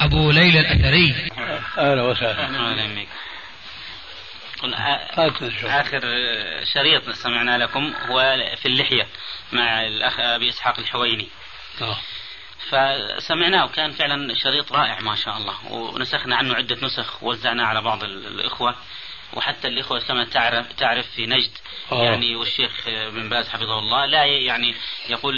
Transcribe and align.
أبو 0.00 0.30
ليلى 0.30 0.60
الأثري. 0.60 1.30
أهلا 1.78 2.02
وسهلا. 2.02 2.44
أهلا 2.44 2.94
بك 2.94 3.08
آخر 5.64 6.00
شريط 6.74 7.10
سمعنا 7.10 7.58
لكم 7.58 7.94
هو 8.10 8.36
في 8.56 8.66
اللحية 8.66 9.06
مع 9.52 9.86
الأخ 9.86 10.20
أبي 10.20 10.48
إسحاق 10.48 10.78
الحويني. 10.78 11.28
آه. 11.82 11.96
فسمعناه 12.70 13.64
وكان 13.64 13.90
فعلا 13.90 14.34
شريط 14.34 14.72
رائع 14.72 15.00
ما 15.00 15.16
شاء 15.16 15.36
الله 15.36 15.72
ونسخنا 15.72 16.36
عنه 16.36 16.54
عدة 16.54 16.76
نسخ 16.82 17.22
ووزعناه 17.22 17.64
على 17.64 17.82
بعض 17.82 18.04
الإخوة 18.04 18.74
وحتى 19.32 19.68
الإخوة 19.68 20.00
كما 20.00 20.24
تعرف 20.24 20.72
تعرف 20.72 21.06
في 21.10 21.26
نجد 21.26 21.50
آه. 21.92 22.04
يعني 22.04 22.36
والشيخ 22.36 22.70
بن 22.86 23.28
باز 23.28 23.48
حفظه 23.48 23.78
الله 23.78 24.06
لا 24.06 24.24
يعني 24.24 24.74
يقول 25.10 25.34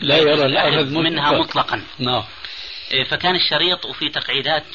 لا 0.00 0.16
يرى 0.16 0.46
الأخذ 0.46 0.94
منها 0.94 1.32
مطلقا. 1.32 1.76
مطلقا. 1.76 1.82
نعم. 1.98 2.24
فكان 3.10 3.36
الشريط 3.36 3.84
وفي 3.84 4.08
تقعيدات 4.08 4.66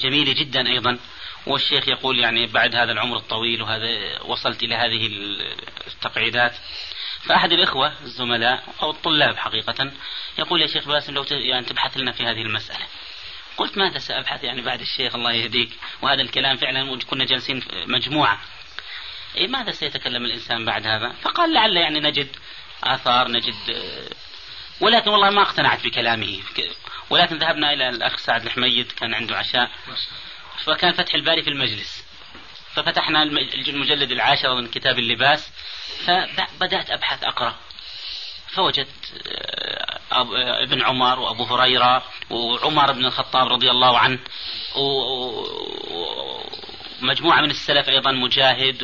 جميلة 0.00 0.32
جدا 0.32 0.68
أيضا. 0.68 0.98
والشيخ 1.46 1.88
يقول 1.88 2.18
يعني 2.18 2.46
بعد 2.46 2.74
هذا 2.74 2.92
العمر 2.92 3.16
الطويل 3.16 3.62
وهذا 3.62 4.22
وصلت 4.22 4.62
إلى 4.62 4.74
هذه 4.74 5.06
التقعيدات. 5.86 6.56
فأحد 7.22 7.52
الإخوة 7.52 7.92
الزملاء 8.02 8.64
أو 8.82 8.90
الطلاب 8.90 9.36
حقيقة 9.36 9.92
يقول 10.38 10.62
يا 10.62 10.66
شيخ 10.66 10.88
باسم 10.88 11.14
لو 11.14 11.24
يعني 11.30 11.66
تبحث 11.66 11.96
لنا 11.96 12.12
في 12.12 12.22
هذه 12.22 12.42
المسألة. 12.42 12.86
قلت 13.56 13.78
ماذا 13.78 13.98
سأبحث 13.98 14.44
يعني 14.44 14.62
بعد 14.62 14.80
الشيخ 14.80 15.14
الله 15.14 15.32
يهديك؟ 15.32 15.70
وهذا 16.02 16.22
الكلام 16.22 16.56
فعلا 16.56 16.98
كنا 17.10 17.24
جالسين 17.24 17.62
مجموعة. 17.86 18.40
إيه 19.36 19.48
ماذا 19.48 19.70
سيتكلم 19.70 20.24
الإنسان 20.24 20.64
بعد 20.64 20.86
هذا؟ 20.86 21.12
فقال 21.22 21.52
لعل 21.52 21.76
يعني 21.76 22.00
نجد 22.00 22.28
آثار 22.84 23.28
نجد 23.28 23.54
آه، 23.70 24.08
ولكن 24.80 25.10
والله 25.10 25.30
ما 25.30 25.42
اقتنعت 25.42 25.84
بكلامه. 25.84 26.40
ولكن 27.10 27.38
ذهبنا 27.38 27.72
إلى 27.72 27.88
الأخ 27.88 28.16
سعد 28.18 28.44
الحميد 28.46 28.92
كان 28.92 29.14
عنده 29.14 29.36
عشاء. 29.36 29.70
فكان 30.64 30.92
فتح 30.92 31.14
الباري 31.14 31.42
في 31.42 31.50
المجلس. 31.50 32.04
ففتحنا 32.74 33.22
الم- 33.22 33.38
المجلد 33.68 34.10
العاشر 34.10 34.54
من 34.54 34.68
كتاب 34.68 34.98
اللباس. 34.98 35.50
فبدأت 36.06 36.90
أبحث 36.90 37.24
أقرأ. 37.24 37.56
فوجدت 38.48 39.26
آه، 39.28 39.98
آه، 40.12 40.62
ابن 40.62 40.82
عمر 40.82 41.18
وأبو 41.20 41.44
هريرة 41.44 42.02
وعمر 42.30 42.92
بن 42.92 43.06
الخطاب 43.06 43.48
رضي 43.48 43.70
الله 43.70 43.98
عنه 43.98 44.18
و- 44.76 45.44
ومجموعة 47.02 47.40
من 47.40 47.50
السلف 47.50 47.88
أيضا 47.88 48.12
مجاهد 48.12 48.82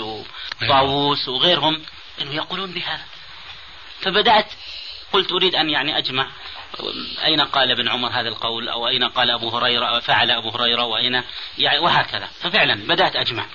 وطاووس 0.62 1.28
وغيرهم 1.28 1.83
أنه 2.20 2.34
يقولون 2.34 2.70
بهذا. 2.72 3.05
فبدأت 4.00 4.52
قلت 5.15 5.33
أريد 5.33 5.55
أن 5.55 5.70
يعني 5.70 5.98
أجمع 5.98 6.29
أين 7.25 7.41
قال 7.41 7.70
ابن 7.70 7.89
عمر 7.89 8.09
هذا 8.09 8.29
القول 8.29 8.69
أو 8.69 8.89
أين 8.89 9.05
قال 9.05 9.31
أبو 9.31 9.48
هريرة 9.48 10.01
فعل 10.01 10.31
أبو 10.31 10.51
هريرة 10.51 10.84
وأين 10.84 11.23
يعني 11.59 11.79
وهكذا 11.79 12.27
ففعلا 12.41 12.75
بدأت 12.75 13.17
أجمع 13.17 13.47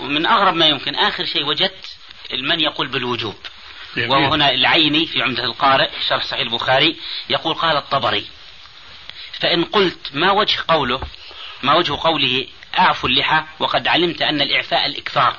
ومن 0.00 0.26
أغرب 0.26 0.54
ما 0.54 0.66
يمكن 0.66 0.94
آخر 0.94 1.24
شيء 1.24 1.44
وجدت 1.44 1.96
من 2.32 2.60
يقول 2.60 2.88
بالوجوب 2.88 3.34
جميل. 3.96 4.10
وهو 4.10 4.34
هنا 4.34 4.50
العيني 4.50 5.06
في 5.06 5.22
عمدة 5.22 5.44
القارئ 5.44 5.90
شرح 6.08 6.24
صحيح 6.24 6.40
البخاري 6.40 6.96
يقول 7.30 7.54
قال 7.54 7.76
الطبري 7.76 8.26
فإن 9.40 9.64
قلت 9.64 10.10
ما 10.12 10.30
وجه 10.30 10.58
قوله 10.68 11.00
ما 11.62 11.74
وجه 11.74 11.96
قوله 12.00 12.46
أعفوا 12.78 13.08
اللحى 13.08 13.44
وقد 13.58 13.88
علمت 13.88 14.22
أن 14.22 14.40
الإعفاء 14.40 14.86
الإكثار 14.86 15.36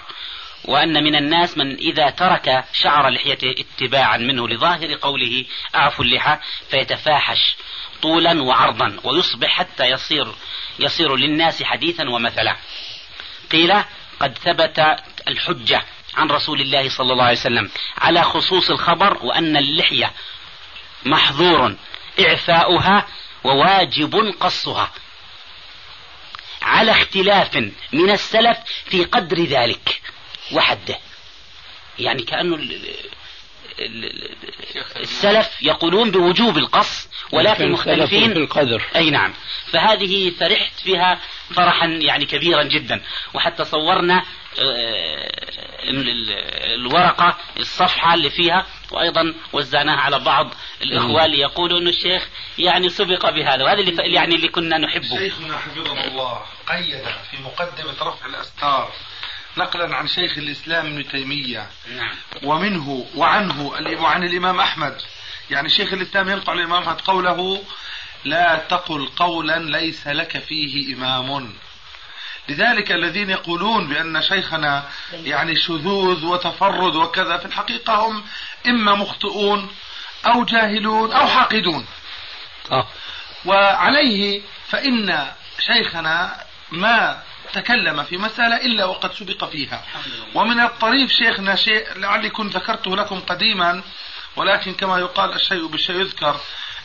وأن 0.65 1.03
من 1.03 1.15
الناس 1.15 1.57
من 1.57 1.75
إذا 1.75 2.09
ترك 2.09 2.63
شعر 2.73 3.09
لحيته 3.09 3.55
اتباعا 3.57 4.17
منه 4.17 4.47
لظاهر 4.47 4.93
قوله 4.93 5.45
أعفوا 5.75 6.05
اللحى 6.05 6.37
فيتفاحش 6.69 7.55
طولا 8.01 8.43
وعرضا 8.43 8.99
ويصبح 9.03 9.49
حتى 9.49 9.85
يصير 9.85 10.27
يصير 10.79 11.15
للناس 11.15 11.63
حديثا 11.63 12.09
ومثلا. 12.09 12.55
قيل 13.51 13.73
قد 14.19 14.37
ثبت 14.37 14.79
الحجة 15.27 15.85
عن 16.15 16.27
رسول 16.27 16.61
الله 16.61 16.89
صلى 16.89 17.11
الله 17.13 17.23
عليه 17.23 17.37
وسلم 17.37 17.69
على 17.97 18.23
خصوص 18.23 18.69
الخبر 18.69 19.25
وأن 19.25 19.57
اللحية 19.57 20.11
محظور 21.05 21.75
إعفاؤها 22.19 23.07
وواجب 23.43 24.33
قصها. 24.39 24.91
على 26.61 26.91
اختلاف 26.91 27.55
من 27.93 28.09
السلف 28.09 28.57
في 28.85 29.03
قدر 29.03 29.43
ذلك. 29.43 30.01
وحده. 30.51 30.97
يعني 31.99 32.23
كأنه 32.23 32.55
ال- 32.55 32.71
ال- 33.79 34.05
ال- 34.05 34.37
السلف 34.99 35.61
يقولون 35.61 36.11
بوجوب 36.11 36.57
القص 36.57 37.09
ولكن 37.31 37.73
اختلفوا 37.73 38.05
في 38.05 38.15
مختلفين 38.17 38.31
القدر 38.31 38.83
أي 38.95 39.09
نعم. 39.09 39.33
فهذه 39.71 40.29
فرحت 40.29 40.79
فيها 40.79 41.19
فرحا 41.55 41.85
يعني 41.87 42.25
كبيرا 42.25 42.63
جدا. 42.63 43.01
وحتى 43.33 43.65
صورنا 43.65 44.23
آه، 44.59 45.83
ال- 45.89 46.09
ال- 46.09 46.31
الورقة 46.73 47.37
الصفحة 47.59 48.13
اللي 48.13 48.29
فيها 48.29 48.65
وأيضا 48.91 49.33
وزعناها 49.53 49.99
على 49.99 50.19
بعض 50.19 50.53
الإخوة 50.81 51.25
اللي 51.25 51.39
يقولوا 51.39 51.79
أن 51.79 51.87
الشيخ 51.87 52.27
يعني 52.57 52.89
سبق 52.89 53.29
بهذا. 53.29 53.63
وهذا 53.63 53.79
اللي 53.79 54.13
يعني 54.13 54.35
اللي 54.35 54.47
كنا 54.47 54.77
نحبه. 54.77 55.17
شيخنا 55.17 55.57
حفظه 55.57 56.07
الله 56.07 56.41
قيد 56.69 57.03
في 57.31 57.37
مقدمة 57.43 57.93
رفع 58.01 58.25
الأستار. 58.25 58.91
نقلا 59.57 59.95
عن 59.95 60.07
شيخ 60.07 60.37
الإسلام 60.37 60.85
ابن 60.85 61.07
تيمية. 61.07 61.69
نعم. 61.95 62.15
ومنه 62.43 63.05
وعنه 63.15 63.61
وعن 63.99 64.23
الإمام 64.23 64.59
أحمد. 64.59 65.01
يعني 65.49 65.69
شيخ 65.69 65.93
الإسلام 65.93 66.29
ينقل 66.29 66.59
الإمام 66.59 66.83
أحمد 66.83 67.01
قوله 67.01 67.63
لا 68.25 68.65
تقل 68.69 69.07
قولا 69.07 69.59
ليس 69.59 70.07
لك 70.07 70.37
فيه 70.37 70.95
إمام. 70.95 71.53
لذلك 72.49 72.91
الذين 72.91 73.29
يقولون 73.29 73.87
بأن 73.87 74.21
شيخنا 74.21 74.89
يعني 75.13 75.55
شذوذ 75.55 76.25
وتفرد 76.25 76.95
وكذا 76.95 77.37
في 77.37 77.45
الحقيقة 77.45 77.95
هم 77.95 78.23
إما 78.67 78.95
مخطئون 78.95 79.69
أو 80.25 80.43
جاهلون 80.43 81.11
أو 81.11 81.27
حاقدون. 81.27 81.85
آه. 82.71 82.87
وعليه 83.45 84.41
فإن 84.67 85.31
شيخنا 85.59 86.43
ما 86.73 87.21
تكلم 87.53 88.03
في 88.03 88.17
مسألة 88.17 88.55
إلا 88.55 88.85
وقد 88.85 89.13
سبق 89.13 89.45
فيها. 89.45 89.83
ومن 90.35 90.59
الطريف 90.59 91.11
شيخنا 91.11 91.55
شيء 91.55 91.85
لعلي 91.95 92.29
كنت 92.29 92.55
ذكرته 92.55 92.95
لكم 92.95 93.19
قديما 93.19 93.81
ولكن 94.35 94.73
كما 94.73 94.97
يقال 94.99 95.33
الشيء 95.33 95.67
بالشيء 95.67 95.95
يذكر 95.95 96.35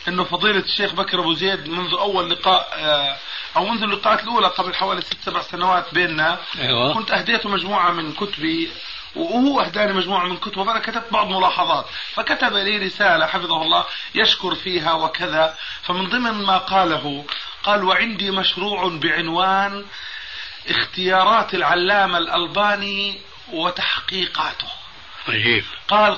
إنه 0.07 0.23
فضيلة 0.23 0.59
الشيخ 0.59 0.93
بكر 0.93 1.19
أبو 1.19 1.33
زيد 1.33 1.69
منذ 1.69 1.93
أول 1.93 2.29
لقاء 2.29 2.69
آه، 2.73 3.17
أو 3.57 3.65
منذ 3.65 3.83
اللقاءات 3.83 4.23
الأولى 4.23 4.47
قبل 4.47 4.75
حوالي 4.75 5.01
ست 5.01 5.17
سبع 5.25 5.41
سنوات 5.41 5.93
بيننا. 5.93 6.39
أيوة. 6.59 6.93
كنت 6.93 7.11
اهديته 7.11 7.49
مجموعة 7.49 7.91
من 7.91 8.13
كتبي 8.13 8.71
وهو 9.15 9.61
أهداني 9.61 9.93
مجموعة 9.93 10.27
من 10.27 10.37
كتبه 10.37 10.63
فانا 10.63 10.79
كتبت 10.79 11.11
بعض 11.11 11.27
ملاحظات. 11.27 11.85
فكتب 12.13 12.53
لي 12.53 12.77
رسالة 12.77 13.25
حفظه 13.25 13.61
الله 13.61 13.85
يشكر 14.15 14.55
فيها 14.55 14.93
وكذا. 14.93 15.57
فمن 15.81 16.09
ضمن 16.09 16.31
ما 16.31 16.57
قاله 16.57 17.25
قال 17.63 17.83
وعندي 17.83 18.31
مشروع 18.31 18.87
بعنوان 18.87 19.85
اختيارات 20.69 21.53
العلامة 21.53 22.17
الألباني 22.17 23.21
وتحقيقاته. 23.51 24.67
عجيب 25.27 25.63
قال 25.87 26.17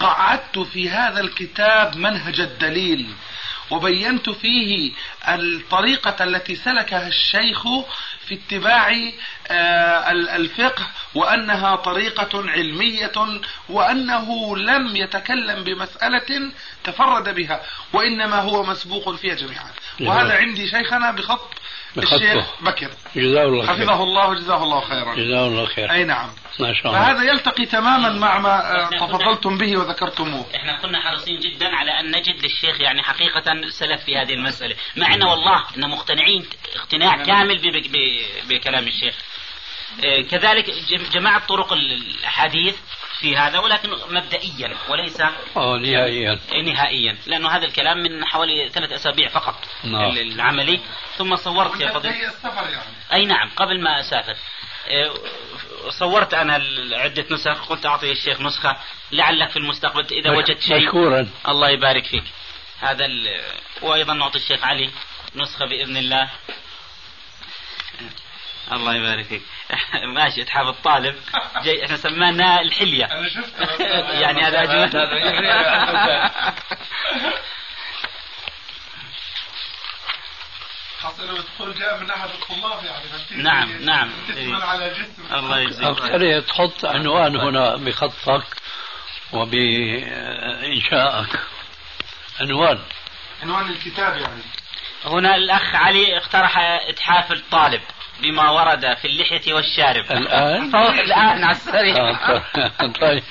قعدت 0.00 0.58
في 0.58 0.90
هذا 0.90 1.20
الكتاب 1.20 1.96
منهج 1.96 2.40
الدليل. 2.40 3.14
وبينت 3.70 4.30
فيه 4.30 4.92
الطريقة 5.28 6.24
التي 6.24 6.56
سلكها 6.56 7.08
الشيخ 7.08 7.62
في 8.26 8.34
اتباع 8.34 8.90
آه، 9.50 10.10
ال- 10.10 10.28
الفقه 10.28 10.86
وأنها 11.14 11.76
طريقة 11.76 12.50
علمية 12.50 13.12
وأنه 13.68 14.56
لم 14.56 14.96
يتكلم 14.96 15.64
بمسألة 15.64 16.50
تفرد 16.84 17.34
بها 17.34 17.62
وإنما 17.92 18.36
هو 18.40 18.62
مسبوق 18.64 19.14
فيها 19.14 19.34
جميعا 19.34 19.70
وهذا 20.00 20.34
عندي 20.36 20.68
شيخنا 20.68 21.10
بخط. 21.10 21.50
الشيخ 21.98 22.46
بكر. 22.60 22.90
جزاه 23.16 23.44
الله 23.44 23.66
خير. 23.66 23.74
حفظه 23.76 24.02
الله 24.02 24.28
وجزاه 24.28 24.62
الله 24.62 24.80
خيرا. 24.80 25.14
جزاه 25.14 25.46
الله 25.46 25.66
خير. 25.66 25.90
أي 25.92 26.04
نعم. 26.04 26.30
ما 26.60 26.72
شاء 26.74 26.86
الله. 26.86 26.98
فهذا 27.04 27.22
يلتقي 27.30 27.66
تماما 27.66 28.08
مع 28.08 28.38
ما 28.38 28.84
آه، 28.84 28.88
تفضلتم 28.90 29.58
به 29.58 29.76
وذكرتموه. 29.76 30.46
إحنا 30.56 30.78
كنا 30.82 31.00
حريصين 31.00 31.40
جدا 31.40 31.68
على 31.76 32.00
أن 32.00 32.10
نجد 32.16 32.42
للشيخ 32.44 32.80
يعني 32.80 33.02
حقيقة 33.02 33.70
سلف 33.70 34.04
في 34.04 34.16
هذه 34.16 34.34
المسألة، 34.34 34.76
مع 34.96 35.14
ان 35.14 35.22
والله 35.22 35.64
إن 35.76 35.90
مقتنعين 35.90 36.46
اقتناع 36.76 37.16
كامل 37.24 37.58
ب- 37.58 37.92
ب- 37.92 38.48
بكلام 38.48 38.86
الشيخ. 38.88 39.14
آه، 40.04 40.20
كذلك 40.20 40.70
جم- 40.70 41.06
جمعت 41.12 41.48
طرق 41.48 41.72
الاحاديث 41.72 42.76
في 43.22 43.36
هذا 43.36 43.58
ولكن 43.58 43.90
مبدئيا 44.10 44.76
وليس 44.88 45.20
آه 45.56 45.76
نهائيا 45.76 46.38
نهائيا 46.64 47.16
لأنه 47.26 47.48
هذا 47.50 47.64
الكلام 47.64 47.98
من 47.98 48.24
حوالي 48.24 48.68
ثلاث 48.68 48.92
أسابيع 48.92 49.28
فقط 49.28 49.54
نعم. 49.84 50.10
ال- 50.10 50.18
العملي. 50.32 50.80
ثم 51.18 51.36
صورت 51.36 51.80
يا 51.80 51.92
فضيله 51.92 52.14
هي 52.14 52.28
السفر 52.28 52.70
يعني. 52.70 52.84
أي 53.12 53.26
نعم 53.26 53.50
قبل 53.56 53.80
ما 53.82 54.00
أسافر. 54.00 54.36
إيه، 54.86 55.12
صورت 55.98 56.34
أنا 56.34 56.54
عدة 56.92 57.24
نسخ 57.30 57.68
قلت 57.68 57.86
أعطي 57.86 58.12
الشيخ 58.12 58.40
نسخة 58.40 58.76
لعلك 59.12 59.50
في 59.50 59.56
المستقبل 59.56 60.06
إذا 60.12 60.30
وجدت 60.30 60.60
شيء. 60.62 60.86
مشكورا. 60.86 61.28
الله 61.48 61.68
يبارك 61.70 62.04
فيك. 62.04 62.24
هذا 62.80 63.04
ال... 63.04 63.40
وأيضا 63.82 64.14
نعطي 64.14 64.38
الشيخ 64.38 64.64
علي 64.64 64.90
نسخة 65.36 65.64
بإذن 65.66 65.96
الله. 65.96 66.28
الله 68.72 68.94
يبارك 68.94 69.24
فيك. 69.24 69.42
ماشي 70.16 70.42
اتحاف 70.42 70.66
الطالب. 70.68 71.16
جاي 71.64 71.84
إحنا 71.84 71.96
سمانا 71.96 72.60
الحلية. 72.60 73.04
أنا 73.04 73.28
شفت 73.28 73.60
يعني 74.22 74.42
هذا 74.42 74.62
أجمل. 74.62 74.90
خاصة 81.00 81.24
لو 81.26 81.36
الدخول 81.36 81.74
جاء 81.74 82.00
من 82.00 82.10
أحد 82.10 82.28
الطلاب 82.28 82.84
يعني؟ 82.84 83.42
نعم، 83.42 83.84
نعم. 83.84 84.10
على 84.62 84.90
جسم 84.90 85.34
الله 85.34 85.58
يجزيك 85.60 85.98
تحط 86.48 86.84
عنوان 86.84 87.36
هنا 87.36 87.76
بخطك 87.76 88.44
وبإنشائك. 89.32 90.48
عنوان. 92.40 92.78
عنوان 93.42 93.70
الكتاب 93.70 94.16
يعني. 94.16 94.42
هنا 95.04 95.36
الأخ 95.36 95.74
علي 95.74 96.16
اقترح 96.16 96.58
إتحاف 96.88 97.32
الطالب 97.32 97.80
بما 98.22 98.50
ورد 98.50 98.94
في 98.94 99.04
اللحية 99.04 99.54
والشارب. 99.54 100.04
الآن؟ 100.12 100.74
الآن 100.76 101.44
على 101.44 101.56
السريع. 101.56 101.96
آه، 101.96 102.86
طيب. 103.00 103.22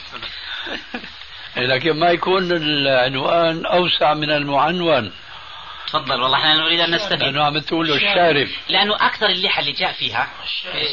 لكن 1.58 2.00
ما 2.00 2.10
يكون 2.10 2.52
العنوان 2.52 3.66
أوسع 3.66 4.14
من 4.14 4.32
المعنون. 4.32 5.14
تفضل 5.88 6.22
والله 6.22 6.38
إحنا 6.38 6.56
نريد 6.56 6.80
أن 6.80 6.96
نستفيد. 6.96 7.24
لأنه 7.24 7.44
عم 7.44 7.60
تقول 7.60 7.88
له 7.88 7.96
الشارب. 7.96 8.48
لأنه 8.70 8.96
أكثر 8.96 9.26
اللحى 9.26 9.62
اللي 9.62 9.72
جاء 9.72 9.92
فيها 9.92 10.28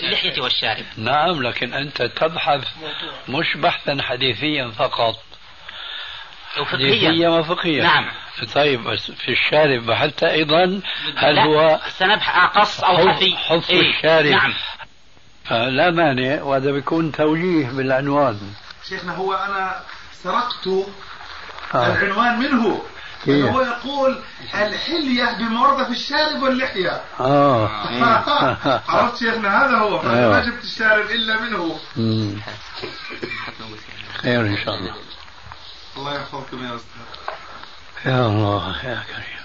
اللحية 0.04 0.40
والشارب. 0.42 0.84
نعم 0.96 1.42
لكن 1.42 1.74
أنت 1.74 2.02
تبحث 2.02 2.68
مش 3.28 3.56
بحثا 3.56 3.98
حديثيا 4.02 4.70
فقط. 4.78 5.14
وفقهيا 6.60 7.08
حديثيا 7.08 7.28
وفقهيا 7.28 7.82
نعم. 7.82 8.10
طيب 8.54 8.84
بس 8.84 9.10
في 9.10 9.32
الشارب 9.32 9.86
بحثت 9.86 10.22
أيضا؟ 10.22 10.80
هل 11.16 11.34
لا، 11.34 11.44
هو 11.44 11.80
سنبحث 11.98 12.56
أقص 12.56 12.80
أو 12.84 12.96
حف- 12.96 13.16
خفي؟ 13.16 13.36
حف 13.36 13.70
إيه، 13.70 13.80
الشارب. 13.96 14.26
نعم. 14.26 14.54
فلا 15.44 15.90
مانع 15.90 16.42
وهذا 16.42 16.70
بيكون 16.72 17.12
توجيه 17.12 17.66
بالعنوان. 17.70 18.38
شيخنا 18.88 19.14
هو 19.16 19.32
أنا 19.34 19.80
سرقت 20.12 20.68
آه. 21.74 21.86
العنوان 21.96 22.38
منه. 22.38 22.82
كيف؟ 23.24 23.46
هو 23.46 23.60
يقول 23.60 24.18
الحلية 24.44 25.24
في 25.84 25.90
الشارب 25.90 26.42
واللحية. 26.42 27.00
آه. 27.20 27.68
عرفت 28.88 29.16
شيخنا 29.18 29.66
هذا 29.66 29.76
هو. 29.78 30.00
أيوة. 30.02 30.32
ما 30.32 30.40
جبت 30.44 30.64
الشارب 30.64 31.10
إلا 31.10 31.40
منه. 31.40 31.78
خير 34.22 34.40
إن 34.40 34.56
شاء 34.64 34.74
الله. 34.74 34.94
الله 35.98 36.14
يحفظكم 36.14 36.64
يا 36.64 36.76
أستاذ. 36.76 37.02
يا 38.06 38.26
الله 38.26 38.84
يا 38.84 39.02
كريم. 39.12 39.38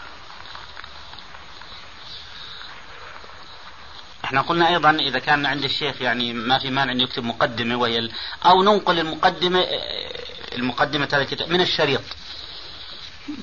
إحنا 4.26 4.42
قلنا 4.42 4.70
أيضا 4.70 4.90
إذا 4.92 5.20
كان 5.20 5.46
عند 5.46 5.64
الشيخ 5.64 6.02
يعني 6.02 6.34
ما 6.34 6.60
في 6.60 6.70
مانع 6.70 6.92
أن 6.92 7.02
يكتب 7.02 7.24
مقدمة 7.24 7.76
وهي 7.76 8.00
ال- 8.00 8.12
أو 8.46 8.64
ننقل 8.64 9.00
المقدمة 9.00 9.66
المقدمة 10.58 11.10
الكتاب 11.14 11.50
من 11.50 11.62
الشريط. 11.62 12.02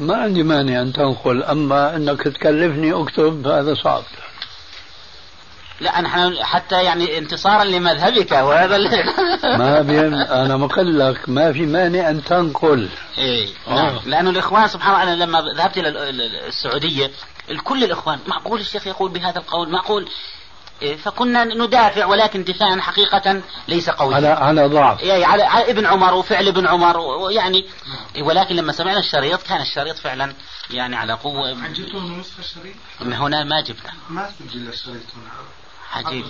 ما 0.00 0.16
عندي 0.16 0.42
مانع 0.42 0.82
أن 0.82 0.92
تنقل 0.92 1.42
أما 1.42 1.96
أنك 1.96 2.22
تكلفني 2.22 2.92
أكتب 3.02 3.46
هذا 3.46 3.74
صعب. 3.74 4.02
لا 5.80 6.00
نحن 6.00 6.36
حتى 6.44 6.82
يعني 6.84 7.18
انتصارا 7.18 7.64
لمذهبك 7.64 8.32
وهذا 8.32 8.76
ال- 8.76 9.04
ما 9.58 9.82
بين 9.82 10.14
أنا 10.14 10.56
مقل 10.56 10.98
لك 10.98 11.28
ما 11.28 11.52
في 11.52 11.66
مانع 11.66 12.10
أن 12.10 12.24
تنقل. 12.24 12.88
إيه. 13.18 13.48
آه. 13.68 13.74
نعم. 13.74 13.98
لأنه 14.06 14.30
الإخوان 14.30 14.68
سبحان 14.68 15.02
الله 15.08 15.14
لما 15.26 15.42
ذهبت 15.56 15.78
إلى 15.78 15.88
ال- 15.88 15.96
ال- 15.98 16.36
السعودية 16.46 17.10
الكل 17.50 17.84
الإخوان 17.84 18.18
معقول 18.26 18.60
الشيخ 18.60 18.86
يقول 18.86 19.10
بهذا 19.10 19.38
القول؟ 19.38 19.68
معقول؟ 19.70 20.08
إيه، 20.82 20.96
فكنا 20.96 21.44
ندافع 21.44 22.04
ولكن 22.06 22.44
دفاعا 22.44 22.80
حقيقة 22.80 23.40
ليس 23.68 23.90
قويا. 23.90 24.16
على 24.16 24.28
على 24.28 24.66
ضعف. 24.68 25.02
يعني 25.02 25.24
على 25.24 25.42
على 25.42 25.70
ابن 25.70 25.86
عمر 25.86 26.14
وفعل 26.14 26.48
ابن 26.48 26.66
عمر 26.66 26.98
ويعني 26.98 27.66
ولكن 28.20 28.56
لما 28.56 28.72
سمعنا 28.72 28.98
الشريط 28.98 29.42
كان 29.42 29.60
الشريط 29.60 29.96
فعلا 29.98 30.32
يعني 30.70 30.96
على 30.96 31.12
قوة. 31.12 31.48
عن 31.64 31.72
جبتوا 31.72 32.00
من 32.00 32.18
نسخة 32.20 32.38
الشريط؟ 32.40 32.74
من 33.00 33.12
هنا 33.12 33.44
ما 33.44 33.60
جبنا. 33.60 33.92
ما 34.10 34.28
سجل 34.38 34.68
الشريط 34.68 34.96
هنا؟ 35.16 35.30
عجيب. 35.92 36.24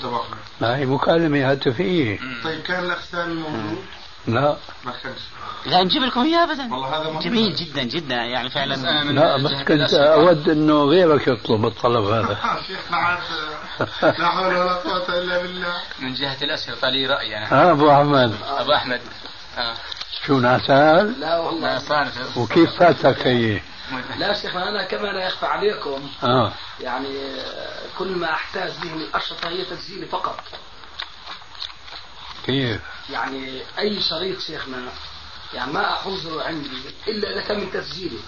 ما 0.61 0.77
هي 0.77 0.87
مكالمة 0.87 1.51
هاتفية 1.51 2.19
طيب 2.45 2.63
كان 2.63 2.85
الأخ 2.85 3.01
سامي 3.05 3.35
موجود؟ 3.35 3.85
لا. 4.27 4.57
ما 4.85 4.93
كانش. 5.03 5.19
لا 5.67 5.83
نجيب 5.83 6.03
لكم 6.03 6.21
إياه 6.21 6.45
ابدا. 6.45 6.63
والله 6.63 6.89
هذا. 6.89 7.21
جميل 7.21 7.55
جدا 7.55 7.83
جدا 7.83 8.15
يعني 8.15 8.51
فعلا. 8.51 8.75
لا 9.13 9.37
بس 9.37 9.53
كنت 9.69 9.95
أود 9.95 10.49
أنه 10.49 10.85
غيرك 10.85 11.29
يطلب 11.29 11.67
الطلب 11.67 12.05
هذا. 12.05 12.39
شيخنا 12.69 13.19
لا 14.19 14.29
حول 14.29 14.57
ولا 14.57 14.73
قوة 14.73 15.19
إلا 15.19 15.43
بالله. 15.43 15.75
من 16.01 16.15
جهة 16.15 16.37
الأشرطة 16.43 16.89
لي 16.89 17.07
رأي 17.07 17.39
أنا. 17.39 17.53
ها 17.53 17.71
أبو 17.71 17.91
أحمد. 17.91 18.35
أبو 18.59 18.73
أحمد. 18.73 19.01
آه. 19.59 19.75
شو 20.27 20.39
نعسان؟ 20.39 21.15
لا 21.21 21.39
والله 21.39 21.79
صار 21.79 22.09
وكيف 22.37 22.71
فاتك 22.79 23.27
هي 23.27 23.61
لا 24.19 24.33
شيخ 24.35 24.57
أنا 24.57 24.85
كما 24.85 25.07
لا 25.07 25.27
يخفى 25.27 25.47
عليكم 25.47 26.11
آه. 26.23 26.53
يعني 26.81 27.25
آه، 27.25 27.87
كل 27.99 28.09
ما 28.09 28.33
أحتاج 28.33 28.73
به 28.83 28.95
من 28.95 29.07
اشرطه 29.15 29.49
هي 29.49 29.65
تسجيلي 29.65 30.07
فقط. 30.07 30.41
كيف؟ 32.47 32.81
يعني 33.11 33.63
أي 33.79 34.01
شريط 34.01 34.41
شيخنا 34.41 34.93
يعني 35.55 35.73
ما 35.73 35.93
احوزه 35.93 36.45
عندي 36.45 36.71
إلا 37.09 37.33
إذا 37.33 37.41
كان 37.41 37.61
من 37.61 37.73
تسجيلي. 37.73 38.19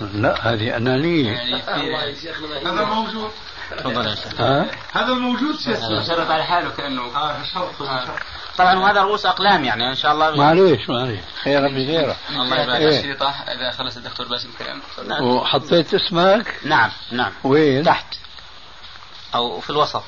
لا 0.00 0.52
هذه 0.52 0.76
أنانية. 0.76 1.32
يعني 1.32 2.16
شيخنا 2.22 2.58
هذا 2.58 2.84
موجود. 2.84 3.30
تفضل 3.78 4.06
يا 4.06 4.14
شيخ. 4.14 4.40
هذا 4.92 5.14
موجود 5.14 5.60
شرط 6.06 6.30
على 6.30 6.44
حاله 6.44 6.70
كأنه 6.70 7.02
آه 7.16 7.36
شرط 7.54 7.78
شرط. 7.78 8.18
طبعا 8.58 8.78
وهذا 8.78 9.02
رؤوس 9.02 9.26
أقلام 9.26 9.64
يعني 9.64 9.90
إن 9.90 9.94
شاء 9.94 10.12
الله 10.12 10.36
معليش 10.36 10.88
معليش 10.88 11.20
خير 11.42 11.60
بغيره 11.60 12.16
الله 12.30 12.56
إيه. 12.56 12.62
يبارك 12.62 12.82
الأشرطة 12.82 13.30
إذا 13.30 13.70
خلص 13.70 13.96
الدكتور 13.96 14.28
باسم 14.28 14.50
كلام 14.58 14.82
وحطيت 15.22 15.94
اسمك؟ 15.94 16.54
نعم 16.64 16.90
نعم. 17.12 17.32
وين؟ 17.44 17.84
تحت. 17.84 18.14
أو 19.34 19.60
في 19.60 19.70
الوسط. 19.70 20.04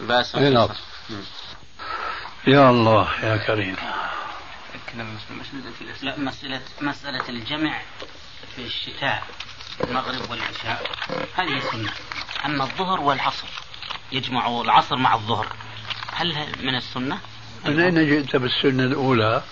بس. 0.00 0.34
اي 0.34 0.50
نعم. 0.50 0.68
يا 2.46 2.70
الله 2.70 3.08
يا 3.22 3.36
كريم. 3.36 3.76
لا 6.02 6.18
مسألة 6.18 6.60
مسألة 6.80 7.28
الجمع 7.28 7.80
في 8.56 8.62
الشتاء 8.62 9.22
المغرب 9.84 10.30
والعشاء. 10.30 10.82
هذه 11.34 11.60
سنة 11.72 11.90
أما 12.44 12.64
الظهر 12.64 13.00
والعصر 13.00 13.46
يجمع 14.12 14.60
العصر 14.60 14.96
مع 14.96 15.14
الظهر. 15.14 15.46
هل 16.12 16.34
من 16.62 16.74
السنة؟ 16.74 17.18
من 17.66 17.80
أين 17.80 18.06
جئت 18.06 18.36
بالسنة 18.36 18.82
الأولى؟ 18.84 19.42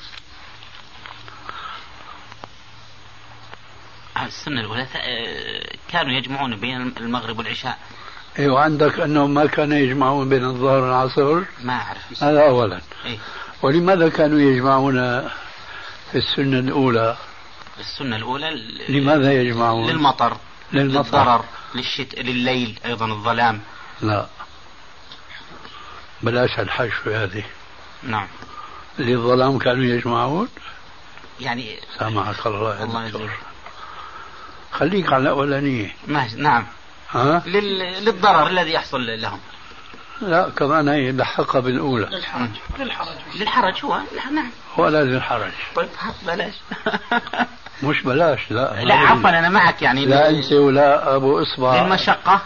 السنة 4.22 4.60
الأولى 4.60 4.86
آه، 4.96 5.76
كانوا 5.92 6.12
يجمعون 6.12 6.56
بين 6.56 6.94
المغرب 7.00 7.38
والعشاء. 7.38 7.78
أيوة 8.38 8.60
عندك 8.60 9.00
أنهم 9.00 9.34
ما 9.34 9.46
كانوا 9.46 9.76
يجمعون 9.78 10.28
بين 10.28 10.44
الظهر 10.44 10.82
والعصر؟ 10.82 11.42
ما 11.62 11.72
أعرف. 11.72 12.22
هذا 12.24 12.46
أولا. 12.48 12.80
إيه؟ 13.04 13.18
ولماذا 13.62 14.08
كانوا 14.08 14.40
يجمعون 14.40 14.94
في 16.12 16.18
السنة 16.18 16.58
الأولى؟ 16.58 17.16
السنة 17.80 18.16
الأولى 18.16 18.50
ل- 18.50 18.84
لماذا 18.88 19.32
يجمعون؟ 19.32 19.90
للمطر 19.90 20.36
للمطر. 20.72 21.04
للضرر. 21.18 21.44
للشت... 21.74 22.14
لليل 22.18 22.78
أيضا 22.84 23.06
الظلام. 23.06 23.60
لا. 24.00 24.26
بلاش 26.22 26.58
الحشو 26.58 27.10
هذه. 27.10 27.44
نعم. 28.02 28.28
للظلام 28.98 29.58
كانوا 29.58 29.84
يجمعون؟ 29.84 30.48
يعني 31.40 31.78
سامحك 31.98 32.46
الله 32.46 32.78
يا 32.78 32.84
الله 32.84 33.06
دكتور 33.06 33.22
يجزيك. 33.22 33.38
خليك 34.72 35.12
على 35.12 35.22
الأولانية. 35.22 35.96
نعم. 36.36 36.66
ها؟ 37.10 37.42
لل... 37.46 38.04
للضرر 38.04 38.46
الذي 38.46 38.72
يحصل 38.72 39.20
لهم. 39.20 39.40
لا 40.20 40.50
كمان 40.50 40.88
هي 40.88 41.12
لحقها 41.12 41.60
بالأولى. 41.60 42.06
للحرج. 42.06 42.50
للحرج. 42.78 43.16
للحرج 43.34 43.84
هو؟ 43.84 44.00
نعم. 44.32 44.50
ولا 44.76 45.04
للحرج. 45.04 45.52
طيب 45.76 45.88
بلاش. 46.26 46.54
مش 47.82 48.02
بلاش 48.02 48.50
لا. 48.50 48.84
لا 48.84 48.94
عفوا 48.94 49.28
أنا 49.30 49.48
معك 49.48 49.82
يعني. 49.82 50.06
لا 50.06 50.30
أنت 50.30 50.52
ولا 50.52 51.16
أبو 51.16 51.42
إصبع. 51.42 51.82
للمشقة. 51.82 52.42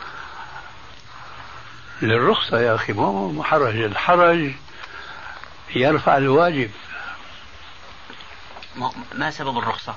للرخصة 2.02 2.60
يا 2.60 2.74
أخي 2.74 2.92
مو 2.92 3.32
محرج 3.32 3.76
الحرج 3.76 4.52
يرفع 5.76 6.16
الواجب. 6.16 6.70
ما- 9.14 9.30
سبب 9.30 9.58
الرخصة؟ 9.58 9.94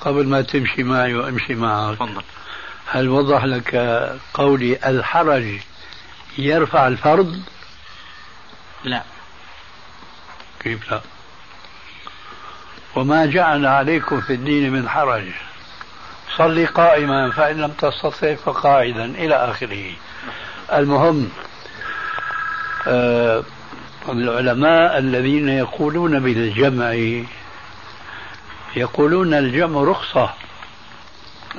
قبل 0.00 0.26
ما 0.28 0.42
تمشي 0.42 0.82
معي 0.82 1.14
وأمشي 1.14 1.54
معك. 1.54 1.94
تفضل. 1.96 2.22
هل 2.86 3.08
وضح 3.08 3.44
لك 3.44 3.74
قولي 4.34 4.78
الحرج 4.86 5.60
يرفع 6.38 6.86
الفرض؟ 6.86 7.42
لا. 8.84 9.02
كيف 10.60 10.90
لا؟ 10.90 11.00
وما 12.94 13.26
جعل 13.26 13.66
عليكم 13.66 14.20
في 14.20 14.32
الدين 14.32 14.72
من 14.72 14.88
حرج. 14.88 15.24
صلي 16.36 16.64
قائما 16.64 17.30
فإن 17.30 17.56
لم 17.56 17.70
تستطع 17.70 18.34
فقاعدا 18.34 19.04
إلى 19.04 19.34
آخره. 19.34 19.92
المهم 20.72 21.30
آه 22.86 23.44
العلماء 24.08 24.98
الذين 24.98 25.48
يقولون 25.48 26.20
بالجمع 26.20 26.92
يقولون 28.76 29.34
الجمع 29.34 29.82
رخصة. 29.82 30.34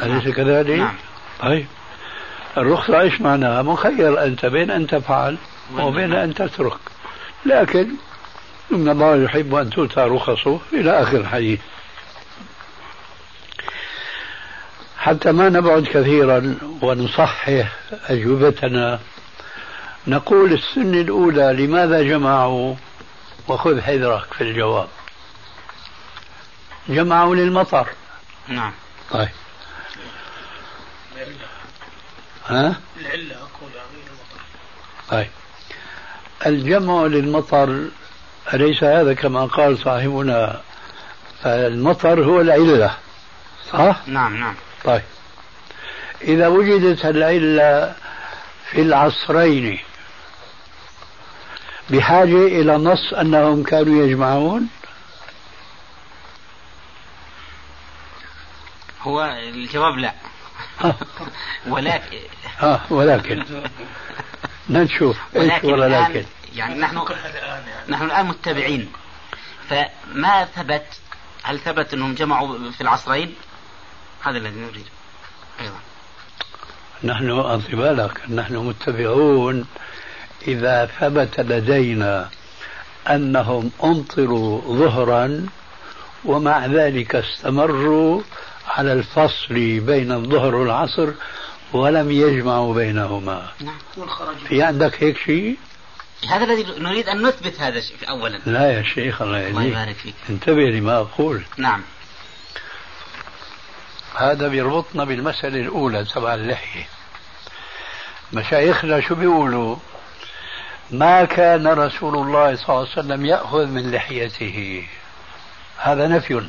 أليس 0.04 0.36
كذلك؟ 0.36 0.80
نعم. 0.80 0.96
طيب. 1.40 1.66
الرخصة 2.58 3.02
إيش 3.02 3.22
معناها؟ 3.22 3.62
مخير 3.62 4.24
أنت 4.24 4.46
بين 4.46 4.72
أن 4.72 4.88
تفعل 4.88 5.38
وبين 5.80 6.14
أن 6.14 6.34
تترك. 6.34 6.78
لكن 7.46 7.90
إن 8.72 8.90
الله 8.90 9.24
يحب 9.24 9.56
أن 9.56 9.70
تؤتى 9.70 10.00
رخصه 10.00 10.60
إلى 10.74 11.02
آخر 11.02 11.18
الحديث. 11.18 11.60
حتى 14.98 15.32
ما 15.32 15.50
نبعد 15.50 15.84
كثيرا 15.84 16.58
ونصحح 16.82 17.68
أجوبتنا 18.10 19.00
نقول 20.08 20.54
السنة 20.54 21.02
الأولى 21.02 21.66
لماذا 21.66 22.02
جمعوا؟ 22.02 22.76
وخذ 23.48 23.82
حذرك 23.82 24.34
في 24.34 24.42
الجواب. 24.42 24.88
جمعوا 26.90 27.36
للمطر. 27.36 27.88
نعم. 28.48 28.72
طيب. 29.12 29.30
ها؟ 32.48 32.76
العلة 33.00 33.36
أقول 33.36 33.72
المطر. 33.72 34.42
طيب. 35.10 35.28
الجمع 36.46 37.06
للمطر 37.06 37.88
أليس 38.54 38.84
هذا 38.84 39.14
كما 39.14 39.46
قال 39.46 39.78
صاحبنا؟ 39.78 40.62
المطر 41.46 42.24
هو 42.24 42.42
العلة 42.42 42.96
صح؟ 43.72 44.02
نعم 44.08 44.38
نعم. 44.38 44.56
طيب. 44.84 45.02
إذا 46.22 46.48
وجدت 46.48 47.06
العلة 47.06 47.96
في 48.72 48.82
العصرين 48.82 49.80
بحاجة 51.90 52.48
إلى 52.48 52.78
نص 52.78 53.14
أنهم 53.14 53.64
كانوا 53.64 54.06
يجمعون؟ 54.06 54.68
هو 59.02 59.26
الجواب 59.26 59.98
لا. 59.98 60.14
ولكن 61.68 62.18
ها 62.58 62.86
ولكن. 62.90 63.44
نشوف 64.70 65.18
إيش 65.36 65.44
ولكن 65.44 65.74
ولا 65.74 65.88
الآن 65.88 66.12
لكن. 66.12 66.26
يعني 66.56 66.80
نحن 66.80 67.06
نحن 67.90 68.06
الآن 68.06 68.26
متبعين. 68.26 68.92
فما 69.70 70.46
ثبت 70.46 70.86
هل 71.44 71.60
ثبت 71.60 71.94
أنهم 71.94 72.14
جمعوا 72.14 72.72
في 72.72 72.82
العصرين؟ 72.82 73.36
هذا 74.24 74.38
الذي 74.38 74.60
نريد. 74.60 74.86
أيضا. 75.62 75.80
نحن 77.04 77.30
انتبه 77.30 77.92
لك 77.92 78.30
نحن 78.30 78.56
متبعون. 78.56 79.66
إذا 80.48 80.86
ثبت 81.00 81.40
لدينا 81.40 82.30
أنهم 83.10 83.72
أمطروا 83.84 84.62
ظهرا 84.62 85.46
ومع 86.26 86.66
ذلك 86.66 87.16
استمروا 87.16 88.22
على 88.78 88.94
الفصل 88.94 89.80
بين 89.80 90.12
الظهر 90.12 90.56
والعصر 90.56 91.12
ولم 91.74 92.12
يجمعوا 92.12 92.74
بينهما. 92.74 93.50
نعم 93.62 93.78
والخرج 93.98 94.36
في 94.38 94.64
عندك 94.64 95.04
هيك 95.04 95.18
شيء؟ 95.18 95.58
هذا 96.30 96.44
الذي 96.44 96.66
نريد 96.80 97.10
أن 97.10 97.28
نثبت 97.28 97.60
هذا 97.60 97.78
الشيء 97.78 98.10
أولا. 98.10 98.40
لا 98.46 98.72
يا 98.72 98.84
شيخ 98.84 99.22
الله 99.22 99.48
الله 99.48 99.64
يهديك. 99.64 99.74
يبارك 99.74 99.96
فيك. 99.96 100.16
انتبه 100.30 100.62
لما 100.62 100.98
أقول. 100.98 101.44
نعم. 101.58 101.82
هذا 104.16 104.48
بيربطنا 104.48 105.04
بالمسألة 105.04 105.62
الأولى 105.62 106.06
تبع 106.06 106.34
اللحية. 106.34 106.88
مشايخنا 108.34 109.02
شو 109.02 109.16
بيقولوا؟ 109.16 109.76
ما 110.92 111.26
كان 111.26 111.68
رسول 111.68 112.16
الله 112.16 112.56
صلى 112.56 112.70
الله 112.70 112.80
عليه 112.80 113.00
وسلم 113.00 113.26
يأخذ 113.26 113.66
من 113.66 113.92
لحيته. 113.92 114.88
هذا 115.78 116.08
نفي. 116.08 116.48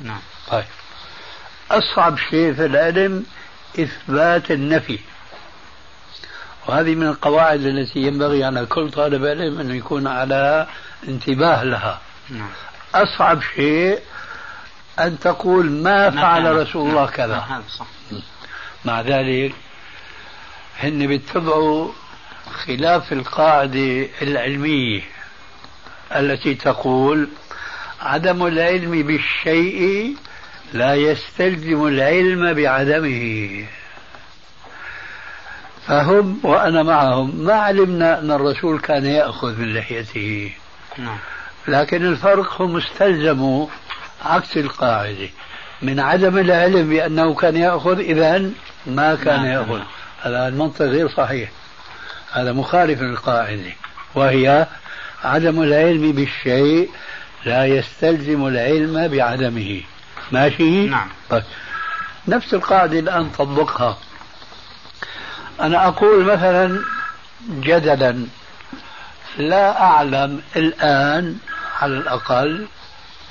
نعم. 0.00 0.20
طيب. 0.50 0.64
أصعب 1.70 2.18
شيء 2.30 2.54
في 2.54 2.66
العلم 2.66 3.24
إثبات 3.80 4.50
النفي. 4.50 4.98
وهذه 6.66 6.94
من 6.94 7.06
القواعد 7.06 7.60
التي 7.60 7.98
ينبغي 7.98 8.44
على 8.44 8.66
كل 8.66 8.90
طالب 8.90 9.24
علم 9.24 9.60
أن 9.60 9.74
يكون 9.74 10.06
على 10.06 10.66
انتباه 11.08 11.64
لها. 11.64 12.00
نعم. 12.30 12.50
أصعب 12.94 13.42
شيء 13.54 13.98
أن 14.98 15.18
تقول 15.18 15.70
ما 15.70 16.10
فعل. 16.10 16.56
رسول 16.56 16.90
الله 16.90 17.04
نعم. 17.04 17.10
كذا. 17.10 17.46
نعم، 17.50 17.62
مع 18.84 19.00
ذلك 19.00 19.54
هن 20.80 21.06
بيتبعوا 21.06 21.92
خلاف 22.66 23.12
القاعدة 23.12 24.08
العلمية 24.22 25.02
التي 26.16 26.54
تقول 26.54 27.28
عدم 28.00 28.46
العلم 28.46 29.02
بالشيء 29.02 30.16
لا 30.72 30.94
يستلزم 30.94 31.86
العلم 31.86 32.54
بعدمه. 32.54 33.64
فهم 35.86 36.40
وأنا 36.42 36.82
معهم 36.82 37.44
ما 37.44 37.54
علمنا 37.54 38.18
أن 38.18 38.30
الرسول 38.30 38.80
كان 38.80 39.06
يأخذ 39.06 39.60
من 39.60 39.74
لحيته. 39.74 40.52
نعم. 40.98 41.18
لكن 41.68 42.06
الفرق 42.06 42.62
هم 42.62 42.76
استلزموا 42.76 43.66
عكس 44.24 44.56
القاعدة. 44.56 45.28
من 45.82 46.00
عدم 46.00 46.38
العلم 46.38 46.90
بأنه 46.90 47.34
كان 47.34 47.56
يأخذ 47.56 47.98
إذا 47.98 48.50
ما 48.86 49.14
كان 49.14 49.44
يأخذ 49.44 49.70
يأخذ. 49.70 49.82
هذا 50.22 50.48
المنطق 50.48 50.84
غير 50.84 51.08
صحيح. 51.08 51.50
هذا 52.32 52.52
مخالف 52.52 53.00
للقاعدة. 53.00 53.72
وهي 54.14 54.66
عدم 55.24 55.62
العلم 55.62 56.12
بالشيء 56.12 56.90
لا 57.44 57.64
يستلزم 57.64 58.46
العلم 58.46 59.08
بعدمه. 59.08 59.80
ماشي؟ 60.32 60.86
نعم. 60.86 61.08
طيب. 61.30 61.42
نفس 62.28 62.54
القاعدة 62.54 62.98
الآن 62.98 63.30
طبقها 63.30 63.96
أنا 65.60 65.88
أقول 65.88 66.24
مثلا 66.24 66.80
جدلا 67.50 68.26
لا 69.38 69.82
أعلم 69.82 70.42
الآن 70.56 71.36
على 71.80 71.92
الأقل 71.98 72.66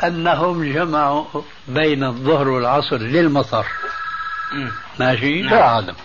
أنهم 0.04 0.74
جمعوا 0.74 1.26
بين 1.68 2.04
الظهر 2.04 2.48
والعصر 2.48 2.98
للمطر 2.98 3.66
مم. 4.52 4.72
ماشي 5.00 5.42
نعم. 5.42 5.54
لا 5.54 5.62
أعلم 5.62 5.96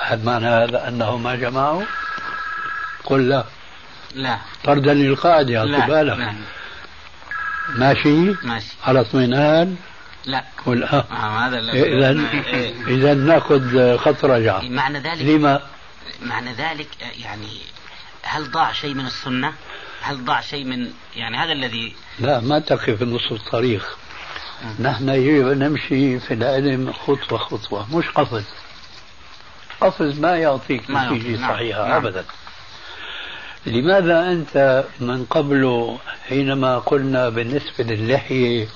هل 0.00 0.24
معنى 0.24 0.46
هذا 0.46 0.88
أنه 0.88 1.16
ما 1.16 1.34
جمعوا 1.34 1.82
قل 3.04 3.28
لا 3.28 3.44
لا 4.14 4.38
طردا 4.64 4.94
للقاعدة 4.94 5.64
لا 5.64 5.86
بالك 5.86 6.18
لا 6.18 6.34
ماشي؟ 7.68 8.36
ماشي. 8.42 8.72
على 8.84 9.00
اطمئنان؟ 9.00 9.76
لا. 10.24 10.44
آه. 10.66 11.46
هذا 11.46 11.60
لا. 11.60 11.72
إذا 11.72 12.10
إيه. 12.46 12.74
إذا 12.86 13.14
نأخذ 13.14 13.96
خط 13.96 14.24
رجعة. 14.24 14.60
معنى 14.60 14.98
ذلك 14.98 15.22
لما؟ 15.22 15.60
معنى 16.22 16.52
ذلك 16.52 16.88
آه، 17.02 17.22
يعني 17.22 17.58
هل 18.22 18.50
ضاع 18.50 18.72
شيء 18.72 18.94
من 18.94 19.06
السنة؟ 19.06 19.52
هل 20.02 20.24
ضاع 20.24 20.40
شيء 20.40 20.64
من 20.64 20.90
يعني 21.16 21.36
هذا 21.36 21.52
الذي 21.52 21.94
لا 22.18 22.40
ما 22.40 22.58
تقف 22.58 22.90
في 22.90 23.04
نص 23.04 23.32
الطريق. 23.32 23.98
نحن 24.80 25.08
يجب 25.08 25.48
أن 25.48 25.58
نمشي 25.58 26.20
في 26.20 26.34
العلم 26.34 26.92
خطوة 26.92 27.38
خطوة 27.38 27.96
مش 27.96 28.08
قفز 28.08 28.44
قفز 29.80 30.18
ما 30.18 30.36
يعطيك 30.36 30.90
ما 30.90 31.02
يعطيك، 31.02 31.20
نتيجة 31.20 31.40
نعم، 31.40 31.50
صحيحة 31.50 31.88
نعم. 31.88 32.06
أبدا. 32.06 32.24
لماذا 33.66 34.32
أنت 34.32 34.84
من 35.00 35.24
قبل 35.24 35.94
حينما 36.28 36.78
قلنا 36.78 37.28
بالنسبة 37.28 37.84
للحية 37.84 38.66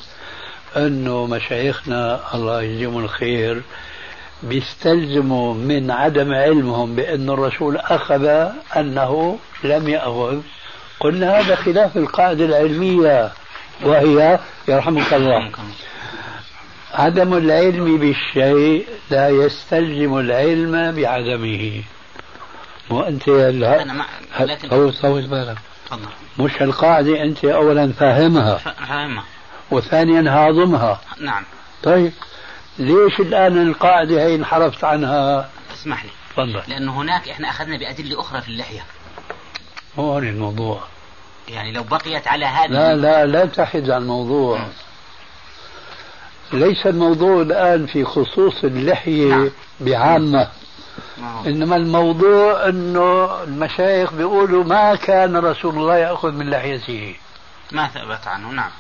أنه 0.76 1.26
مشايخنا 1.26 2.20
الله 2.34 2.62
يجزيهم 2.62 2.98
الخير 2.98 3.62
بيستلزموا 4.42 5.54
من 5.54 5.90
عدم 5.90 6.34
علمهم 6.34 6.96
بأن 6.96 7.30
الرسول 7.30 7.76
أخذ 7.76 8.24
أنه 8.76 9.38
لم 9.64 9.88
يأخذ؟ 9.88 10.40
قلنا 11.00 11.40
هذا 11.40 11.54
خلاف 11.54 11.96
القاعدة 11.96 12.44
العلمية 12.44 13.32
وهي 13.82 14.38
يرحمك 14.68 15.14
الله. 15.14 15.50
عدم 16.94 17.34
العلم 17.34 17.98
بالشيء 17.98 18.86
لا 19.10 19.28
يستلزم 19.28 20.18
العلم 20.18 20.92
بعدمه. 20.92 21.82
مو 22.90 23.00
انت 23.00 23.28
هلا 23.28 23.82
أنا 23.82 23.92
مع 23.92 24.06
لكن 24.40 24.68
طول 24.68 24.94
طول 24.94 25.26
بالك. 25.26 25.58
تفضل. 25.86 26.08
مش 26.38 26.62
القاعدة 26.62 27.22
أنت 27.22 27.44
أولا 27.44 27.92
فاهمها. 27.92 28.56
فاهمة 28.56 29.22
وثانيا 29.70 30.30
هاضمها. 30.30 31.00
نعم. 31.20 31.44
طيب. 31.82 32.12
ليش 32.78 33.20
الآن 33.20 33.68
القاعدة 33.68 34.26
هي 34.26 34.34
انحرفت 34.34 34.84
عنها؟ 34.84 35.50
اسمح 35.74 36.04
لي. 36.04 36.10
تفضل. 36.30 36.62
لأنه 36.68 37.00
هناك 37.00 37.28
إحنا 37.28 37.48
أخذنا 37.50 37.78
بأدلة 37.78 38.20
أخرى 38.20 38.40
في 38.40 38.48
اللحية. 38.48 38.84
هون 39.98 40.28
الموضوع. 40.28 40.80
يعني 41.48 41.72
لو 41.72 41.82
بقيت 41.82 42.28
على 42.28 42.44
هذه 42.44 42.68
لا 42.70 42.96
لا 42.96 43.26
لا 43.26 43.46
تحد 43.46 43.90
عن 43.90 44.02
الموضوع. 44.02 44.66
ليس 46.52 46.86
الموضوع 46.86 47.42
الآن 47.42 47.86
في 47.86 48.04
خصوص 48.04 48.64
اللحية 48.64 49.28
نعم. 49.34 49.50
بعامة. 49.80 50.38
ما. 50.38 50.48
إنما 51.46 51.76
الموضوع 51.76 52.68
أنه 52.68 53.42
المشايخ 53.42 54.12
بيقولوا 54.12 54.64
ما 54.64 54.94
كان 54.94 55.36
رسول 55.36 55.74
الله 55.74 55.96
يأخذ 55.96 56.32
من 56.32 56.50
لحيته 56.50 57.16
ما 57.72 57.88
ثبت 57.88 58.26
عنه 58.26 58.48
نعم 58.50 58.70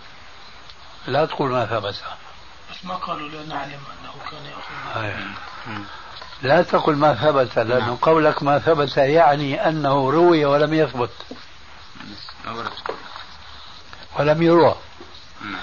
لا 1.06 1.26
تقول 1.26 1.50
ما 1.50 1.66
ثبت 1.66 1.94
بس 2.70 2.84
ما 2.84 2.94
قالوا 2.94 3.28
لا 3.28 3.46
نعلم 3.46 3.70
أنه 3.70 4.12
كان 4.30 4.44
يأخذ 4.44 4.98
هاي. 4.98 5.14
مم. 5.66 5.84
لا 6.42 6.62
تقل 6.62 6.96
ما 6.96 7.14
ثبت 7.14 7.58
لأنه 7.58 7.86
نعم. 7.86 7.96
قولك 7.96 8.42
ما 8.42 8.58
ثبت 8.58 8.96
يعني 8.96 9.68
أنه 9.68 10.10
روي 10.10 10.44
ولم 10.44 10.74
يثبت 10.74 11.10
ولم 14.18 14.42
يروى 14.42 14.74
نعم. 15.42 15.60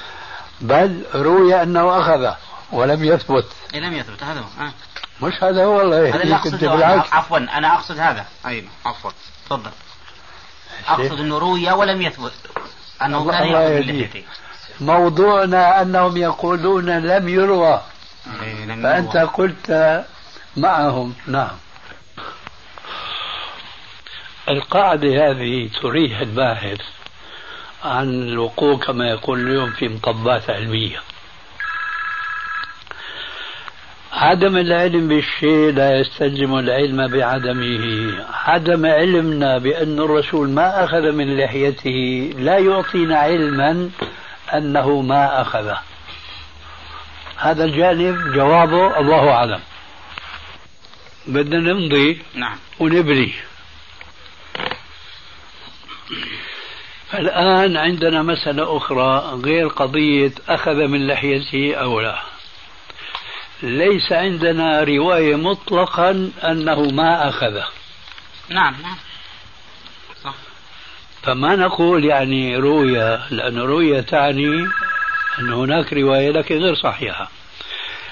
بل 0.61 1.05
روي 1.15 1.63
أنه 1.63 1.99
أخذ 1.99 2.33
ولم 2.71 3.03
يثبت 3.03 3.47
إيه 3.73 3.79
لم 3.79 3.93
يثبت 3.93 4.23
هذا 4.23 4.39
هو 4.39 4.65
آه. 4.65 4.73
مش 5.21 5.43
هذا 5.43 5.65
هو 5.65 5.81
الله 5.81 6.09
هذا 6.09 6.23
اللي 6.23 6.35
أقصده. 6.35 6.71
بالعكس. 6.75 7.13
عفوا 7.13 7.37
أنا 7.37 7.73
أقصد 7.75 7.99
هذا. 7.99 8.25
أيوه 8.45 8.67
عفوا. 8.85 9.11
تفضل. 9.45 9.71
أقصد 10.87 11.19
أنه 11.19 11.37
روي 11.37 11.71
ولم 11.71 12.01
يثبت. 12.01 12.33
أنه 13.01 13.17
الله- 13.17 13.33
كان 13.33 13.43
الله 13.47 13.61
يأخذ. 13.61 13.85
لحيته 13.89 14.23
موضوعنا 14.81 15.81
أنهم 15.81 16.17
يقولون 16.17 16.89
لم 16.89 17.29
يروى. 17.29 17.81
إيه، 18.43 18.65
لم 18.65 18.83
فأنت 18.83 19.15
يروى. 19.15 19.29
قلت 19.29 20.05
معهم. 20.57 21.13
نعم. 21.27 21.57
القاعدة 24.49 25.31
هذه 25.31 25.69
تريح 25.81 26.19
الباحث 26.19 26.77
عن 27.83 28.09
الوقوع 28.09 28.77
كما 28.77 29.09
يقول 29.09 29.47
اليوم 29.47 29.71
في 29.71 29.87
مطبات 29.87 30.49
علمية. 30.49 30.99
عدم 34.23 34.57
العلم 34.57 35.07
بالشيء 35.07 35.71
لا 35.73 35.99
يستلزم 35.99 36.55
العلم 36.55 37.07
بعدمه. 37.07 38.13
عدم 38.33 38.85
علمنا 38.85 39.57
بأن 39.57 39.99
الرسول 39.99 40.49
ما 40.49 40.83
أخذ 40.83 41.11
من 41.11 41.37
لحيته 41.37 42.29
لا 42.37 42.57
يعطينا 42.57 43.17
علما 43.17 43.89
أنه 44.53 45.01
ما 45.01 45.41
أخذه. 45.41 45.79
هذا 47.37 47.63
الجانب 47.63 48.33
جوابه 48.33 48.99
الله 48.99 49.29
أعلم. 49.29 49.59
بدنا 51.27 51.73
نمضي 51.73 52.21
نعم. 52.35 52.57
ونبري 52.79 53.33
الآن 57.13 57.77
عندنا 57.77 58.21
مسألة 58.21 58.77
أخرى 58.77 59.39
غير 59.45 59.67
قضية 59.67 60.31
أخذ 60.49 60.87
من 60.87 61.07
لحيته 61.07 61.75
أو 61.75 61.99
لا. 61.99 62.32
ليس 63.61 64.11
عندنا 64.11 64.83
رواية 64.83 65.35
مطلقا 65.35 66.31
أنه 66.43 66.81
ما 66.81 67.29
أخذه 67.29 67.65
نعم 68.49 68.75
نعم. 68.81 68.97
صح. 70.23 70.33
فما 71.23 71.55
نقول 71.55 72.05
يعني 72.05 72.57
رؤيا 72.57 73.21
لأن 73.31 73.59
رؤيا 73.59 74.01
تعني 74.01 74.67
أن 75.39 75.53
هناك 75.53 75.93
رواية 75.93 76.31
لكن 76.31 76.57
غير 76.57 76.75
صحيحة. 76.75 77.29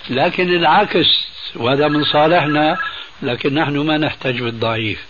لكن 0.09 0.49
العكس 0.49 1.27
وهذا 1.55 1.87
من 1.87 2.03
صالحنا 2.03 2.77
لكن 3.21 3.53
نحن 3.53 3.77
ما 3.77 3.97
نحتج 3.97 4.41
بالضعيف. 4.41 5.05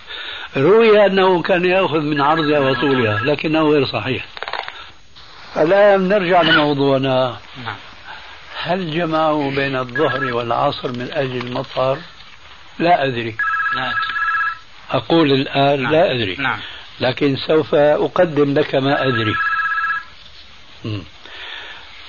روي 0.57 1.05
أنه 1.05 1.41
كان 1.41 1.65
يأخذ 1.65 1.99
من 1.99 2.21
عرضها 2.21 2.59
وطولها 2.59 3.19
لكنه 3.23 3.61
غير 3.61 3.85
صحيح. 3.85 4.25
الآن 5.57 6.07
نرجع 6.07 6.41
لموضوعنا؟ 6.41 7.37
نعم. 7.65 7.75
هل 8.63 8.91
جمعوا 8.91 9.51
بين 9.51 9.75
الظهر 9.75 10.33
والعصر 10.33 10.91
من 10.91 11.11
أجل 11.11 11.37
المطر 11.37 11.97
لا 12.79 13.03
أدري. 13.03 13.35
لا 13.75 13.89
أدري. 13.89 13.95
أقول 14.91 15.31
الآن 15.31 15.81
نعم. 15.83 15.91
لا 15.91 16.11
أدري. 16.11 16.35
نعم. 16.35 16.59
لكن 16.99 17.35
سوف 17.35 17.75
أقدم 17.75 18.53
لك 18.53 18.75
ما 18.75 19.07
أدري. 19.07 19.35
مم. 20.85 21.03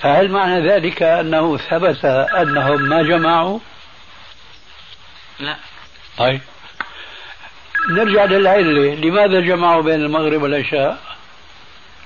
فهل 0.01 0.31
معنى 0.31 0.69
ذلك 0.69 1.03
أنه 1.03 1.57
ثبت 1.57 2.05
أنهم 2.05 2.81
ما 2.81 3.03
جمعوا؟ 3.03 3.59
لا. 5.39 5.55
طيب. 6.17 6.41
نرجع 7.89 8.25
للعلة. 8.25 8.95
لماذا 8.95 9.39
جمعوا 9.39 9.81
بين 9.81 10.01
المغرب 10.01 10.41
والعشاء؟ 10.41 11.01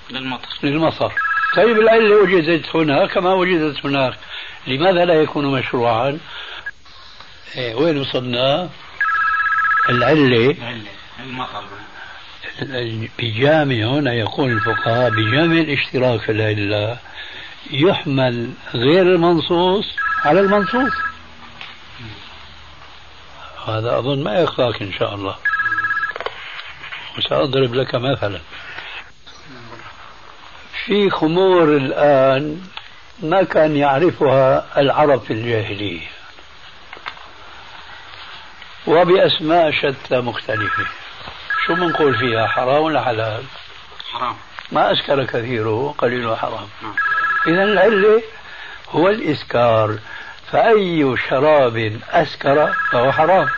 للمطر. 0.10 0.48
للمطر. 0.64 1.14
طيب 1.56 1.80
العلة 1.80 2.16
وجدت 2.16 2.76
هنا 2.76 3.08
كما 3.08 3.34
وجدت 3.34 3.86
هناك. 3.86 4.18
لماذا 4.68 5.06
لا 5.06 5.14
يكون 5.14 5.60
مشروعا؟ 5.60 6.20
إيه 7.56 7.76
وين 7.76 7.98
وصلنا؟ 7.98 8.70
العلة. 9.90 10.56
المطر. 11.20 11.64
بجامع 13.20 13.76
هنا 13.76 14.14
يقول 14.14 14.52
الفقهاء 14.52 15.10
بجامع 15.10 15.58
الاشتراك 15.58 16.20
في 16.22 16.32
العلة 16.32 16.98
يحمل 17.72 18.52
غير 18.74 19.02
المنصوص 19.02 19.86
على 20.26 20.40
المنصوص. 20.40 20.94
هذا 23.68 23.98
أظن 24.00 24.24
ما 24.24 24.40
يخفاك 24.40 24.82
إن 24.82 24.94
شاء 24.94 25.16
الله. 25.16 25.36
وسأضرب 27.18 27.74
لك 27.74 27.96
مثلا. 27.96 28.40
في 30.86 31.10
خمور 31.10 31.78
الآن 31.78 32.62
ما 33.20 33.44
كان 33.44 33.76
يعرفها 33.78 34.66
العرب 34.80 35.22
في 35.22 35.34
الجاهلية. 35.34 36.08
وبأسماء 38.88 39.72
شتى 39.72 40.18
مختلفة. 40.22 40.86
شو 41.68 41.76
بنقول 41.76 42.18
فيها 42.20 42.48
حرام 42.48 42.84
ولا 42.84 43.02
حلال؟ 43.04 43.44
حرام. 44.12 44.36
ما 44.72 44.92
أسكر 44.92 45.26
كثيره 45.26 45.96
قليله 45.98 46.36
حرام 46.36 46.68
نعم. 46.82 46.96
إذا 47.48 47.64
العلة 47.64 48.24
هو 48.90 49.10
الإسكار 49.10 49.98
فأي 50.52 51.16
شراب 51.30 52.00
أسكر 52.12 52.74
فهو 52.92 53.12
حرام. 53.12 53.50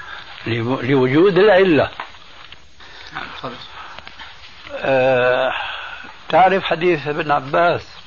لو- 0.48 0.82
لوجود 0.82 1.38
العلة. 1.38 1.89
نعم 3.13 3.52
آه 4.76 5.54
تعرف 6.30 6.63
حديث 6.63 7.08
ابن 7.08 7.32
عباس؟ 7.32 7.98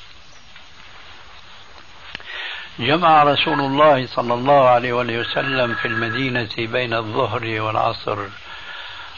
جمع 2.83 3.23
رسول 3.23 3.61
الله 3.61 4.07
صلى 4.07 4.35
الله 4.35 4.69
عليه 4.69 4.93
وآله 4.93 5.19
وسلم 5.19 5.75
في 5.75 5.89
المدينة 5.89 6.51
بين 6.59 6.95
الظهر 6.95 7.61
والعصر 7.61 8.19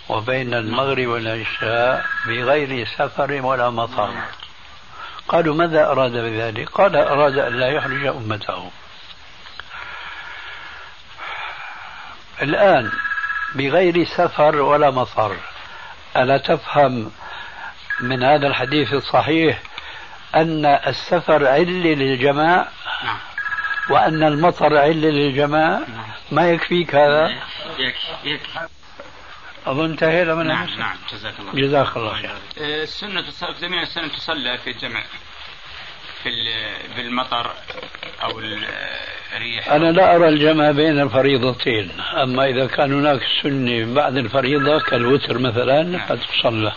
وبين 0.08 0.54
المغرب 0.54 1.06
والعشاء 1.06 2.04
بغير 2.26 2.86
سفر 2.86 3.32
ولا 3.32 3.70
مطر. 3.70 4.14
قالوا 5.28 5.54
ماذا 5.54 5.90
أراد 5.90 6.12
بذلك؟ 6.12 6.68
قال 6.70 6.96
أراد 6.96 7.38
أن 7.38 7.52
لا 7.52 7.68
يحرج 7.68 8.06
أمته. 8.06 8.70
الآن 12.42 12.92
بغير 13.54 14.04
سفر 14.04 14.56
ولا 14.56 14.90
مطر 14.90 15.36
ألا 16.16 16.38
تفهم 16.38 17.10
من 18.00 18.22
هذا 18.22 18.46
الحديث 18.46 18.92
الصحيح 18.92 19.62
أن 20.34 20.66
السفر 20.66 21.46
علة 21.46 21.94
للجماع؟ 21.94 22.68
نعم. 23.04 23.33
وأن 23.90 24.22
المطر 24.22 24.76
علة 24.78 24.92
للجماع 25.08 25.78
نعم. 25.78 26.04
ما 26.32 26.50
يكفيك 26.50 26.94
هذا؟ 26.94 27.28
يكفي 27.78 28.28
يكفي 28.28 28.68
أظن 29.66 29.84
انتهينا 29.90 30.34
من 30.34 30.46
نعم. 30.46 30.68
نعم 30.78 30.96
جزاك 31.12 31.34
الله 31.40 31.52
جزاك 31.52 31.96
الله 31.96 32.14
خير. 32.14 32.30
السنة 32.56 33.20
تصلى 33.20 33.54
جميع 33.62 33.82
السنة 33.82 34.08
تصلى 34.08 34.58
في 34.58 34.70
الجمع 34.70 35.02
في 36.22 36.28
ال- 36.28 36.94
بالمطر 36.96 37.50
أو 38.22 38.38
الريح. 38.40 39.68
أنا 39.68 39.92
لا 39.92 40.16
أرى 40.16 40.28
الجمع 40.28 40.70
بين 40.70 41.00
الفريضتين. 41.00 41.90
أما 42.22 42.44
إذا 42.46 42.66
كان 42.66 42.92
هناك 42.92 43.20
سنة 43.42 43.94
بعد 43.94 44.16
الفريضة 44.16 44.80
كالوتر 44.80 45.38
مثلا 45.38 45.98
فتصلى 46.06 46.72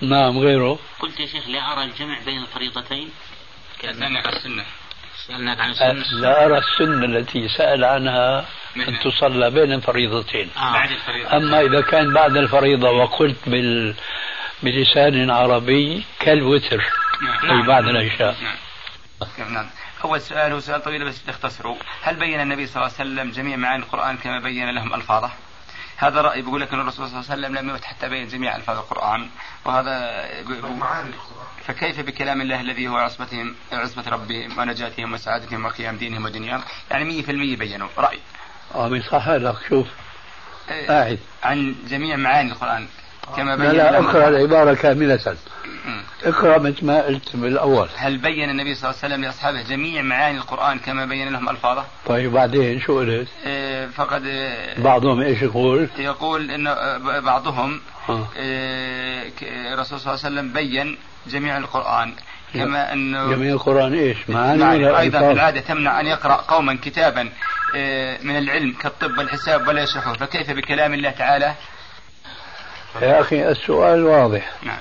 نعم 0.00 0.38
غيره. 0.38 0.78
قلت 1.00 1.20
يا 1.20 1.26
شيخ 1.26 1.48
لا 1.48 1.72
أرى 1.72 1.84
الجمع 1.84 2.18
بين 2.26 2.38
الفريضتين؟ 2.42 3.10
على 3.84 4.36
السنة. 4.36 4.64
سألناك 5.26 5.60
عن 5.60 5.70
السنة. 5.70 6.20
لا 6.20 6.46
أرى 6.46 6.58
السنة 6.58 7.04
التي 7.04 7.48
سأل 7.48 7.84
عنها 7.84 8.44
أن 8.76 8.98
تصلى 9.04 9.50
بين 9.50 9.72
الفريضتين. 9.72 10.50
آه. 10.56 10.72
بعد 10.72 10.90
الفريضة. 10.90 11.36
أما 11.36 11.60
إذا 11.60 11.80
كان 11.80 12.12
بعد 12.12 12.36
الفريضة 12.36 12.90
وقلت 12.90 13.48
بال... 13.48 13.94
بلسان 14.62 15.30
عربي 15.30 16.04
كالوتر 16.18 16.84
أي 17.50 17.62
بعد 17.66 17.84
العشاء 17.84 18.36
نعم. 18.42 19.54
نعم 19.54 19.66
أول 20.04 20.20
سؤال 20.20 20.52
هو 20.52 20.60
سؤال 20.60 20.82
طويل 20.82 21.04
بس 21.04 21.24
تختصره 21.24 21.76
هل 22.02 22.16
بين 22.16 22.40
النبي 22.40 22.66
صلى 22.66 22.76
الله 22.76 22.94
عليه 22.98 23.10
وسلم 23.10 23.30
جميع 23.30 23.56
معاني 23.56 23.82
القرآن 23.82 24.16
كما 24.16 24.40
بين 24.40 24.70
لهم 24.70 24.94
ألفاظه؟ 24.94 25.30
هذا 25.96 26.20
رأي 26.20 26.42
بيقول 26.42 26.60
لك 26.60 26.72
أن 26.72 26.80
الرسول 26.80 27.08
صلى 27.08 27.20
الله 27.20 27.30
عليه 27.30 27.42
وسلم 27.42 27.56
لم 27.56 27.68
يمت 27.70 27.84
حتى 27.84 28.08
بين 28.08 28.28
جميع 28.28 28.56
ألفاظ 28.56 28.76
القرآن 28.78 29.28
وهذا 29.64 30.24
معاني 30.62 31.08
القرآن. 31.08 31.46
فكيف 31.66 32.00
بكلام 32.00 32.40
الله 32.40 32.60
الذي 32.60 32.88
هو 32.88 32.96
عصمتهم 32.96 33.54
عصمة 33.72 34.08
ربهم 34.08 34.58
ونجاتهم 34.58 35.12
وسعادتهم 35.12 35.64
وقيام 35.64 35.96
دينهم 35.96 36.24
ودنياهم؟ 36.24 36.62
يعني 36.90 37.22
100% 37.22 37.26
بينوا 37.58 37.88
رأي. 37.98 38.18
عم 38.74 38.94
يصح 38.94 39.28
لك 39.28 39.56
شوف 39.68 39.86
قاعد 40.88 41.18
عن 41.42 41.74
جميع 41.88 42.16
معاني 42.16 42.52
القرآن. 42.52 42.88
كما 43.36 43.56
لا 43.56 43.56
بين 43.56 43.70
لا 43.80 44.28
العبارة 44.28 44.74
كاملة 44.74 45.36
مم. 45.86 46.02
اقرأ 46.24 46.58
مثل 46.58 46.86
ما 46.86 47.02
قلت 47.06 47.36
بالأول 47.36 47.88
هل 47.96 48.18
بين 48.18 48.50
النبي 48.50 48.74
صلى 48.74 48.90
الله 48.90 49.00
عليه 49.02 49.14
وسلم 49.14 49.24
لأصحابه 49.24 49.62
جميع 49.62 50.02
معاني 50.02 50.38
القرآن 50.38 50.78
كما 50.78 51.04
بين 51.06 51.32
لهم 51.32 51.48
ألفاظه؟ 51.48 51.84
طيب 52.06 52.32
بعدين 52.32 52.80
شو 52.80 52.98
قلت 52.98 53.28
إيه، 53.46 53.86
فقد 53.86 54.26
إيه، 54.26 54.78
بعضهم 54.82 55.20
إيش 55.20 55.42
يقول 55.42 55.88
يقول 55.98 56.50
ان 56.50 56.66
آه، 56.66 57.18
بعضهم 57.20 57.80
آه. 58.08 58.26
ك- 59.40 59.42
الرسول 59.72 60.00
صلى 60.00 60.14
الله 60.14 60.24
عليه 60.24 60.34
وسلم 60.36 60.52
بين 60.52 60.98
جميع 61.26 61.58
القرآن 61.58 62.12
كما 62.54 62.92
إنه 62.92 63.30
جميع 63.30 63.52
القرآن 63.52 63.94
إيش 63.94 64.16
معاني 64.30 64.58
نعم، 64.58 64.74
ولا 64.74 65.00
أيضا 65.00 65.18
ألفاظ؟ 65.18 65.30
العادة 65.32 65.60
تمنع 65.60 66.00
أن 66.00 66.06
يقرأ 66.06 66.34
قوما 66.34 66.78
كتابا 66.82 67.22
من 68.22 68.38
العلم 68.38 68.72
كالطب 68.82 69.18
والحساب 69.18 69.68
ولا 69.68 69.82
يشرحه 69.82 70.12
فكيف 70.12 70.50
بكلام 70.50 70.94
الله 70.94 71.10
تعالى؟ 71.10 71.54
يا 73.02 73.20
أخي 73.20 73.48
السؤال 73.48 74.04
واضح. 74.04 74.52
نعم. 74.62 74.78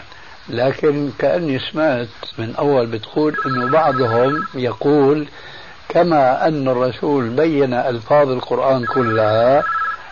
لكن 0.49 1.11
كأني 1.19 1.59
سمعت 1.59 2.07
من 2.37 2.55
أول 2.55 2.87
بتقول 2.87 3.35
أنه 3.45 3.71
بعضهم 3.71 4.47
يقول 4.53 5.27
كما 5.89 6.47
أن 6.47 6.67
الرسول 6.67 7.29
بين 7.29 7.73
ألفاظ 7.73 8.29
القرآن 8.29 8.85
كلها 8.85 9.63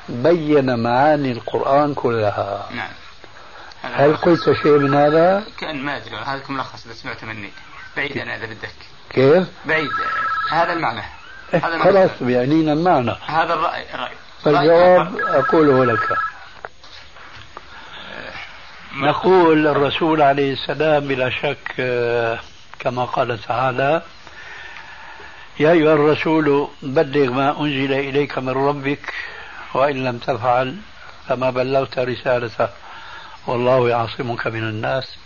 بين 0.10 0.80
معاني 0.80 1.32
القرآن 1.32 1.94
كلها. 1.94 2.70
نعم. 2.76 2.89
هل 3.84 4.16
قلت 4.16 4.52
شيء 4.63 4.78
من 4.78 4.94
هذا؟ 4.94 5.44
كان 5.60 5.86
ما 5.86 5.98
أدري 5.98 6.16
هذا 6.16 6.42
ملخص 6.50 6.86
إذا 6.86 6.94
سمعته 6.94 7.28
مني. 7.28 7.50
بعيد 7.98 8.18
أنا 8.18 8.36
إذا 8.36 8.46
بدك. 8.46 8.76
كيف؟ 9.10 9.48
بعيد. 9.66 9.89
هذا 10.52 10.74
المعنى. 10.74 11.04
هذا 11.52 11.84
خلاص. 11.84 12.10
بيعنينا 12.22 12.74
المعنى. 12.74 13.16
هذا 13.26 13.54
الرأي 13.54 13.94
الراي 13.94 14.12
فالجواب 14.44 15.18
أقوله 15.20 15.86
لك. 15.86 16.18
نقول 18.96 19.68
الرسول 19.68 20.22
عليه 20.22 20.54
السلام 20.54 21.08
بلا 21.08 21.30
شك 21.30 21.74
آه، 21.80 22.40
كما 22.80 23.06
قال 23.06 23.42
تعالى 23.42 24.02
يا 25.60 25.72
أيها 25.72 25.94
الرسول 25.94 26.68
بلغ 26.82 27.32
ما 27.32 27.60
أنزل 27.62 27.94
إليك 27.94 28.38
من 28.38 28.50
ربك 28.50 29.14
وإن 29.74 30.04
لم 30.04 30.18
تفعل 30.18 30.78
فما 31.28 31.50
بلغت 31.50 32.00
رسالته 32.00 32.70
والله 33.48 33.90
يعصمك 33.90 34.48
من 34.48 34.64
الناس. 34.64 35.18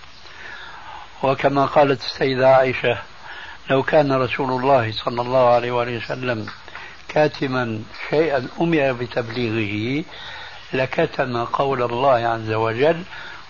وكما 1.24 1.66
قالت 1.66 2.02
السيدة 2.06 2.56
عائشة 2.56 2.98
لو 3.70 3.84
كان 3.84 4.12
رسول 4.12 4.50
الله 4.62 4.92
صلى 4.92 5.22
الله 5.22 5.50
عليه 5.54 5.72
وآله 5.72 5.98
وسلم 5.98 6.46
كاتما 7.10 7.82
شيئا 8.10 8.48
أمر 8.62 8.92
بتبليغه 8.94 10.04
لكتم 10.74 11.44
قول 11.46 11.84
الله 11.84 12.28
عز 12.28 12.52
وجل 12.52 13.04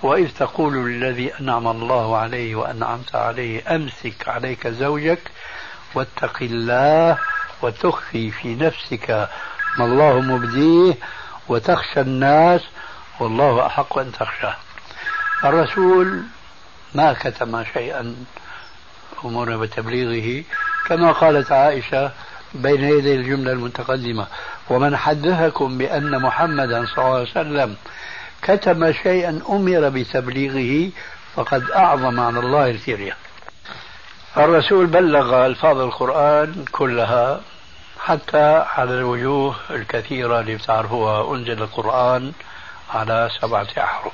وإذ 0.03 0.31
تقول 0.31 0.73
للذي 0.73 1.39
أنعم 1.39 1.67
الله 1.67 2.17
عليه 2.17 2.55
وأنعمت 2.55 3.15
عليه 3.15 3.75
أمسك 3.75 4.27
عليك 4.29 4.67
زوجك 4.67 5.19
واتق 5.95 6.37
الله 6.41 7.17
وتخفي 7.61 8.31
في 8.31 8.55
نفسك 8.55 9.29
ما 9.79 9.85
الله 9.85 10.21
مبديه 10.21 10.93
وتخشى 11.47 12.01
الناس 12.01 12.61
والله 13.19 13.65
أحق 13.65 13.97
أن 13.99 14.11
تخشاه. 14.11 14.55
الرسول 15.43 16.23
ما 16.95 17.13
كتم 17.13 17.63
شيئا 17.73 18.15
أمر 19.25 19.57
بتبليغه 19.57 20.43
كما 20.87 21.11
قالت 21.11 21.51
عائشة 21.51 22.11
بين 22.53 22.83
يدي 22.83 23.15
الجملة 23.15 23.51
المتقدمة 23.51 24.27
ومن 24.69 24.97
حدثكم 24.97 25.77
بأن 25.77 26.21
محمدا 26.21 26.85
صلى 26.85 27.05
الله 27.05 27.13
عليه 27.13 27.29
وسلم 27.31 27.75
كتم 28.41 28.93
شيئا 28.93 29.41
أمر 29.49 29.89
بتبليغه 29.89 30.91
فقد 31.35 31.71
أعظم 31.71 32.19
على 32.19 32.39
الله 32.39 32.69
الفرية. 32.69 33.17
الرسول 34.37 34.87
بلغ 34.87 35.45
ألفاظ 35.45 35.77
القرآن 35.77 36.65
كلها 36.71 37.41
حتى 37.99 38.65
على 38.75 38.91
الوجوه 38.91 39.55
الكثيرة 39.69 40.39
اللي 40.39 40.55
بتعرفوها. 40.55 41.35
أنزل 41.35 41.61
القرآن 41.63 42.31
على 42.93 43.29
سبعة 43.41 43.67
أحرف. 43.77 44.13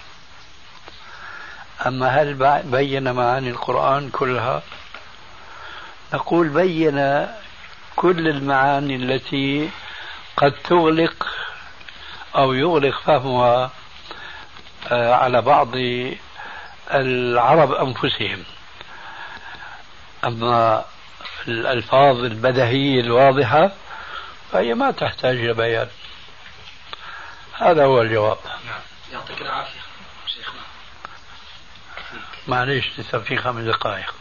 أما 1.87 2.07
هل 2.07 2.61
بين 2.63 3.11
معاني 3.11 3.49
القرآن 3.49 4.09
كلها؟ 4.09 4.61
نقول 6.13 6.47
بين 6.49 7.27
كل 7.95 8.27
المعاني 8.27 8.95
التي 8.95 9.69
قد 10.37 10.51
تغلق 10.51 11.27
أو 12.35 12.53
يغلق 12.53 12.99
فهمها 13.05 13.71
على 14.91 15.41
بعض 15.41 15.69
العرب 16.91 17.71
أنفسهم. 17.71 18.43
أما 20.25 20.85
الألفاظ 21.47 22.23
البدهية 22.23 23.01
الواضحة 23.01 23.71
فهي 24.51 24.73
ما 24.73 24.91
تحتاج 24.91 25.37
إلى 25.37 25.53
بيان. 25.53 25.87
هذا 27.53 27.85
هو 27.85 28.01
الجواب. 28.01 28.37
يعطيك 29.13 29.41
العافية 29.41 29.79
شيخنا. 30.27 30.61
معليش 32.47 32.99
لسه 32.99 33.19
في 33.19 33.37
خمس 33.37 33.63
دقائق. 33.63 34.13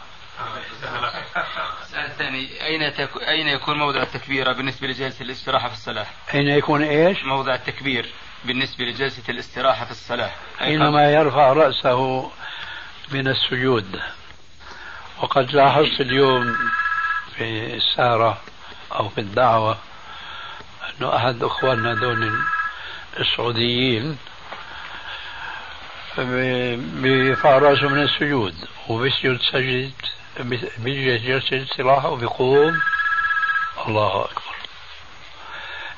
السؤال 1.81 2.05
الثاني 2.05 2.65
أين 2.65 2.93
تك... 2.93 3.09
أين 3.27 3.47
يكون 3.47 3.77
موضع 3.77 4.01
التكبير 4.01 4.53
بالنسبة 4.53 4.87
لجلسة 4.87 5.21
الاستراحة 5.21 5.67
في 5.67 5.73
الصلاة؟ 5.73 6.05
أين 6.33 6.47
يكون 6.47 6.83
إيش؟ 6.83 7.23
موضع 7.23 7.55
التكبير. 7.55 8.09
بالنسبة 8.45 8.85
لجلسة 8.85 9.23
الاستراحة 9.29 9.85
في 9.85 9.91
الصلاة. 9.91 10.31
حينما 10.59 11.13
يرفع 11.13 11.53
رأسه 11.53 12.31
من 13.11 13.27
السجود. 13.27 14.01
وقد 15.21 15.51
لاحظت 15.51 16.01
اليوم 16.01 16.57
في 17.35 17.75
السارة 17.75 18.41
أو 18.91 19.09
في 19.09 19.21
الدعوة 19.21 19.77
أنه 20.89 21.15
أحد 21.15 21.43
أخواننا 21.43 21.93
دون 21.93 22.43
السعوديين 23.19 24.17
بيرفع 27.01 27.57
رأسه 27.57 27.87
من 27.87 28.03
السجود 28.03 28.55
وبيسجد 28.89 29.39
سجد 29.51 29.91
بيجلس 30.77 31.23
جلسة 31.23 31.63
استراحة 31.63 32.09
وبيقوم. 32.09 32.79
الله 33.87 34.21
أكبر. 34.25 34.42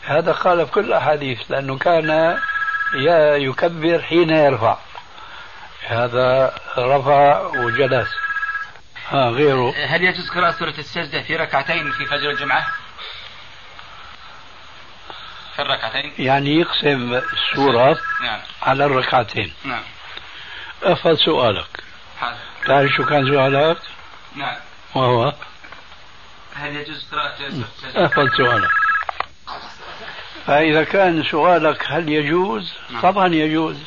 هذا 0.06 0.32
قال 0.32 0.66
في 0.66 0.72
كل 0.72 0.86
الأحاديث 0.86 1.52
لأنه 1.52 1.78
كان 1.78 2.40
يكبر 3.42 4.02
حين 4.02 4.30
يرفع. 4.30 4.78
هذا 5.88 6.54
رفع 6.78 7.40
وجلس. 7.40 8.10
ها 9.10 9.30
غيره. 9.30 9.74
هل 9.86 10.04
يجوز 10.04 10.30
قراءة 10.30 10.52
سورة 10.52 10.74
السجدة 10.78 11.22
في 11.22 11.36
ركعتين 11.36 11.92
في 11.92 12.06
فجر 12.06 12.30
الجمعة؟ 12.30 12.66
في 15.56 15.62
الركعتين؟ 15.62 16.14
يعني 16.20 16.60
يقسم 16.60 17.14
السورة 17.14 17.98
نعم. 18.24 18.40
على 18.64 18.86
الركعتين. 18.86 19.54
نعم. 19.64 19.84
أفضل 20.84 21.18
سؤالك. 21.18 21.84
حاضر. 22.20 22.38
تعرف 22.66 22.92
شو 22.92 23.06
كان 23.06 23.26
سؤالك؟ 23.26 23.78
نعم. 24.36 24.56
وهو؟ 24.96 25.34
هل 26.56 26.76
يجوز 26.76 27.08
قراءة 27.12 27.38
سورة 27.38 27.48
السجدة؟ 27.48 28.06
أفضل 28.06 28.32
سؤالك. 28.38 28.85
فإذا 30.48 30.84
كان 30.84 31.24
سؤالك 31.24 31.86
هل 31.88 32.10
يجوز؟ 32.10 32.74
نعم. 32.90 33.02
طبعا 33.02 33.28
يجوز. 33.28 33.78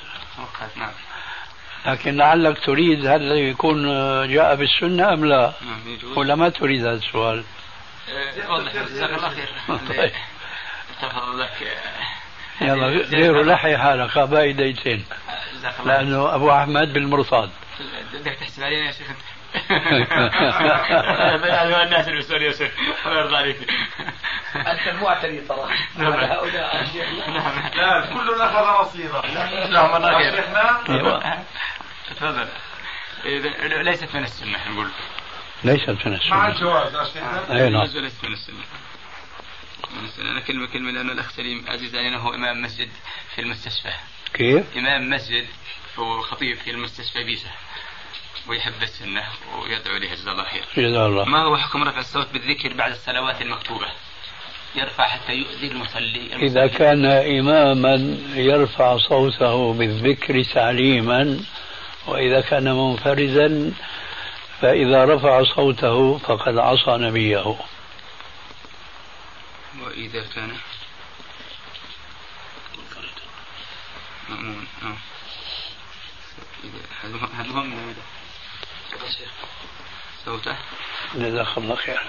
نعم. 0.77 0.91
لكن 1.87 2.17
لعلك 2.17 2.59
تريد 2.67 3.07
هل 3.07 3.23
يكون 3.23 3.83
جاء 4.29 4.55
بالسنة 4.55 5.13
أم 5.13 5.25
لا؟ 5.25 5.53
نعم 5.61 5.95
يجوز. 5.95 6.19
ولا 6.19 6.35
ما 6.35 6.49
تريد 6.49 6.81
هذا 6.81 6.97
السؤال؟ 6.97 7.45
آه، 8.09 8.53
وضح 8.53 8.73
جزاك 8.73 9.11
الله 9.11 9.29
خير. 9.29 9.49
طيب. 9.89 10.13
تفضل 11.03 11.41
لك 11.41 11.79
يلا 12.61 12.87
غير 12.87 13.43
لحي 13.43 13.77
حالك 13.77 14.19
باقي 14.19 14.53
دقيقتين 14.53 15.05
جزاك 15.55 15.75
الله 15.81 15.97
لأنه 15.97 16.35
أبو 16.35 16.51
أحمد 16.51 16.93
بالمرصاد. 16.93 17.51
بدك 18.15 18.35
تحسب 18.35 18.63
علينا 18.63 18.87
يا 18.87 18.93
شيخ؟ 18.93 19.07
الناس 21.83 22.09
اللي 22.09 22.17
بيسألوا 22.17 22.43
يا 22.43 22.53
شيخ 22.53 22.73
الله 23.07 23.19
يرضى 23.19 23.37
عليك 23.37 23.57
أنت 24.57 24.89
المعتني 24.89 25.41
ترى. 25.41 25.69
نعم. 25.97 26.13
هؤلاء 26.13 26.87
نعم. 27.29 27.71
لا 27.75 28.07
كلنا 28.07 28.45
اخذ 28.45 28.89
نصيبه 28.89 29.21
نعم 29.71 30.33
شيخنا. 30.37 30.89
أيوة. 30.89 31.45
تفضل. 32.11 32.49
إذا 33.25 33.83
ليست 33.83 34.17
من 34.17 34.23
السنة 34.23 34.59
نقول. 34.73 34.89
ليست 35.65 35.89
من 35.89 35.97
مع 36.07 36.17
السنة 36.17 36.49
الجواز 36.49 36.95
يا 36.95 37.05
شيخنا. 37.05 37.65
أي 37.65 37.71
نعم. 37.71 37.83
ليست 37.83 38.25
من 38.25 38.33
السنة. 38.33 38.65
من 39.91 40.05
السنة. 40.05 40.31
أنا 40.31 40.41
كلمة 40.41 40.67
كلمة 40.67 40.91
لأن 40.91 41.11
الأخ 41.11 41.31
سليم 41.31 41.65
عزيز 41.69 41.97
علينا 41.97 42.17
هو 42.17 42.35
إمام 42.35 42.63
مسجد 42.63 42.89
في 43.35 43.41
المستشفى. 43.41 43.93
كيف؟ 44.35 44.77
إمام 44.77 45.11
مسجد 45.11 45.47
وخطيب 45.99 46.57
في 46.57 46.71
المستشفى 46.71 47.25
بيسة 47.25 47.51
ويحب 48.49 48.83
السنة 48.83 49.25
ويدعو 49.63 49.97
إليها 49.97 50.15
جزاه 50.15 50.33
الله 50.33 50.45
خير. 50.45 50.65
جزاه 50.77 51.07
الله. 51.07 51.25
ما 51.25 51.43
هو 51.43 51.57
حكم 51.57 51.83
رفع 51.83 51.99
الصوت 51.99 52.29
بالذكر 52.33 52.73
بعد 52.73 52.91
الصلوات 52.93 53.43
المكتوبة؟ 53.43 53.87
يرفع 54.75 55.05
حتى 55.09 55.33
يؤذي 55.33 55.67
المصلي. 55.67 56.37
إذا 56.37 56.67
كان 56.67 57.05
إماما 57.07 58.19
يرفع 58.35 58.97
صوته 58.99 59.73
بالذكر 59.73 60.43
تعليما 60.43 61.41
وإذا 62.07 62.41
كان 62.41 62.65
منفردا 62.73 63.73
فإذا 64.61 65.05
رفع 65.05 65.43
صوته 65.45 66.19
فقد 66.19 66.59
عصى 66.59 66.91
نبيه. 66.91 67.57
وإذا 69.83 70.25
كان 70.35 70.57
مأمون. 74.29 74.67
آه. 74.83 74.97
هل 77.03 77.15
هو- 77.15 77.29
هل 77.39 77.51
هو 77.51 77.65
من 78.99 79.07
هذا؟ 79.07 79.27
صوته 80.25 80.57
جزاك 81.15 81.59
الله 81.59 81.77
خير 81.77 82.01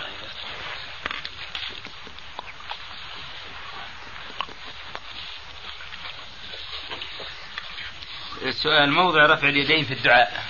السؤال 8.41 8.91
موضع 8.91 9.25
رفع 9.25 9.49
اليدين 9.49 9.85
في 9.85 9.93
الدعاء 9.93 10.43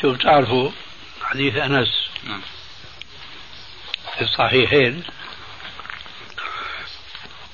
شوف 0.00 0.18
تعرفوا 0.22 0.70
حديث 1.34 1.56
أنس. 1.56 1.88
نعم. 2.24 2.40
في 4.16 4.22
الصحيحين 4.24 5.02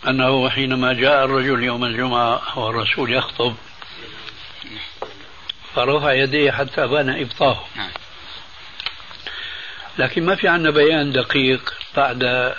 أنه 0.09 0.49
حينما 0.51 0.93
جاء 0.93 1.25
الرجل 1.25 1.64
يوم 1.64 1.85
الجمعة 1.85 2.59
والرسول 2.59 3.12
يخطب 3.12 3.55
فرفع 5.75 6.12
يديه 6.12 6.51
حتى 6.51 6.87
بان 6.87 7.09
إبطاه. 7.21 7.64
نعم. 7.77 7.90
لكن 9.99 10.27
ما 10.27 10.35
في 10.35 10.49
عندنا 10.49 10.71
بيان 10.71 11.12
دقيق 11.12 11.75
بعد 11.97 12.55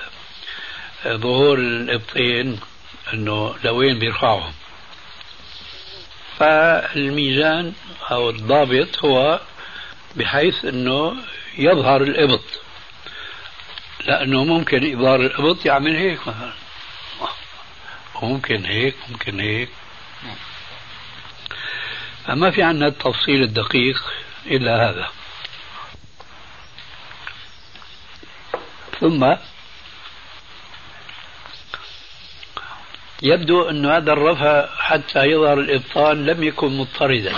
ظهور 1.08 1.58
الإبطين 1.58 2.60
أنه 3.14 3.56
لوين 3.64 4.00
بيرفعهم. 4.00 4.54
فالميزان 6.40 7.74
أو 8.12 8.30
الضابط 8.30 9.06
هو 9.06 9.40
بحيث 10.16 10.66
أنه 10.66 11.16
يظهر 11.58 12.02
الإبط. 12.02 12.44
لأنه 14.06 14.44
ممكن 14.44 14.98
إظهار 14.98 15.22
الإبط 15.22 15.66
يعمل 15.66 15.96
هيك 15.96 16.28
مثلا. 16.28 16.54
وممكن 18.22 18.66
هيك 18.66 18.96
ممكن 19.10 19.40
هيك. 19.40 19.70
فما 22.26 22.52
في 22.52 22.64
عندنا 22.64 22.88
التفصيل 22.88 23.44
الدقيق 23.44 24.04
إلا 24.46 24.90
هذا. 24.90 25.10
ثم 29.00 29.36
يبدو 33.22 33.70
أن 33.70 33.86
هذا 33.86 34.14
الرفع 34.14 34.68
حتى 34.78 35.26
يظهر 35.26 35.60
الإبطال 35.60 36.26
لم 36.26 36.44
يكن 36.44 36.78
مضطردا. 36.78 37.36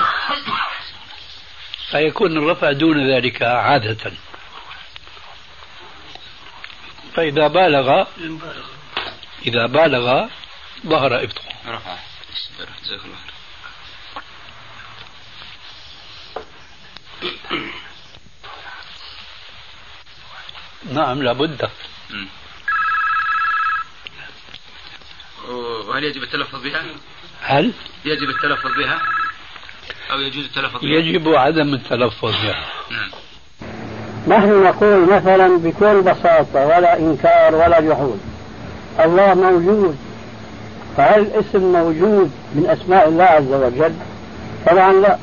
فيكون 1.94 2.38
الرفع 2.38 2.72
دون 2.72 3.12
ذلك 3.12 3.42
عادة 3.42 4.12
فإذا 7.16 7.48
بالغ 7.48 8.06
إذا 9.46 9.66
بالغ 9.66 10.28
ظهر 10.86 11.24
إبطال 11.24 11.54
رفع 11.68 11.96
جزاك 12.84 13.00
الله 13.06 13.18
نعم 20.94 21.24
لابد. 21.24 21.70
وهل 25.48 26.04
يجب 26.04 26.24
التلفظ 26.24 26.64
بها؟ 26.64 26.86
هل 27.42 27.74
يجب 28.06 28.30
التلفظ 28.30 28.72
بها؟ 28.78 29.02
أو 30.12 30.20
يجوز 30.20 30.46
التلفظ 30.46 30.82
بها؟ 30.82 30.90
يجب 30.90 31.30
عدم 31.30 31.74
التلفظ 31.74 32.32
بها 32.32 32.56
نعم. 32.92 33.10
نحن 34.28 34.64
نقول 34.64 35.06
مثلا 35.14 35.58
بكل 35.58 36.02
بساطة 36.02 36.66
ولا 36.66 37.00
إنكار 37.00 37.56
ولا 37.56 37.80
جحود. 37.82 38.20
الله 39.00 39.34
موجود. 39.34 39.98
فهل 40.98 41.28
اسم 41.32 41.72
موجود 41.72 42.32
من 42.56 42.66
أسماء 42.70 43.08
الله 43.08 43.24
عز 43.24 43.54
وجل؟ 43.54 43.94
طبعا 44.68 44.94
لا. 44.94 45.18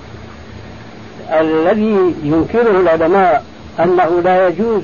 الذي 1.40 2.14
ينكره 2.22 2.80
العلماء 2.80 3.44
أنه 3.80 4.20
لا 4.20 4.48
يجوز 4.48 4.83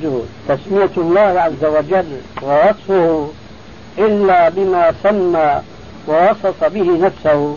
تسمية 0.49 0.91
الله 0.97 1.21
عز 1.21 1.65
وجل 1.65 2.21
ووصفه 2.43 3.31
إلا 3.99 4.49
بما 4.49 4.95
سمى 5.03 5.63
ووصف 6.09 6.65
به 6.65 7.07
نفسه 7.07 7.57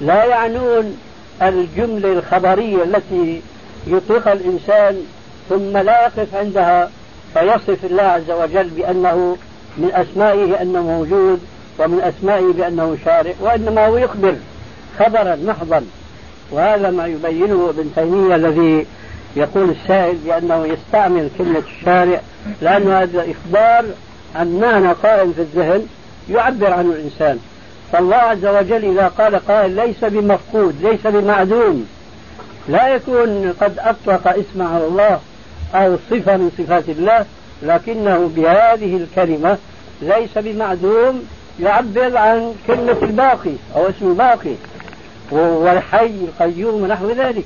لا 0.00 0.24
يعنون 0.24 0.96
الجملة 1.42 2.12
الخبرية 2.12 2.82
التي 2.82 3.42
يطلقها 3.86 4.32
الإنسان 4.32 4.96
ثم 5.48 5.76
لا 5.76 6.02
يقف 6.02 6.34
عندها 6.34 6.90
فيصف 7.34 7.84
الله 7.84 8.02
عز 8.02 8.30
وجل 8.30 8.68
بأنه 8.68 9.36
من 9.78 9.90
أسمائه 9.92 10.62
أنه 10.62 10.82
موجود 10.82 11.40
ومن 11.78 12.00
أسمائه 12.00 12.52
بأنه 12.52 12.96
شارع 13.04 13.32
وإنما 13.40 13.86
هو 13.86 13.96
يخبر 13.96 14.34
خبرا 14.98 15.36
محضا. 15.36 15.84
وهذا 16.50 16.90
ما 16.90 17.06
يبينه 17.06 17.70
ابن 17.70 17.90
تيمية 17.94 18.34
الذي 18.34 18.86
يقول 19.36 19.70
السائل 19.70 20.16
بأنه 20.16 20.66
يستعمل 20.66 21.30
كلمة 21.38 21.62
الشارع 21.78 22.20
لأن 22.62 22.90
هذا 22.90 23.26
إخبار 23.30 23.84
عن 24.34 24.60
معنى 24.60 24.92
قائم 24.92 25.32
في 25.32 25.40
الذهن 25.40 25.86
يعبر 26.30 26.72
عنه 26.72 26.92
الإنسان. 26.92 27.38
فالله 27.92 28.16
عز 28.16 28.46
وجل 28.46 28.84
إذا 28.84 29.08
قال 29.08 29.36
قائل 29.36 29.70
ليس 29.70 30.04
بمفقود 30.04 30.76
ليس 30.82 31.06
بمعدوم 31.06 31.88
لا 32.68 32.88
يكون 32.88 33.54
قد 33.60 33.78
أطلق 33.78 34.28
اسم 34.28 34.62
على 34.62 34.86
الله 34.86 35.20
أو 35.74 35.96
صفة 36.10 36.36
من 36.36 36.50
صفات 36.58 36.88
الله 36.88 37.26
لكنه 37.62 38.30
بهذه 38.36 38.96
الكلمة 38.96 39.58
ليس 40.02 40.38
بمعدوم 40.38 41.28
يعبر 41.60 42.16
عن 42.16 42.54
كلمة 42.66 42.96
الباقي 43.02 43.54
أو 43.76 43.88
اسم 43.88 44.08
الباقي 44.10 44.54
والحي 45.30 46.06
القيوم 46.06 46.82
ونحو 46.82 47.10
ذلك. 47.10 47.44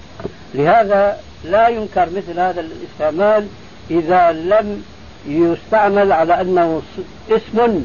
لهذا 0.55 1.19
لا 1.45 1.69
ينكر 1.69 2.07
مثل 2.17 2.41
هذا 2.41 2.61
الاستعمال 2.61 3.47
إذا 3.91 4.33
لم 4.33 4.85
يستعمل 5.27 6.13
على 6.13 6.41
أنه 6.41 6.83
اسم 7.31 7.85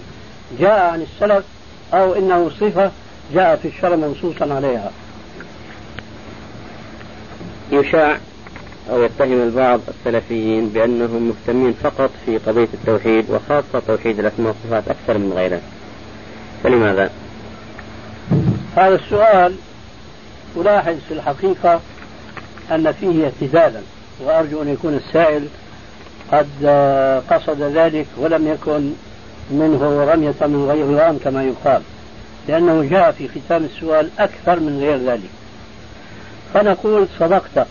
جاء 0.60 0.80
عن 0.80 1.02
السلف 1.02 1.44
أو 1.94 2.14
إنه 2.14 2.50
صفة 2.50 2.92
جاء 3.34 3.56
في 3.56 3.68
الشرع 3.68 3.96
منصوصا 3.96 4.54
عليها 4.54 4.92
يشاع 7.72 8.18
أو 8.90 9.04
يتهم 9.04 9.42
البعض 9.42 9.80
السلفيين 9.88 10.70
بأنهم 10.70 11.28
مهتمين 11.28 11.74
فقط 11.74 12.10
في 12.26 12.38
قضية 12.38 12.68
التوحيد 12.74 13.26
وخاصة 13.30 13.82
توحيد 13.88 14.20
الأسماء 14.20 14.48
والصفات 14.48 14.88
أكثر 14.88 15.18
من 15.18 15.34
غيره 15.34 15.62
فلماذا؟ 16.64 17.12
هذا 18.76 18.96
السؤال 18.96 19.56
ألاحظ 20.56 20.96
في 21.08 21.14
الحقيقة 21.14 21.80
أن 22.72 22.92
فيه 22.92 23.26
اعتدالا 23.26 23.82
وأرجو 24.24 24.62
أن 24.62 24.68
يكون 24.68 24.94
السائل 24.94 25.48
قد 26.32 26.48
قصد 27.30 27.62
ذلك 27.62 28.08
ولم 28.18 28.48
يكن 28.48 28.92
منه 29.52 30.06
رمية 30.14 30.48
من 30.48 30.66
غير 30.72 31.00
رام 31.00 31.18
كما 31.24 31.44
يقال. 31.44 31.82
لأنه 32.48 32.90
جاء 32.90 33.12
في 33.12 33.28
ختام 33.28 33.64
السؤال 33.66 34.10
أكثر 34.20 34.60
من 34.60 34.80
غير 34.80 34.98
ذلك. 34.98 35.30
فنقول 36.54 37.08
صدقت. 37.20 37.68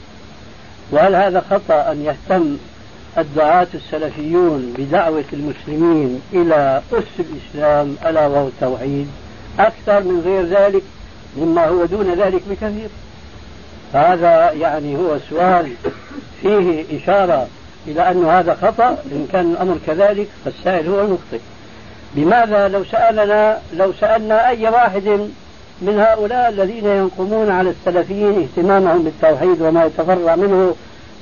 وهل 0.90 1.14
هذا 1.14 1.44
خطأ 1.50 1.92
أن 1.92 2.04
يهتم 2.04 2.56
الدعاة 3.18 3.66
السلفيون 3.74 4.74
بدعوة 4.78 5.24
المسلمين 5.32 6.20
إلى 6.32 6.82
أس 6.92 7.04
الإسلام 7.18 7.96
ألا 8.06 8.26
وهو 8.26 8.46
التوحيد؟ 8.46 9.08
أكثر 9.58 10.02
من 10.02 10.22
غير 10.24 10.46
ذلك 10.46 10.82
مما 11.36 11.66
هو 11.68 11.84
دون 11.84 12.14
ذلك 12.14 12.42
بكثير. 12.50 12.88
فهذا 13.92 14.52
يعني 14.52 14.96
هو 14.96 15.18
سؤال 15.30 15.72
فيه 16.42 16.84
إشارة 16.98 17.46
إلى 17.86 18.10
أن 18.10 18.24
هذا 18.24 18.54
خطأ. 18.54 18.98
إن 19.12 19.28
كان 19.32 19.52
الأمر 19.52 19.78
كذلك 19.86 20.28
فالسائل 20.44 20.88
هو 20.88 21.00
المخطئ. 21.00 21.38
لماذا 22.16 22.68
لو 22.68 22.84
سألنا 22.84 23.58
لو 23.72 23.92
سألنا 24.00 24.48
أي 24.48 24.68
واحد 24.68 25.28
من 25.82 25.98
هؤلاء 25.98 26.48
الذين 26.48 26.86
ينقمون 26.86 27.50
على 27.50 27.70
السلفيين 27.70 28.42
اهتمامهم 28.42 29.02
بالتوحيد 29.02 29.62
وما 29.62 29.84
يتفرع 29.84 30.36
منه 30.36 30.74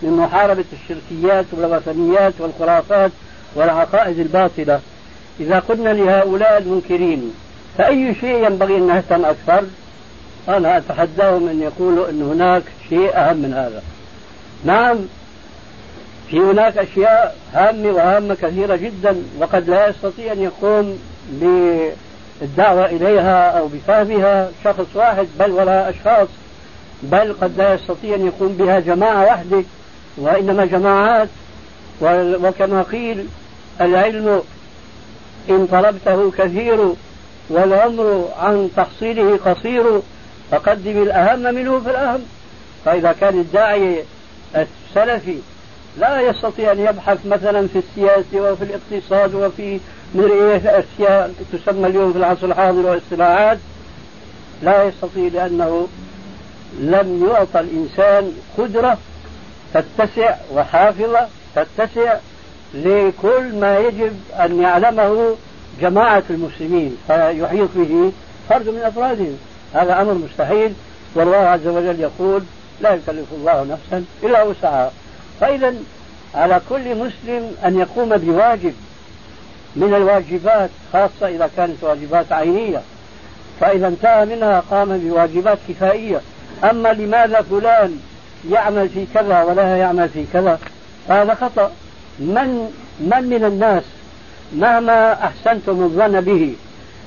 من 0.03 0.11
محاربة 0.11 0.64
الشركيات 0.72 1.44
والوثنيات 1.53 2.33
والخرافات 2.38 3.11
والعقائد 3.55 4.18
الباطلة؟ 4.18 4.81
إذا 5.40 5.59
قلنا 5.59 5.88
لهؤلاء 5.90 6.59
المنكرين 6.59 7.35
فأي 7.79 8.14
شيء 8.14 8.46
ينبغي 8.46 8.76
أن 8.76 8.87
نهتم 8.87 9.24
أكثر؟ 9.24 9.64
أنا 10.48 10.76
أتحداهم 10.76 11.48
أن 11.48 11.62
يقولوا 11.62 12.11
أن 12.11 12.22
هناك 12.22 12.62
شيء 12.88 13.16
أهم 13.16 13.37
من 13.37 13.55
هذا. 13.55 13.83
نعم 14.64 14.96
في 16.30 16.40
هناك 16.40 16.78
أشياء 16.78 17.36
هامة 17.54 17.88
وهامة 17.88 18.34
كثيرة 18.34 18.76
جدا 18.76 19.22
وقد 19.38 19.70
لا 19.70 19.88
يستطيع 19.88 20.32
أن 20.32 20.42
يقوم 20.42 20.98
بالدعوة 21.32 22.86
إليها 22.86 23.50
أو 23.58 23.68
بفهمها 23.68 24.50
شخص 24.64 24.86
واحد 24.94 25.26
بل 25.38 25.50
ولا 25.50 25.90
أشخاص 25.90 26.28
بل 27.02 27.34
قد 27.40 27.58
لا 27.58 27.74
يستطيع 27.74 28.14
أن 28.14 28.26
يقوم 28.26 28.48
بها 28.48 28.80
جماعة 28.80 29.24
وحده 29.24 29.62
وإنما 30.16 30.64
جماعات. 30.64 31.28
وكما 32.02 32.82
قيل 32.82 33.26
العلم 33.80 34.42
إن 35.50 35.66
طلبته 35.66 36.30
كثير 36.30 36.94
والعمر 37.50 38.28
عن 38.38 38.70
تحصيله 38.76 39.36
قصير 39.36 39.84
فقدم 40.50 41.02
الأهم 41.02 41.54
منه 41.54 41.80
في 41.80 41.90
الأهم. 41.90 42.20
فإذا 42.84 43.12
كان 43.20 43.40
الداعي 43.40 44.04
السلفي 44.56 45.38
لا 45.98 46.20
يستطيع 46.20 46.72
أن 46.72 46.81
يبحث 46.81 47.26
مثلا 47.26 47.68
في 47.68 47.79
السياسة 47.79 48.40
وفي 48.40 48.64
الاقتصاد 48.64 49.35
وفي 49.35 49.81
مدري 50.14 50.57
أشياء 50.57 51.35
تسمى 51.53 51.87
اليوم 51.87 52.12
في 52.12 52.18
العصر 52.18 52.46
الحاضر 52.46 52.87
والاصطلاحات 52.87 53.59
لا 54.62 54.85
يستطيع 54.85 55.29
لأنه 55.33 55.88
لم 56.81 57.29
يعطى 57.31 57.61
الإنسان 57.61 58.33
قدرة 58.59 58.98
تتسع 59.74 60.35
وحافظة 60.53 61.29
تتسع 61.57 62.14
لكل 62.74 63.55
ما 63.61 63.79
يجب 63.79 64.12
أن 64.40 64.61
يعلمه 64.61 65.37
جماعة 65.81 66.22
المسلمين 66.31 66.96
فيحيط 67.07 67.68
به 67.74 68.12
فرد 68.48 68.68
من 68.68 68.81
أفرادهم. 68.85 69.38
هذا 69.74 70.00
أمر 70.00 70.14
مستحيل 70.14 70.72
والله 71.14 71.37
عز 71.37 71.66
وجل 71.66 72.00
يقول 72.00 72.42
لا 72.81 72.94
يكلف 72.94 73.26
الله 73.33 73.62
نفسا 73.62 74.05
إلا 74.22 74.42
وسعها. 74.42 74.90
فإذا 75.40 75.74
على 76.35 76.61
كل 76.68 76.94
مسلم 76.94 77.57
أن 77.64 77.79
يقوم 77.79 78.16
بواجب 78.16 78.74
من 79.76 79.94
الواجبات 79.94 80.70
خاصة 80.92 81.29
إذا 81.29 81.50
كانت 81.57 81.85
واجبات 81.85 82.33
عينية. 82.33 82.83
فإذا 83.61 83.88
انتهى 83.88 84.24
منها 84.24 84.62
قام 84.70 84.98
بواجبات 84.98 85.59
كفائية. 85.68 86.20
أما 86.64 86.92
لماذا 86.92 87.42
فلان 87.42 88.00
يعمل 88.50 88.88
في 88.88 89.07
كذا 89.14 89.42
ولا 89.42 89.76
يعمل 89.76 90.09
في 90.09 90.24
كذا؟ 90.33 90.59
هذا 91.09 91.35
خطأ. 91.35 91.72
من 92.18 92.70
من 93.00 93.22
من 93.22 93.44
الناس 93.44 93.83
مهما 94.53 95.12
أحسنتم 95.12 95.83
الظن 95.83 96.20
به 96.20 96.55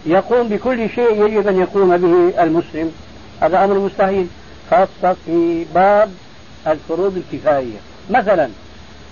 يقوم 0.05 0.47
بكل 0.47 0.89
شيء 0.89 1.25
يجب 1.25 1.47
أن 1.47 1.59
يقوم 1.59 1.97
به 1.97 2.43
المسلم؟ 2.43 2.91
هذا 3.41 3.63
أمر 3.63 3.79
مستحيل 3.79 4.27
خاصة 4.71 5.15
في 5.25 5.65
باب 5.75 6.11
الفروض 6.67 7.17
الكفائية. 7.17 7.92
مثلا. 8.09 8.49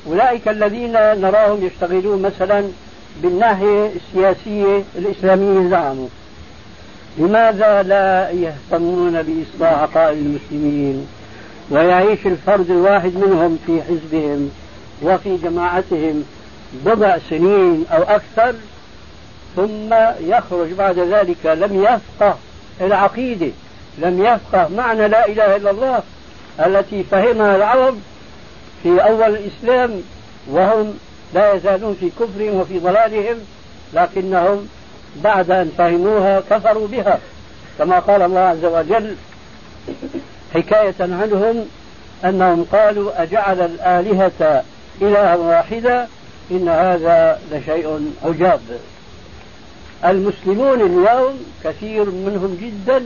أولئك 0.08 0.47
الذين 0.47 0.91
نراهم 0.93 1.65
يشتغلون 1.65 2.21
مثلا 2.21 2.63
بالناحية 3.23 3.91
السياسية 3.95 4.84
الإسلامية 4.95 5.69
زعموا. 5.69 6.08
لماذا 7.17 7.84
لا 7.84 8.30
يهتمون 8.30 9.21
بإصلاح 9.21 9.80
عقائد 9.80 10.17
المسلمين؟ 10.17 11.08
ويعيش 11.71 12.25
الفرد 12.25 12.71
الواحد 12.71 13.15
منهم 13.15 13.60
في 13.65 13.82
حزبهم 13.82 14.51
وفي 15.01 15.38
جماعتهم 15.38 16.23
بضع 16.86 17.17
سنين 17.30 17.86
أو 17.91 18.01
أكثر 18.01 18.56
ثم 19.56 19.93
يخرج 20.19 20.73
بعد 20.73 20.99
ذلك 20.99 21.45
لم 21.45 21.84
يفقه 21.84 22.38
العقيدة 22.82 23.51
لم 23.97 24.25
يفقه 24.25 24.67
معنى 24.67 25.08
لا 25.08 25.27
إله 25.27 25.56
إلا 25.56 25.71
الله 25.71 26.04
التي 26.65 27.04
فهمها 27.04 27.56
العرب 27.56 27.97
في 28.84 29.04
أول 29.04 29.36
الإسلام 29.36 30.02
وهم 30.48 30.94
لا 31.34 31.54
يزالون 31.54 31.98
في 32.00 32.10
كفرهم 32.10 32.56
وفي 32.56 32.80
ضلالهم 32.80 33.38
لكنهم 33.94 34.67
بعد 35.24 35.52
أن 35.52 35.72
فهموها 35.78 36.39
كفروا 36.50 36.88
بها. 36.88 37.20
كما 37.80 38.00
قال 38.00 38.22
الله 38.22 38.39
عز 38.39 38.65
وجل 38.65 39.15
حكاية 40.54 40.96
عنهم 41.00 41.65
أنهم 42.26 42.65
قالوا 42.72 43.24
أجعل 43.24 43.62
الآلهة 43.62 44.63
إلها 45.02 45.36
واحدة؟ 45.36 46.08
إن 46.52 46.70
هذا 46.70 47.39
لشيء 47.52 48.13
عجاب. 48.26 48.62
المسلمون 50.06 50.82
اليوم 50.82 51.46
كثير 51.63 52.06
منهم 52.06 52.58
جدا 52.62 53.06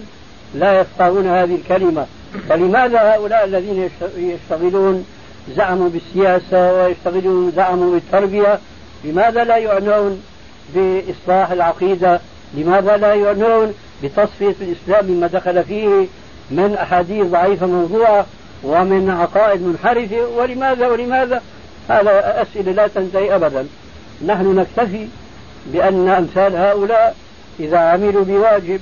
لا 0.55 0.79
يفقهون 0.79 1.27
هذه 1.27 1.55
الكلمة. 1.55 2.05
فلماذا 2.49 3.15
هؤلاء 3.15 3.45
الذين 3.45 3.89
يشتغلون 4.17 5.05
زعموا 5.49 5.89
بالسياسة 5.89 6.73
ويشتغلون 6.73 7.51
زعموا 7.55 7.93
بالتربية 7.93 8.59
لماذا 9.03 9.43
لا 9.43 9.57
يعنون 9.57 10.23
بإصلاح 10.75 11.51
العقيدة؟ 11.51 12.19
لماذا 12.53 12.97
لا 12.97 13.13
يعنون 13.13 13.73
بتصفية 14.03 14.55
الإسلام 14.61 15.11
مما 15.11 15.27
دخل 15.27 15.63
فيه 15.63 16.05
من 16.51 16.77
أحاديث 16.81 17.25
ضعيفة 17.25 17.65
موضوعة 17.65 18.25
ومن 18.63 19.09
عقائد 19.09 19.61
منحرفة؟ 19.61 20.27
ولماذا 20.37 20.87
ولماذا؟ 20.87 21.41
هذا 21.89 22.41
أسئلة 22.41 22.71
لا 22.71 22.87
تنتهي 22.87 23.35
أبدا. 23.35 23.67
نحن 24.25 24.55
نكتفي 24.55 25.07
بأن 25.65 26.09
أمثال 26.09 26.55
هؤلاء 26.55 27.15
إذا 27.59 27.77
عملوا 27.77 28.23
بواجب 28.23 28.79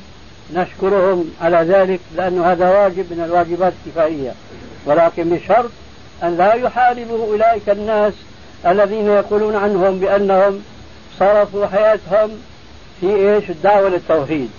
نشكرهم 0.53 1.31
على 1.41 1.57
ذلك 1.57 1.99
لأن 2.17 2.41
هذا 2.41 2.69
واجب 2.69 3.05
من 3.11 3.23
الواجبات 3.25 3.73
الكفائية. 3.85 4.31
ولكن 4.85 5.29
بشرط 5.29 5.71
أن 6.23 6.37
لا 6.37 6.53
يحاربوا 6.53 7.25
أولئك 7.25 7.69
الناس 7.69 8.13
الذين 8.67 9.07
يقولون 9.07 9.55
عنهم 9.55 9.99
بأنهم 9.99 10.63
صرفوا 11.19 11.65
حياتهم 11.65 12.29
في 13.01 13.15
إيش؟ 13.15 13.49
الدعوة 13.49 13.89
للتوحيد. 13.89 14.49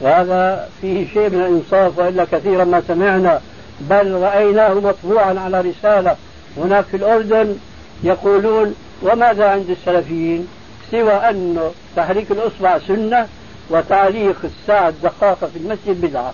وهذا 0.00 0.68
فيه 0.80 1.06
شيء 1.14 1.30
من 1.30 1.40
الإنصاف 1.40 1.98
وإلا 1.98 2.24
كثيرا 2.32 2.64
ما 2.64 2.82
سمعنا. 2.88 3.40
بل 3.80 4.12
رأيناه 4.12 4.74
مطبوعا 4.74 5.40
على 5.40 5.60
رسالة. 5.60 6.16
هناك 6.56 6.84
في 6.84 6.96
الأردن 6.96 7.56
يقولون 8.02 8.74
وماذا 9.02 9.44
عند 9.48 9.70
السلفيين؟ 9.70 10.48
سوى 10.90 11.12
أن 11.12 11.70
تحريك 11.96 12.30
الأصبع 12.30 12.78
سنة 12.78 13.26
وتعليق 13.70 14.36
الساعة 14.44 14.88
الدقاقة 14.88 15.46
في 15.46 15.56
المسجد 15.56 16.00
بدعة. 16.00 16.32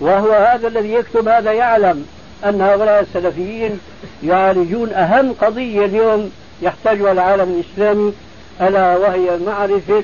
وهو 0.00 0.32
هذا 0.32 0.68
الذي 0.68 0.92
يكتب 0.92 1.28
هذا 1.28 1.52
يعلم. 1.52 2.06
أن 2.44 2.60
هؤلاء 2.60 3.00
السلفيين 3.00 3.80
يعالجون 4.24 4.92
أهم 4.92 5.32
قضية 5.32 5.84
اليوم 5.84 6.32
يحتاجها 6.62 7.12
العالم 7.12 7.60
الإسلامي 7.60 8.12
ألا 8.60 8.96
وهي 8.96 9.38
معرفة 9.46 10.02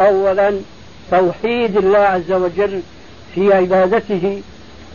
أولا 0.00 0.54
توحيد 1.10 1.76
الله 1.76 1.98
عز 1.98 2.32
وجل 2.32 2.80
في 3.34 3.54
عبادته 3.54 4.42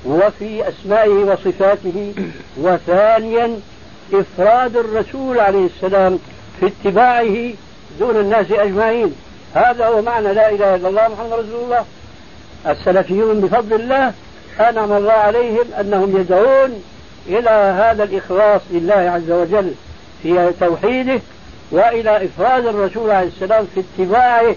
وفي 0.05 0.69
أسمائه 0.69 1.09
وصفاته 1.09 2.13
وثانيا 2.57 3.59
إفراد 4.13 4.77
الرسول 4.77 5.39
عليه 5.39 5.65
السلام 5.65 6.19
في 6.59 6.67
اتباعه 6.67 7.53
دون 7.99 8.15
الناس 8.15 8.51
أجمعين. 8.51 9.15
هذا 9.53 9.85
هو 9.87 10.01
معنى 10.01 10.33
لا 10.33 10.49
إله 10.49 10.75
إلا 10.75 10.89
الله 10.89 11.07
محمد 11.07 11.33
رسول 11.33 11.63
الله. 11.63 11.85
السلفيون 12.67 13.41
بفضل 13.41 13.73
الله 13.73 14.13
أنعم 14.59 14.91
الله 14.93 15.11
عليهم 15.11 15.65
أنهم 15.79 16.17
يدعون 16.17 16.83
إلى 17.27 17.49
هذا 17.49 18.03
الإخلاص 18.03 18.61
لله 18.71 18.93
عز 18.93 19.31
وجل 19.31 19.73
في 20.23 20.51
توحيده 20.59 21.21
وإلى 21.71 22.25
إفراد 22.25 22.65
الرسول 22.65 23.11
عليه 23.11 23.27
السلام 23.27 23.67
في 23.75 23.83
اتباعه 23.83 24.55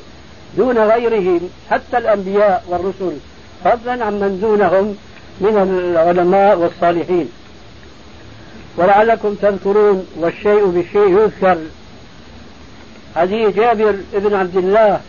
دون 0.57 0.78
غيره 0.78 1.40
حتى 1.70 1.98
الأنبياء 1.98 2.64
والرسل 2.68 3.16
فضلا 3.64 4.05
عمن 4.05 4.38
دونهم 4.40 4.96
من 5.40 5.57
العلماء 5.59 6.59
والصالحين. 6.59 7.28
ولعلكم 8.76 9.34
تذكرون 9.34 10.07
والشيء 10.16 10.66
بالشيء 10.66 11.18
يذكر. 11.18 11.59
حديث 13.16 13.57
جابر 13.57 13.96
بن 14.12 14.34
عبد 14.34 14.57
الله 14.57 15.00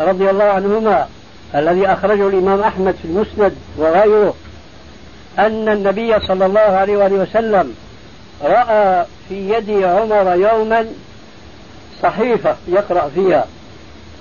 رضي 0.00 0.30
الله 0.30 0.44
عنهما 0.44 1.08
الذي 1.56 1.86
أخرجه 1.86 2.28
الإمام 2.28 2.60
أحمد 2.60 2.94
في 3.02 3.04
المسند 3.04 3.54
وغيره 3.76 4.34
أن 5.38 5.68
النبي 5.68 6.20
صلى 6.20 6.46
الله 6.46 6.60
عليه 6.60 6.96
وآله 6.96 7.16
وسلم 7.16 7.74
رأى 8.42 9.06
في 9.28 9.50
يد 9.50 9.70
عمر 9.82 10.34
يوما 10.34 10.86
صحيفة 12.02 12.56
يقرأ 12.68 13.08
فيها 13.08 13.46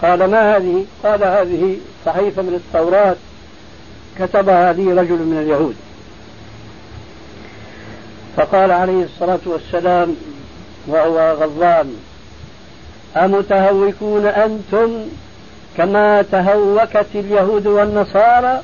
قال 0.01 0.25
ما 0.25 0.57
هذه؟ 0.57 0.85
قال 1.03 1.23
هذه 1.23 1.77
صحيفة 2.05 2.41
من 2.41 2.53
التوراة 2.53 3.15
كتبها 4.19 4.73
لي 4.73 4.93
رجل 4.93 5.17
من 5.17 5.37
اليهود 5.41 5.75
فقال 8.37 8.71
عليه 8.71 9.03
الصلاة 9.03 9.39
والسلام 9.45 10.15
وهو 10.87 11.31
غضبان 11.41 11.95
أمتهوكون 13.17 14.25
أنتم 14.25 15.07
كما 15.77 16.21
تهوكت 16.21 17.07
اليهود 17.15 17.67
والنصارى 17.67 18.61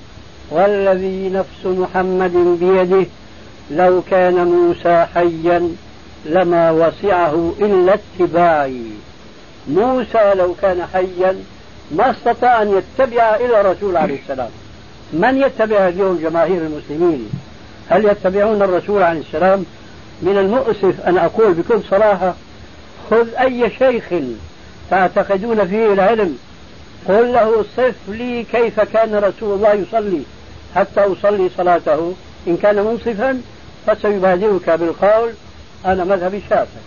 والذي 0.52 1.30
نفس 1.30 1.66
محمد 1.66 2.58
بيده 2.60 3.06
لو 3.72 4.02
كان 4.12 4.36
موسى 4.36 5.06
حيا 5.14 5.76
لما 6.26 6.72
وسعه 6.72 7.54
إلا 7.60 7.94
اتباعي. 7.94 8.82
موسى 9.68 10.34
لو 10.36 10.56
كان 10.62 10.86
حيا 10.94 11.36
ما 11.92 12.12
استطاع 12.12 12.62
أن 12.62 12.78
يتبع 12.78 13.36
إلى 13.36 13.62
الرسول 13.62 13.98
عليه 13.98 14.20
السلام. 14.22 14.50
من 15.14 15.38
يتبع 15.38 15.88
اليوم 15.88 16.20
جماهير 16.24 16.62
المسلمين؟ 16.62 17.30
هل 17.90 18.06
يتبعون 18.06 18.62
الرسول 18.62 19.04
عليه 19.04 19.20
السلام؟ 19.20 19.66
من 20.22 20.38
المؤسف 20.38 21.08
أن 21.08 21.18
أقول 21.18 21.54
بكل 21.54 21.80
صراحة 21.90 22.34
خذ 23.10 23.28
أي 23.40 23.70
شيخ 23.80 24.04
تعتقدون 24.90 25.68
فيه 25.68 25.94
العلم 25.94 26.38
قل 27.08 27.34
له 27.34 27.66
صف 27.78 27.96
لي 28.08 28.44
كيف 28.44 28.80
كان 28.80 29.16
رسول 29.16 29.56
الله 29.56 29.74
يصلي. 29.74 30.22
حتى 30.76 31.00
أصلي 31.00 31.50
صلاته. 31.58 32.14
إن 32.48 32.58
كان 32.58 32.76
منصفا 32.76 33.42
فسيبادرك 33.88 34.70
بالقول 34.70 35.32
أنا 35.86 36.04
مذهبي 36.04 36.38
الشافعي 36.38 36.84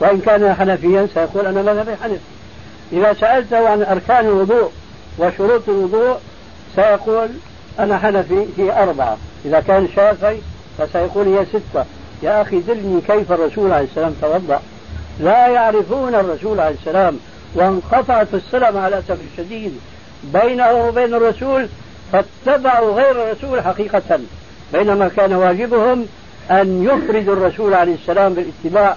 وإن 0.00 0.20
كان 0.20 0.54
حنفيا 0.54 1.08
سيقول 1.14 1.46
أنا 1.46 1.62
مذهبي 1.62 1.96
حنفي. 1.96 2.20
إذا 2.92 3.12
سألته 3.12 3.68
عن 3.68 3.82
أركان 3.82 4.26
الوضوء 4.26 4.70
وشروط 5.18 5.68
الوضوء 5.68 6.16
سيقول 6.76 7.28
أنا 7.78 7.98
حنفي 7.98 8.46
هي 8.58 8.82
أربعة. 8.82 9.16
إذا 9.44 9.60
كان 9.60 9.88
شافعي 9.96 10.38
فسيقول 10.78 11.28
هي 11.28 11.46
ستة. 11.46 11.84
يا 12.22 12.42
أخي 12.42 12.58
دلني 12.58 13.00
كيف 13.00 13.32
الرسول 13.32 13.72
عليه 13.72 13.84
السلام 13.84 14.14
توضأ. 14.22 14.62
لا 15.20 15.48
يعرفون 15.48 16.14
الرسول 16.14 16.60
عليه 16.60 16.74
السلام 16.74 17.18
وانقطعت 17.54 18.34
الصلة 18.34 18.70
مع 18.70 18.88
الأسف 18.88 19.18
الشديد 19.32 19.80
بينه 20.24 20.72
وبين 20.72 21.14
الرسول 21.14 21.68
فاتبعوا 22.12 22.94
غير 22.94 23.10
الرسول 23.10 23.62
حقيقة. 23.62 24.20
بينما 24.72 25.08
كان 25.16 25.32
واجبهم 25.32 26.06
أن 26.50 26.84
يفردوا 26.84 27.34
الرسول 27.34 27.74
عليه 27.74 27.94
السلام 27.94 28.34
بالاتباع 28.34 28.96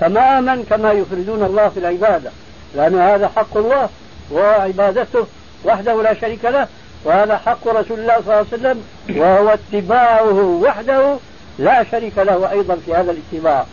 تماما 0.00 0.64
كما 0.70 0.92
يفردون 0.92 1.42
الله 1.42 1.68
في 1.68 1.78
العبادة 1.78 2.30
لأن 2.76 2.98
هذا 2.98 3.28
حق 3.28 3.56
الله 3.56 3.88
وعبادته 4.32 5.26
وحده 5.64 6.02
لا 6.02 6.14
شريك 6.14 6.44
له 6.44 6.66
وهذا 7.04 7.36
حق 7.36 7.68
رسول 7.68 8.00
الله 8.00 8.14
صلى 8.14 8.20
الله 8.20 8.34
عليه 8.34 8.46
وسلم 8.48 8.82
وهو 9.18 9.48
اتباعه 9.48 10.60
وحده 10.62 11.16
لا 11.58 11.84
شريك 11.90 12.18
له 12.18 12.50
أيضا 12.50 12.76
في 12.86 12.94
هذا 12.94 13.12
الاتباع. 13.12 13.66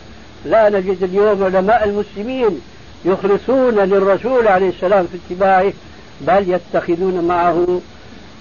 لا 0.44 0.68
نجد 0.68 1.02
اليوم 1.02 1.44
علماء 1.44 1.84
المسلمين 1.84 2.60
يخلصون 3.04 3.74
للرسول 3.74 4.48
عليه 4.48 4.68
السلام 4.68 5.06
في 5.06 5.18
اتباعه 5.26 5.72
بل 6.20 6.54
يتخذون 6.54 7.24
معه 7.24 7.80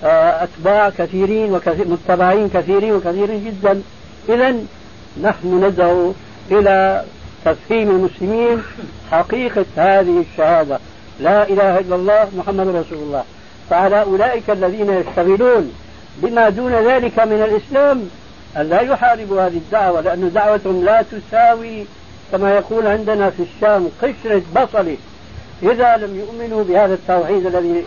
آه، 0.04 0.44
أتباع 0.44 0.90
كثيرين 0.90 1.52
ومتبعين 1.52 2.50
كثيرين 2.50 2.92
وكثيرين 2.92 3.46
جدا. 3.46 3.82
إذا 4.30 4.56
نحن 5.22 5.66
ندعو 5.66 6.14
إلى 6.52 7.04
تفهيم 7.46 7.90
المسلمين 7.90 8.64
حقيقة 9.12 9.66
هذه 9.76 10.24
الشهادة. 10.32 10.80
لا 11.20 11.50
إله 11.50 11.80
إلا 11.80 11.96
الله 11.96 12.28
محمد 12.38 12.68
رسول 12.68 12.98
الله. 12.98 13.24
فعلى 13.70 14.02
أولئك 14.02 14.50
الذين 14.50 14.90
يشتغلون 14.90 15.74
بما 16.18 16.50
دون 16.50 16.72
ذلك 16.72 17.20
من 17.20 17.42
الإسلام 17.44 18.10
أن 18.58 18.70
لا 18.70 18.82
يحاربوا 18.82 19.42
هذه 19.42 19.58
الدعوة 19.58 20.02
لأن 20.02 20.32
دعوتهم 20.34 20.86
لا 20.86 21.02
تساوي 21.02 21.86
كما 22.32 22.56
يقول 22.56 22.88
عندنا 22.88 23.30
في 23.30 23.44
الشام 23.44 23.90
قشرة 24.02 24.42
بصل. 24.56 24.96
إذا 25.64 25.98
لم 25.98 26.20
يؤمنوا 26.20 26.64
بهذا 26.64 26.94
التوحيد 26.94 27.46
الذي 27.46 27.84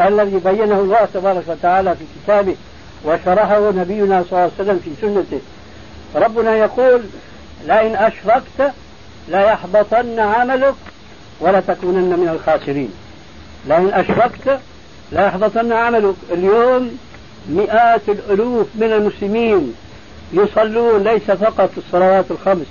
الذي 0.00 0.38
بينه 0.44 0.80
الله 0.80 1.08
تبارك 1.14 1.44
وتعالى 1.48 1.94
في 1.94 2.04
كتابه 2.16 2.56
وشرحه 3.04 3.70
نبينا 3.70 4.22
صلى 4.22 4.32
الله 4.32 4.40
عليه 4.40 4.52
وسلم 4.52 4.80
في 4.84 4.90
سنته. 5.00 5.40
ربنا 6.14 6.56
يقول 6.56 7.00
لئن 7.66 7.96
أشركت 7.96 8.72
ليحبطن 9.28 10.18
عملك 10.18 10.74
ولتكونن 11.40 12.18
من 12.18 12.28
الخاسرين. 12.28 12.92
لئن 13.68 13.90
أشركت 13.94 14.60
ليحبطن 15.12 15.72
عملك. 15.72 16.14
اليوم 16.32 16.98
مئات 17.48 18.08
الألوف 18.08 18.66
من 18.74 18.92
المسلمين 18.92 19.74
يصلون 20.32 21.04
ليس 21.04 21.30
فقط 21.30 21.70
الصلوات 21.76 22.24
الخمس. 22.30 22.66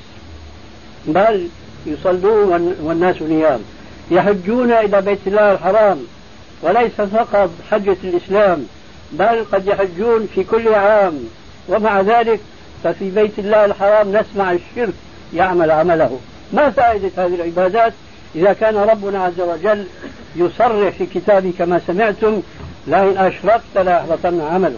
بل 1.07 1.47
يصلون 1.85 2.75
والناس 2.83 3.21
نيام. 3.21 3.59
يحجون 4.11 4.71
إلى 4.71 5.01
بيت 5.01 5.19
الله 5.27 5.51
الحرام 5.51 5.97
وليس 6.61 7.01
فقط 7.01 7.49
حجة 7.71 7.97
الإسلام 8.03 8.67
بل 9.11 9.45
قد 9.51 9.67
يحجون 9.67 10.27
في 10.35 10.43
كل 10.43 10.73
عام. 10.73 11.19
ومع 11.69 12.01
ذلك 12.01 12.39
ففي 12.83 13.09
بيت 13.09 13.39
الله 13.39 13.65
الحرام 13.65 14.17
نسمع 14.17 14.51
الشرك 14.51 14.93
يعمل 15.33 15.71
عمله. 15.71 16.19
ما 16.53 16.69
فائدة 16.69 17.11
هذه 17.17 17.35
العبادات؟ 17.35 17.93
إذا 18.35 18.53
كان 18.53 18.75
ربنا 18.75 19.23
عز 19.23 19.41
وجل 19.41 19.85
يصرح 20.35 20.89
في 20.89 21.05
كتابه 21.05 21.53
كما 21.59 21.81
سمعتم 21.87 22.41
لئن 22.87 23.17
أشركت 23.17 23.77
ليحبطن 23.77 24.41
عمله. 24.41 24.77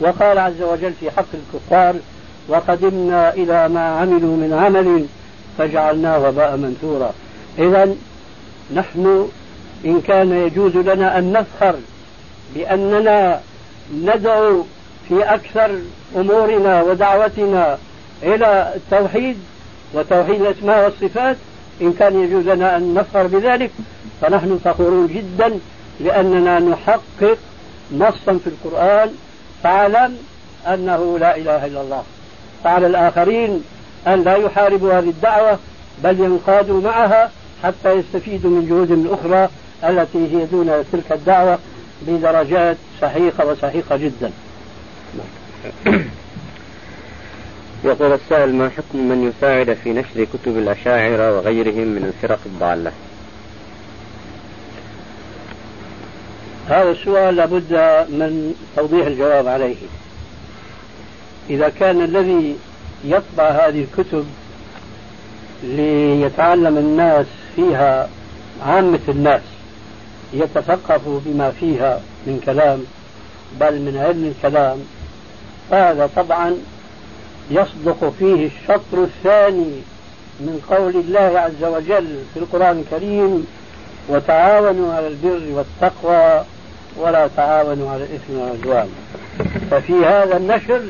وقال 0.00 0.38
عز 0.38 0.62
وجل 0.62 0.92
في 1.00 1.10
حق 1.10 1.24
الكفار 1.34 1.94
وقدمنا 2.48 3.34
إلى 3.34 3.68
ما 3.68 3.80
عملوا 3.80 4.36
من 4.36 4.58
عمل 4.64 5.06
فجعلناه 5.58 6.28
وباء 6.28 6.56
منثورا. 6.56 7.12
إذا 7.58 7.94
نحن 8.74 9.28
إن 9.84 10.00
كان 10.00 10.32
يجوز 10.32 10.76
لنا 10.76 11.18
أن 11.18 11.32
نفخر 11.32 11.74
بأننا 12.54 13.40
ندعو 13.94 14.64
في 15.08 15.22
أكثر 15.22 15.78
أمورنا 16.16 16.82
ودعوتنا 16.82 17.78
إلى 18.22 18.72
التوحيد 18.76 19.36
وتوحيد 19.94 20.40
الأسماء 20.40 20.84
والصفات 20.84 21.36
إن 21.82 21.92
كان 21.92 22.22
يجوز 22.22 22.48
لنا 22.48 22.76
أن 22.76 22.94
نفخر 22.94 23.26
بذلك 23.26 23.70
فنحن 24.20 24.58
فخورون 24.64 25.06
جدا 25.06 25.58
لأننا 26.00 26.58
نحقق 26.58 27.38
نصا 27.92 28.38
في 28.44 28.46
القرآن 28.46 29.10
فاعلم 29.62 30.16
أنه 30.66 31.18
لا 31.18 31.36
إله 31.36 31.66
إلا 31.66 31.80
الله. 31.80 32.02
فعلى 32.64 32.86
الآخرين 32.86 33.64
أن 34.06 34.22
لا 34.22 34.36
يحاربوا 34.36 34.98
هذه 34.98 35.08
الدعوة 35.08 35.58
بل 36.04 36.20
ينقادوا 36.20 36.80
معها 36.80 37.30
حتى 37.62 37.92
يستفيدوا 37.92 38.50
من 38.50 38.66
جهودهم 38.68 39.06
الأخرى 39.06 39.48
التي 39.84 40.18
هي 40.18 40.44
دون 40.44 40.84
تلك 40.92 41.12
الدعوة 41.12 41.58
بدرجات 42.02 42.76
صحيحة 43.00 43.46
وصحيحة 43.46 43.96
جدا. 43.96 44.30
يقول 47.84 48.12
السائل 48.12 48.54
ما 48.54 48.68
حكم 48.68 49.08
من 49.08 49.32
يساعد 49.32 49.72
في 49.84 49.92
نشر 49.92 50.24
كتب 50.24 50.58
الأشاعرة 50.58 51.36
وغيرهم 51.36 51.86
من 51.86 52.04
الفرق 52.04 52.38
الضالة؟ 52.46 52.92
هذا 56.68 56.90
السؤال 56.90 57.36
لابد 57.36 57.72
من 58.08 58.54
توضيح 58.76 59.06
الجواب 59.06 59.46
عليه. 59.46 59.76
إذا 61.50 61.68
كان 61.68 62.00
الذي 62.02 62.56
يطبع 63.04 63.50
هذه 63.50 63.84
الكتب 63.84 64.26
ليتعلم 65.62 66.78
الناس 66.78 67.26
فيها 67.56 68.08
عامة 68.66 69.00
الناس 69.08 69.42
يتثقفوا 70.32 71.20
بما 71.26 71.50
فيها 71.50 72.00
من 72.26 72.40
كلام 72.46 72.84
بل 73.60 73.80
من 73.80 73.96
علم 73.96 74.32
الكلام. 74.36 74.78
فهذا 75.70 76.10
طبعا 76.16 76.56
يصدق 77.50 78.12
فيه 78.18 78.46
الشطر 78.46 79.04
الثاني 79.04 79.72
من 80.40 80.60
قول 80.70 80.96
الله 80.96 81.38
عز 81.40 81.64
وجل 81.64 82.18
في 82.34 82.40
القرآن 82.40 82.78
الكريم 82.78 83.46
وتعاونوا 84.08 84.94
على 84.94 85.08
البر 85.08 85.42
والتقوى 85.50 86.44
ولا 86.96 87.28
تعاونوا 87.36 87.90
على 87.90 88.04
الإثم 88.04 88.38
والعدوان 88.38 88.88
ففي 89.70 89.92
هذا 89.92 90.36
النشر 90.36 90.82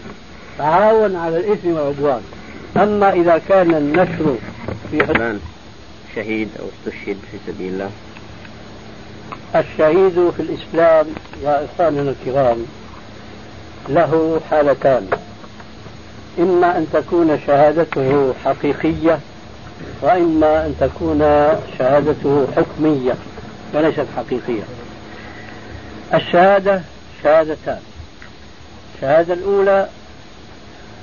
تعاون 0.58 1.16
على 1.16 1.36
الإثم 1.36 1.68
والعدوان. 1.68 2.22
أما 2.76 3.12
إذا 3.12 3.40
كان 3.48 3.74
النشر 3.74 4.36
في 4.90 5.06
فلان 5.06 5.40
شهيد 6.14 6.48
أو 6.60 6.64
استشهد 6.66 7.16
في 7.30 7.38
سبيل 7.46 7.72
الله. 7.72 7.90
الشهيد 9.56 10.30
في 10.36 10.42
الإسلام 10.42 11.06
يا 11.42 11.64
إخواننا 11.64 12.14
الكرام 12.20 12.66
له 13.88 14.40
حالتان. 14.50 15.08
إما 16.38 16.78
أن 16.78 16.86
تكون 16.92 17.40
شهادته 17.46 18.34
حقيقية 18.44 19.18
وإما 20.02 20.66
أن 20.66 20.74
تكون 20.80 21.18
شهادته 21.78 22.46
حكمية 22.56 23.14
وليست 23.74 24.06
حقيقية. 24.16 24.62
الشهادة 26.14 26.82
شهادتان. 27.22 27.80
الشهادة 28.94 29.34
الأولى 29.34 29.88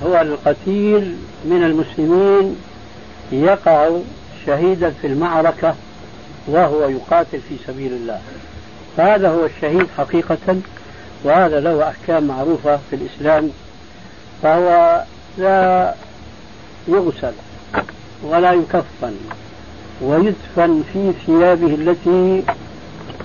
هو 0.06 0.22
القتيل 0.22 1.16
من 1.46 1.64
المسلمين 1.64 2.56
يقع 3.32 3.90
شهيدا 4.46 4.90
في 5.02 5.08
المعركة 5.08 5.76
وهو 6.48 6.90
يقاتل 6.90 7.40
في 7.50 7.56
سبيل 7.68 7.94
الله. 7.94 8.20
فهذا 8.98 9.30
هو 9.30 9.46
الشهيد 9.46 9.88
حقيقة 9.98 10.58
وهذا 11.24 11.60
له 11.60 11.90
أحكام 11.90 12.24
معروفة 12.24 12.80
في 12.90 12.96
الإسلام 12.96 13.52
فهو 14.44 15.02
لا 15.38 15.94
يغسل 16.88 17.34
ولا 18.24 18.54
يكفن 18.54 19.16
ويدفن 20.02 20.84
في 20.94 21.14
ثيابه 21.26 21.76
التي 21.76 22.44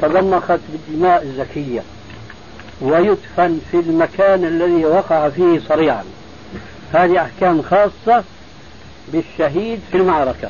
تضمخت 0.02 0.60
بالدماء 0.72 1.22
الزكية 1.22 1.82
ويدفن 2.80 3.60
في 3.70 3.76
المكان 3.80 4.44
الذي 4.44 4.84
وقع 4.84 5.28
فيه 5.28 5.60
صريعا. 5.68 6.04
هذه 6.94 7.22
أحكام 7.22 7.62
خاصة 7.62 8.24
بالشهيد 9.08 9.80
في 9.90 9.96
المعركة. 9.96 10.48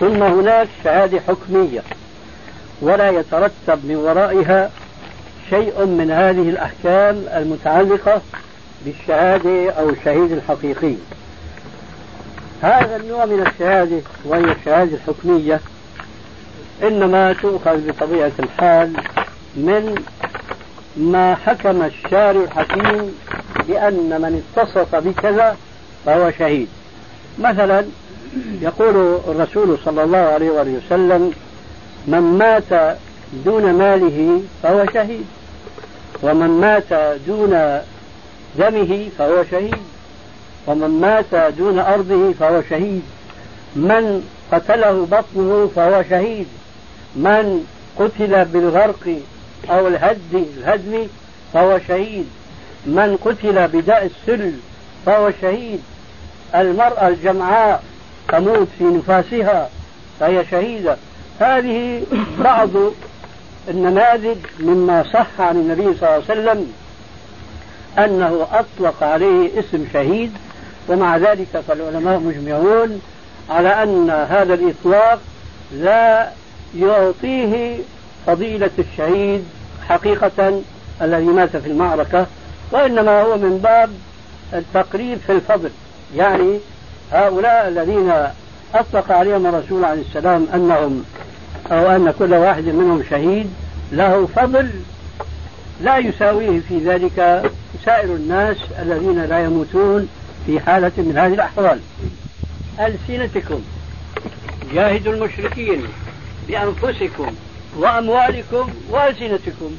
ثم 0.00 0.22
هناك 0.22 0.68
شهادة 0.84 1.20
حكمية. 1.28 1.82
ولا 2.82 3.10
يترتب 3.10 3.84
من 3.84 3.96
ورائها 3.96 4.70
شيء 5.50 5.86
من 5.86 6.10
هذه 6.10 6.48
الأحكام 6.48 7.24
المتعلقة 7.36 8.20
بالشهادة 8.84 9.70
أو 9.70 9.90
الشهيد 9.90 10.32
الحقيقي. 10.32 10.94
هذا 12.62 12.96
النوع 12.96 13.24
من 13.24 13.46
الشهادة 13.46 14.00
وهي 14.24 14.52
الشهادة 14.52 14.96
الحكمية 14.96 15.60
إنما 16.82 17.32
تؤخذ 17.32 17.88
بطبيعة 17.88 18.32
الحال 18.38 18.92
من 19.56 20.04
ما 20.96 21.34
حكم 21.34 21.82
الشارع 21.82 22.40
الحكيم 22.40 23.14
بأن 23.68 24.20
من 24.20 24.42
اتصف 24.56 24.94
بكذا 24.94 25.56
فهو 26.06 26.30
شهيد. 26.30 26.68
مثلا 27.38 27.84
يقول 28.62 29.18
الرسول 29.28 29.78
صلى 29.84 30.04
الله 30.04 30.18
عليه 30.18 30.50
وآله 30.50 30.80
وسلم 30.86 31.32
من 32.06 32.20
مات 32.20 32.96
دون 33.44 33.72
ماله 33.72 34.42
فهو 34.62 34.86
شهيد 34.94 35.26
ومن 36.22 36.48
مات 36.60 37.18
دون 37.26 37.80
دمه 38.58 39.08
فهو 39.18 39.44
شهيد 39.50 39.76
ومن 40.66 41.00
مات 41.00 41.52
دون 41.58 41.78
أرضه 41.78 42.32
فهو 42.32 42.62
شهيد 42.70 43.02
من 43.76 44.28
قتله 44.52 45.06
بطنه 45.10 45.70
فهو 45.76 46.02
شهيد 46.10 46.46
من 47.16 47.66
قتل 47.98 48.44
بالغرق 48.44 49.20
أو 49.70 49.88
الهد 49.88 50.46
الهدم 50.58 51.06
فهو 51.52 51.78
شهيد. 51.88 52.26
من 52.86 53.18
قتل 53.24 53.68
بداء 53.68 54.06
السل 54.06 54.52
فهو 55.06 55.30
شهيد. 55.42 55.80
المرأة 56.54 57.08
الجمعاء 57.08 57.82
تموت 58.28 58.68
في 58.78 58.84
نفاسها 58.84 59.70
فهي 60.20 60.44
شهيدة. 60.50 60.96
هذه 61.40 62.02
بعض 62.38 62.68
النماذج 63.68 64.36
مما 64.60 65.04
صح 65.12 65.40
عن 65.40 65.56
النبي 65.56 65.82
صلى 65.82 65.92
الله 65.92 66.08
عليه 66.08 66.24
وسلم 66.24 66.72
أنه 67.98 68.46
أطلق 68.52 69.02
عليه 69.02 69.60
اسم 69.60 69.86
شهيد 69.92 70.32
ومع 70.88 71.16
ذلك 71.16 71.62
فالعلماء 71.68 72.18
مجمعون 72.18 73.00
على 73.50 73.82
أن 73.82 74.10
هذا 74.10 74.54
الإطلاق 74.54 75.20
لا 75.72 76.30
يعطيه 76.78 77.78
فضيلة 78.26 78.70
الشهيد 78.78 79.44
حقيقة 79.88 80.62
الذي 81.02 81.24
مات 81.24 81.56
في 81.56 81.66
المعركة 81.66 82.26
وإنما 82.72 83.22
هو 83.22 83.36
من 83.36 83.58
باب 83.58 83.90
التقريب 84.54 85.18
في 85.26 85.32
الفضل. 85.32 85.70
يعني 86.16 86.58
هؤلاء 87.12 87.68
الذين 87.68 88.12
أطلق 88.74 89.12
عليهم 89.12 89.46
الرسول 89.46 89.84
عليه 89.84 90.02
السلام 90.02 90.46
أنهم 90.54 91.04
أو 91.72 91.90
أن 91.90 92.14
كل 92.18 92.34
واحد 92.34 92.64
منهم 92.64 93.04
شهيد 93.10 93.50
له 93.92 94.26
فضل 94.26 94.70
لا 95.82 95.98
يساويه 95.98 96.60
في 96.68 96.78
ذلك 96.78 97.50
سائر 97.84 98.14
الناس 98.14 98.56
الذين 98.82 99.24
لا 99.24 99.44
يموتون 99.44 100.08
في 100.46 100.60
حالة 100.60 100.92
من 100.96 101.18
هذه 101.18 101.34
الأحوال. 101.34 101.80
ألسنتكم 102.80 103.60
جاهدوا 104.74 105.12
المشركين 105.12 105.82
بأنفسكم 106.48 107.34
وأموالكم 107.76 108.72
وألسنتكم. 108.90 109.76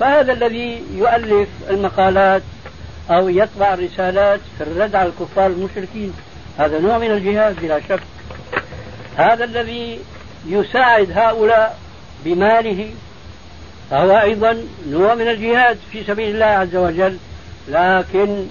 فهذا 0.00 0.32
الذي 0.32 0.82
يؤلف 0.94 1.48
المقالات 1.70 2.42
أو 3.10 3.28
يطبع 3.28 3.74
الرسالات 3.74 4.40
في 4.58 4.64
الرد 4.64 4.94
على 4.94 5.08
الكفار 5.08 5.46
المشركين. 5.46 6.12
هذا 6.58 6.78
نوع 6.80 6.98
من 6.98 7.10
الجهاد 7.10 7.60
بلا 7.60 7.80
شك. 7.88 8.02
هذا 9.16 9.44
الذي 9.44 9.98
يساعد 10.46 11.10
هؤلاء 11.10 11.78
بماله 12.24 12.90
فهو 13.90 14.20
أيضا 14.20 14.64
نوع 14.88 15.14
من 15.14 15.28
الجهاد 15.28 15.78
في 15.92 16.04
سبيل 16.04 16.34
الله 16.34 16.44
عز 16.44 16.76
وجل 16.76 17.18
لكن 17.68 18.46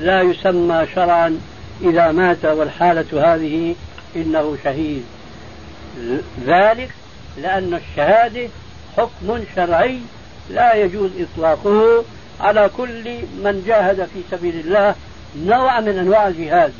لا 0.00 0.22
يسمى 0.22 0.86
شرعا 0.94 1.40
إذا 1.82 2.12
مات 2.12 2.44
والحالة 2.44 3.34
هذه 3.34 3.74
إنه 4.16 4.56
شهيد. 4.64 5.04
ذلك 6.46 6.90
لأن 7.42 7.74
الشهادة 7.74 8.48
حكم 8.96 9.44
شرعي 9.56 9.98
لا 10.50 10.74
يجوز 10.74 11.10
إطلاقه 11.20 12.04
على 12.40 12.70
كل 12.76 13.04
من 13.44 13.64
جاهد 13.66 14.08
في 14.14 14.20
سبيل 14.30 14.60
الله 14.60 14.94
نوع 15.46 15.80
من 15.80 15.98
أنواع 15.98 16.28
الجهاد 16.28 16.72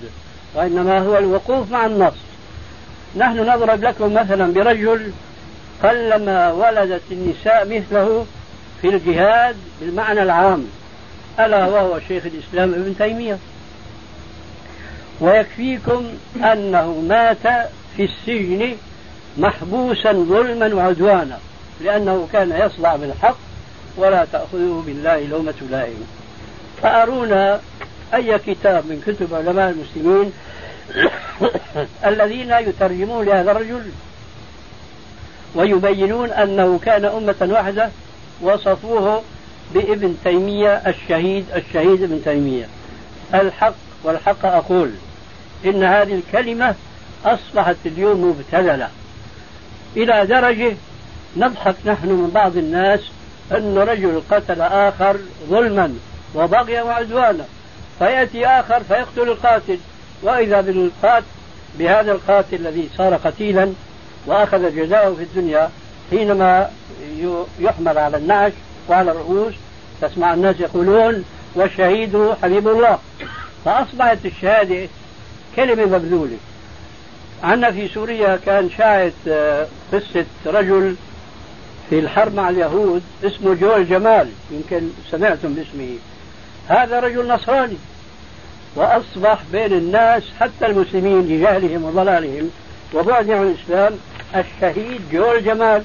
وإنما 0.55 0.99
هو 0.99 1.19
الوقوف 1.19 1.73
مع 1.73 1.87
النص. 1.87 2.15
نحن 3.17 3.39
نضرب 3.39 3.85
لكم 3.85 4.15
مثلا 4.15 4.53
برجل 4.53 5.13
قلما 5.83 6.53
ولدت 6.53 7.03
النساء 7.11 7.77
مثله 7.77 8.27
في 8.83 8.89
الجهاد 8.89 9.57
بالمعنى 9.81 10.23
العام 10.23 10.67
ألا 11.41 11.67
وهو 11.67 12.01
شيخ 12.09 12.23
الإسلام 12.27 12.75
ابن 12.75 12.95
تيمية. 12.99 13.39
ويكفيكم 15.21 16.05
أنه 16.37 17.05
مات 17.09 17.69
في 17.97 18.05
السجن 18.05 18.77
محبوسا 19.39 20.12
ظلما 20.12 20.74
وعدوانا 20.74 21.39
لأنه 21.80 22.28
كان 22.32 22.53
يصدع 22.53 22.97
بالحق 22.97 23.37
ولا 23.97 24.26
تأخذه 24.32 24.82
بالله 24.87 25.26
لومة 25.26 25.55
لائم. 25.70 26.07
فأرونا 26.82 27.61
أي 28.14 28.39
كتاب 28.39 28.87
من 28.87 29.03
كتب 29.07 29.34
علماء 29.34 29.70
المسلمين 29.70 30.32
الذين 32.11 32.51
يترجمون 32.51 33.24
لهذا 33.26 33.51
الرجل 33.51 33.91
ويبينون 35.55 36.30
أنه 36.30 36.78
كان 36.78 37.05
أمة 37.05 37.49
واحدة 37.51 37.91
وصفوه 38.43 39.22
بابن 39.74 40.16
تيمية 40.24 40.82
الشهيد 40.87 41.45
الشهيد 41.57 42.03
ابن 42.03 42.20
تيمية. 42.24 42.68
الحق 43.34 43.74
والحق 44.05 44.47
أقول 44.47 44.91
إن 45.64 45.84
هذه 45.84 46.14
الكلمة 46.14 46.74
أصبحت 47.24 47.76
اليوم 47.87 48.24
مبتذلة. 48.24 48.89
إلى 49.97 50.27
درجة 50.27 50.77
نضحك 51.37 51.75
نحن 51.85 52.09
من 52.09 52.31
بعض 52.35 52.57
الناس 52.57 53.01
أن 53.53 53.79
رجل 53.79 54.23
قتل 54.31 54.61
آخر 54.61 55.17
ظلما 55.49 55.95
وبغيا 56.35 56.83
وعدوانا. 56.83 57.45
فيأتي 57.99 58.47
آخر 58.47 58.83
فيقتل 58.83 59.23
القاتل. 59.23 59.79
وإذا 60.23 60.61
بالقاتل 60.61 61.27
بهذا 61.79 62.13
القاتل 62.13 62.57
الذي 62.57 62.89
صار 62.97 63.15
قتيلا 63.15 63.73
وأخذ 64.27 64.77
جزاءه 64.77 65.15
في 65.15 65.23
الدنيا 65.23 65.71
حينما 66.11 66.71
يحمل 67.61 67.99
على 67.99 68.17
النعش 68.17 68.53
وعلى 68.89 69.11
الرؤوس 69.11 69.55
تسمع 70.03 70.35
الناس 70.35 70.61
يقولون 70.61 71.25
والشهيد 71.55 72.35
حبيب 72.43 72.69
الله. 72.69 72.99
فأصبحت 73.65 74.19
الشهادة 74.25 74.89
كلمة 75.57 75.85
مبذولة. 75.85 76.37
عندنا 77.43 77.70
في 77.70 77.89
سوريا 77.89 78.39
كان 78.47 78.70
شاهد 78.78 79.12
آه، 79.28 79.66
قصة 79.93 80.24
رجل 80.47 80.97
في 81.91 81.99
الحرب 81.99 82.34
مع 82.34 82.49
اليهود 82.49 83.03
اسمه 83.24 83.55
جول 83.55 83.89
جمال 83.89 84.28
يمكن 84.51 84.89
سمعتم 85.11 85.55
باسمه. 85.55 85.99
هذا 86.68 87.01
رجل 87.01 87.28
نصراني 87.28 87.76
وأصبح 88.76 89.39
بين 89.53 89.72
الناس 89.72 90.22
حتى 90.41 90.66
المسلمين 90.66 91.20
لجهلهم 91.20 91.84
وضلالهم 91.84 92.51
وبعدهم 92.95 93.37
عن 93.37 93.47
الإسلام 93.47 93.93
الشهيد 94.37 95.01
جول 95.12 95.45
جمال 95.45 95.82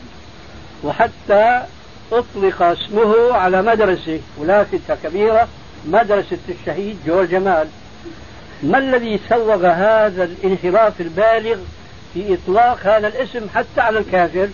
وحتى 0.84 1.64
أطلق 2.12 2.62
اسمه 2.62 3.34
على 3.34 3.62
مدرسة 3.62 4.20
ولافتة 4.38 4.96
كبيرة 5.04 5.48
مدرسة 5.88 6.38
الشهيد 6.50 6.98
جول 7.08 7.28
جمال. 7.28 7.68
ما 8.64 8.78
الذي 8.78 9.20
سوغ 9.30 9.66
هذا 9.66 10.24
الانحراف 10.24 11.02
البالغ 11.02 11.58
في 12.14 12.34
إطلاق 12.34 12.80
هذا 12.84 13.08
الاسم 13.08 13.50
حتى 13.56 13.82
على 13.82 14.00
الكافر؟ 14.00 14.50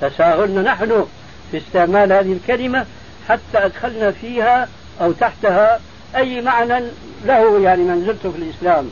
تساهلنا 0.00 0.62
نحن 0.62 1.06
في 1.50 1.58
استعمال 1.58 2.12
هذه 2.12 2.32
الكلمة 2.32 2.86
حتى 3.28 3.38
أدخلنا 3.54 4.10
فيها 4.10 4.68
أو 5.00 5.12
تحتها 5.12 5.80
أي 6.16 6.40
معنى 6.40 6.84
له 7.24 7.60
يعني 7.60 7.82
منزلته 7.82 8.30
في 8.30 8.38
الإسلام. 8.38 8.90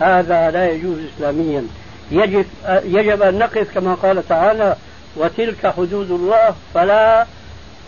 هذا 0.00 0.50
لا 0.50 0.70
يجوز 0.70 0.98
إسلاميا. 1.16 1.66
يجب 2.10 2.46
يجب 2.68 3.22
أن 3.22 3.38
نقف 3.38 3.74
كما 3.74 3.94
قال 3.94 4.28
تعالى 4.28 4.76
وتلك 5.16 5.66
حدود 5.66 6.10
الله 6.10 6.54
فلا 6.74 7.26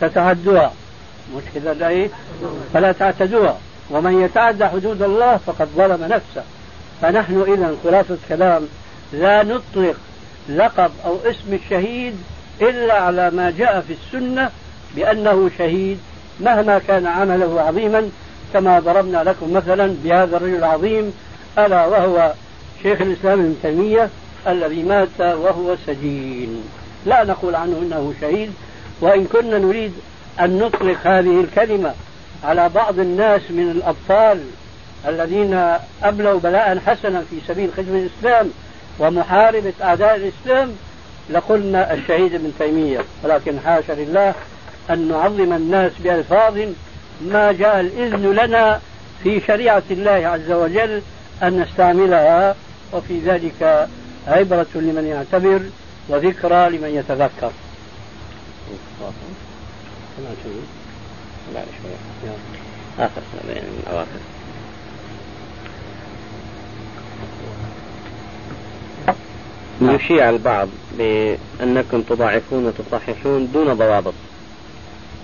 تتعدوها 0.00 0.72
مش 1.36 1.42
كذا 1.54 1.88
إيه؟ 1.88 2.08
فلا 2.74 2.92
تعتدوها. 2.92 3.58
ومن 3.90 4.22
يتعدى 4.22 4.66
حدود 4.66 5.02
الله 5.02 5.36
فقد 5.36 5.68
ظلم 5.76 6.04
نفسه. 6.04 6.42
فنحن 7.02 7.44
إذا 7.48 7.76
خلاصة 7.84 8.16
كلام 8.28 8.68
لا 9.12 9.42
نطلق 9.42 9.96
لقب 10.48 10.90
أو 11.04 11.16
اسم 11.24 11.54
الشهيد 11.54 12.14
إلا 12.60 12.94
على 12.94 13.30
ما 13.30 13.50
جاء 13.58 13.80
في 13.80 13.92
السنة 13.92 14.50
بأنه 14.96 15.50
شهيد 15.58 15.98
مهما 16.40 16.78
كان 16.78 17.06
عمله 17.06 17.60
عظيما. 17.60 18.10
كما 18.52 18.80
ضربنا 18.80 19.22
لكم 19.22 19.52
مثلا 19.52 19.94
بهذا 20.04 20.36
الرجل 20.36 20.56
العظيم 20.56 21.12
ألا 21.58 21.86
وهو 21.86 22.32
شيخ 22.82 23.00
الإسلام 23.00 23.40
ابن 23.40 23.56
تيمية 23.62 24.08
الذي 24.46 24.82
مات 24.82 25.20
وهو 25.20 25.76
سجين. 25.86 26.64
لا 27.06 27.24
نقول 27.24 27.54
عنه 27.54 27.78
إنه 27.78 28.14
شهيد 28.20 28.52
وإن 29.00 29.24
كنا 29.24 29.58
نريد 29.58 29.92
أن 30.40 30.58
نطلق 30.58 30.96
هذه 31.04 31.40
الكلمة 31.40 31.94
على 32.44 32.68
بعض 32.68 32.98
الناس 32.98 33.40
من 33.50 33.70
الأبطال 33.70 34.40
الذين 35.08 35.76
أبلوا 36.02 36.40
بلاء 36.40 36.78
حسنا 36.86 37.24
في 37.30 37.36
سبيل 37.48 37.70
خدمة 37.76 37.98
الإسلام 37.98 38.50
ومحاربة 38.98 39.72
أعداء 39.82 40.16
الإسلام 40.16 40.72
لقلنا 41.30 41.94
الشهيد 41.94 42.34
ابن 42.34 42.52
تيمية. 42.58 43.00
ولكن 43.22 43.60
حاشا 43.60 43.92
لله 43.92 44.34
أن 44.90 45.08
نعظم 45.08 45.52
الناس 45.52 45.92
بألفاظ 46.04 46.58
ما 47.20 47.52
جاء 47.52 47.80
الإذن 47.80 48.32
لنا 48.32 48.80
في 49.22 49.40
شريعة 49.46 49.82
الله 49.90 50.10
عز 50.28 50.50
وجل 50.50 51.02
أن 51.42 51.60
نستعملها 51.60 52.54
وفي 52.92 53.20
ذلك 53.20 53.88
عبرة 54.26 54.66
لمن 54.74 55.06
يعتبر 55.06 55.60
وذكرى 56.08 56.68
لمن 56.70 56.88
يتذكر. 56.94 57.50
آخر 62.98 63.20
بين 63.48 63.62
الأواخر. 63.86 64.20
يشيع 69.80 70.30
البعض 70.30 70.68
بأنكم 70.98 72.02
تضاعفون 72.02 72.66
وتصححون 72.66 73.52
دون 73.52 73.74
ضوابط 73.74 74.14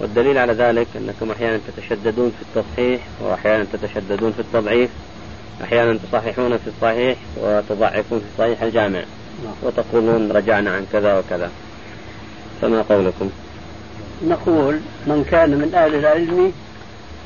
والدليل 0.01 0.39
على 0.39 0.53
ذلك 0.53 0.87
أنكم 0.97 1.31
أحيانا 1.31 1.61
تتشددون 1.67 2.33
في 2.39 2.43
التصحيح 2.43 3.01
وأحيانا 3.21 3.67
تتشددون 3.73 4.33
في 4.33 4.41
التضعيف 4.41 4.91
أحيانا 5.65 5.99
تصححون 5.99 6.59
في 6.59 6.67
الصحيح 6.67 7.17
وتضعفون 7.37 8.19
في 8.19 8.25
صحيح 8.39 8.63
الجامع 8.63 9.03
نعم. 9.45 9.55
وتقولون 9.63 10.33
رجعنا 10.33 10.71
عن 10.71 10.87
كذا 10.93 11.19
وكذا. 11.19 11.51
فما 12.63 12.83
قولكم؟ 12.83 13.31
نقول 14.29 14.81
من 15.07 15.25
كان 15.31 15.51
من 15.51 15.75
أهل 15.75 15.95
العلم 15.95 16.53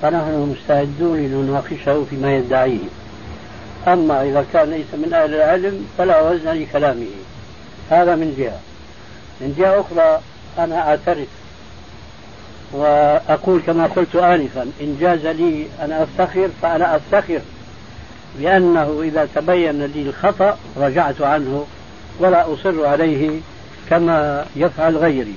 فنحن 0.02 0.56
مستعدون 0.56 1.18
لنناقشه 1.18 2.04
فيما 2.10 2.36
يدعيه. 2.36 2.88
أما 3.88 4.22
إذا 4.22 4.46
كان 4.52 4.70
ليس 4.70 4.94
من 4.94 5.14
أهل 5.14 5.34
العلم 5.34 5.86
فلا 5.98 6.20
وزن 6.20 6.50
لكلامه. 6.50 7.06
هذا 7.90 8.14
من 8.14 8.34
جهة. 8.38 8.60
من 9.40 9.54
جهة 9.58 9.80
أخرى 9.80 10.20
أنا 10.58 10.78
أعترف 10.78 11.28
وأقول 12.72 13.60
كما 13.66 13.86
قلت 13.86 14.16
آنفا 14.16 14.62
إن 14.80 14.96
جاز 15.00 15.26
لي 15.26 15.66
أن 15.80 15.92
أفتخر 15.92 16.48
فأنا 16.62 16.96
أفتخر 16.96 17.40
لأنه 18.40 19.00
إذا 19.02 19.28
تبين 19.34 19.84
لي 19.84 20.02
الخطأ 20.02 20.58
رجعت 20.76 21.20
عنه 21.20 21.66
ولا 22.18 22.52
أصر 22.52 22.86
عليه 22.86 23.40
كما 23.90 24.46
يفعل 24.56 24.96
غيري. 24.96 25.34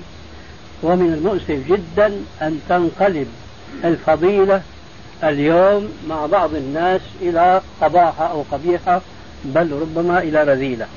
ومن 0.84 1.14
المؤسف 1.14 1.68
جدا 1.68 2.14
أن 2.42 2.60
تنقلب 2.70 3.28
الفضيلة 3.84 4.62
اليوم 5.24 5.90
مع 6.10 6.26
بعض 6.26 6.56
الناس 6.56 7.02
إلى 7.22 7.62
قباحة 7.82 8.32
أو 8.32 8.44
قبيحة 8.52 9.02
بل 9.46 9.72
ربما 9.72 10.20
إلى 10.20 10.44
رذيلة. 10.44 10.88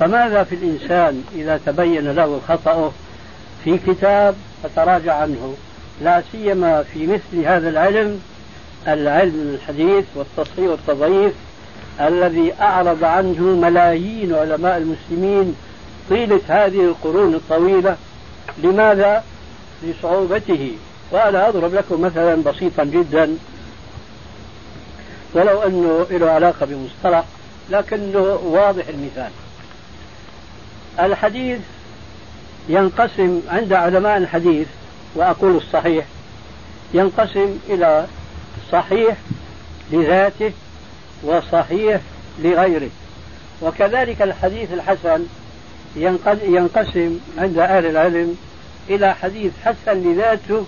فماذا 0.00 0.44
في 0.44 0.54
الإنسان 0.54 1.24
إذا 1.34 1.60
تبين 1.66 2.10
له 2.10 2.40
خطأه؟ 2.48 2.92
في 3.64 3.78
كتاب 3.78 4.34
فتراجع 4.62 5.14
عنه 5.14 5.54
لا 6.02 6.22
سيما 6.32 6.82
في 6.82 7.06
مثل 7.06 7.46
هذا 7.46 7.68
العلم 7.68 8.20
العلم 8.88 9.54
الحديث 9.54 10.04
والتصحيح 10.14 10.68
والتضعيف 10.70 11.32
الذي 12.00 12.52
أعرض 12.60 13.04
عنه 13.04 13.40
ملايين 13.40 14.34
علماء 14.34 14.76
المسلمين 14.76 15.54
طيلة 16.10 16.40
هذه 16.48 16.80
القرون 16.80 17.34
الطويلة 17.34 17.96
لماذا؟ 18.58 19.24
لصعوبته. 19.82 20.72
وأنا 21.10 21.48
أضرب 21.48 21.74
لكم 21.74 22.00
مثلا 22.00 22.34
بسيطا 22.42 22.84
جدا. 22.84 23.36
ولو 25.34 25.62
أنه 25.62 26.06
له 26.10 26.30
علاقة 26.30 26.66
بمصطلح 26.66 27.24
لكنه 27.70 28.38
واضح 28.44 28.88
المثال. 28.88 29.30
الحديث 31.00 31.58
ينقسم 32.68 33.40
عند 33.48 33.72
علماء 33.72 34.16
الحديث 34.16 34.66
وأقول 35.14 35.56
الصحيح 35.56 36.04
ينقسم 36.94 37.58
إلى 37.68 38.06
صحيح 38.72 39.16
لذاته 39.92 40.52
وصحيح 41.22 42.00
لغيره. 42.38 42.90
وكذلك 43.62 44.22
الحديث 44.22 44.72
الحسن 44.72 45.26
ينقسم 45.96 47.18
عند 47.38 47.58
أهل 47.58 47.86
العلم 47.86 48.36
إلى 48.90 49.14
حديث 49.14 49.52
حسن 49.64 50.12
لذاته 50.12 50.66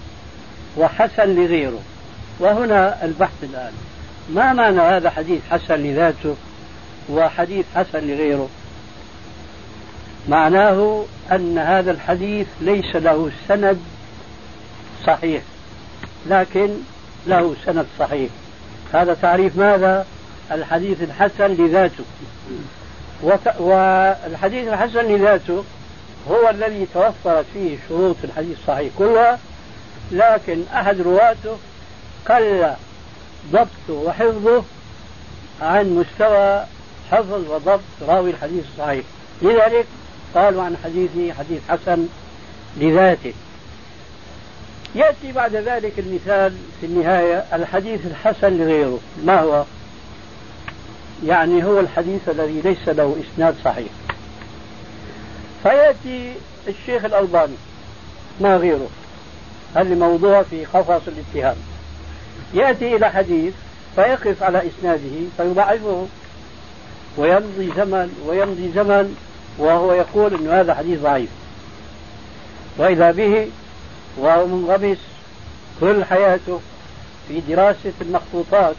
وحسن 0.77 1.35
لغيره. 1.35 1.83
وهنا 2.41 3.05
البحث 3.05 3.35
الآن. 3.43 3.73
ما 4.35 4.53
معنى 4.53 4.81
هذا 4.81 5.11
حديث 5.11 5.41
حسن 5.51 5.75
لذاته 5.75 6.37
وحديث 7.09 7.67
حسن 7.75 7.99
لغيره؟ 7.99 8.49
معناه 10.29 11.05
أن 11.33 11.59
هذا 11.59 11.91
الحديث 11.91 12.47
ليس 12.61 12.97
له 12.97 13.31
سند 13.49 13.79
صحيح 15.07 15.43
لكن 16.27 16.69
له 17.27 17.57
سند 17.65 17.87
صحيح. 17.99 18.31
هذا 18.93 19.15
تعريف 19.15 19.57
ماذا؟ 19.57 20.07
الحديث 20.53 21.03
الحسن 21.03 21.47
لذاته. 21.47 22.05
والحديث 23.59 24.69
الحسن 24.69 25.01
لذاته 25.01 25.65
هو 26.31 26.51
الذي 26.51 26.87
توفرت 26.95 27.45
فيه 27.55 27.79
شروط 27.89 28.17
الحديث 28.25 28.59
الصحيح 28.59 28.93
كلها 28.99 29.39
لكن 30.13 30.63
أحد 30.75 31.01
رواته 31.01 31.57
قل 32.29 32.75
ضبطه 33.53 33.69
وحفظه 33.89 34.65
عن 35.63 35.87
مستوى 35.91 36.65
حفظ 37.11 37.51
وضبط 37.51 37.81
راوي 38.09 38.31
الحديث 38.31 38.65
الصحيح. 38.73 39.05
لذلك 39.43 39.87
قالوا 40.35 40.63
عن 40.63 40.77
حديثه 40.85 41.33
حديث 41.33 41.61
حسن 41.69 42.07
لذاته. 42.77 43.33
يأتي 44.95 45.33
بعد 45.33 45.57
ذلك 45.57 45.99
المثال 45.99 46.57
في 46.81 46.87
النهاية 46.87 47.45
الحديث 47.53 48.01
الحسن 48.07 48.59
لغيره. 48.59 48.99
ما 49.25 49.41
هو؟ 49.41 49.65
يعني 51.25 51.65
هو 51.65 51.81
الحديث 51.81 52.29
الذي 52.29 52.61
ليس 52.61 52.89
له 52.89 53.17
إسناد 53.21 53.55
صحيح. 53.65 53.89
فيأتي 55.63 56.33
الشيخ 56.69 57.05
الألباني 57.05 57.57
ما 58.41 58.57
غيره؟ 58.57 58.89
هل 59.75 59.99
موضوع 59.99 60.43
في 60.43 60.65
قفص 60.65 61.03
الاتهام. 61.09 61.57
يأتي 62.55 62.97
إلى 62.97 63.11
حديث 63.11 63.55
فيقف 63.95 64.43
على 64.43 64.63
إسناده 64.69 65.27
فيضعفه. 65.37 66.07
ويمضي 67.17 67.73
زمن 67.77 68.25
ويمضي 68.27 68.73
زمن 68.75 69.17
وهو 69.59 69.93
يقول 69.93 70.35
أن 70.35 70.49
هذا 70.49 70.75
حديث 70.75 71.01
ضعيف. 71.01 71.29
وإذا 72.79 73.11
به 73.11 73.49
وهو 74.19 74.47
منغمس 74.47 74.99
كل 75.81 76.05
حياته 76.05 76.61
في 77.29 77.41
دراسة 77.41 77.93
المخطوطات 78.01 78.77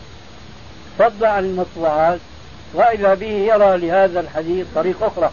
فضلا 1.00 1.30
عن 1.30 1.46
المطبوعات 1.46 2.20
وإذا 2.74 3.14
به 3.14 3.28
يرى 3.28 3.78
لهذا 3.78 4.20
الحديث 4.20 4.66
طريق 4.76 5.04
أخرى. 5.04 5.32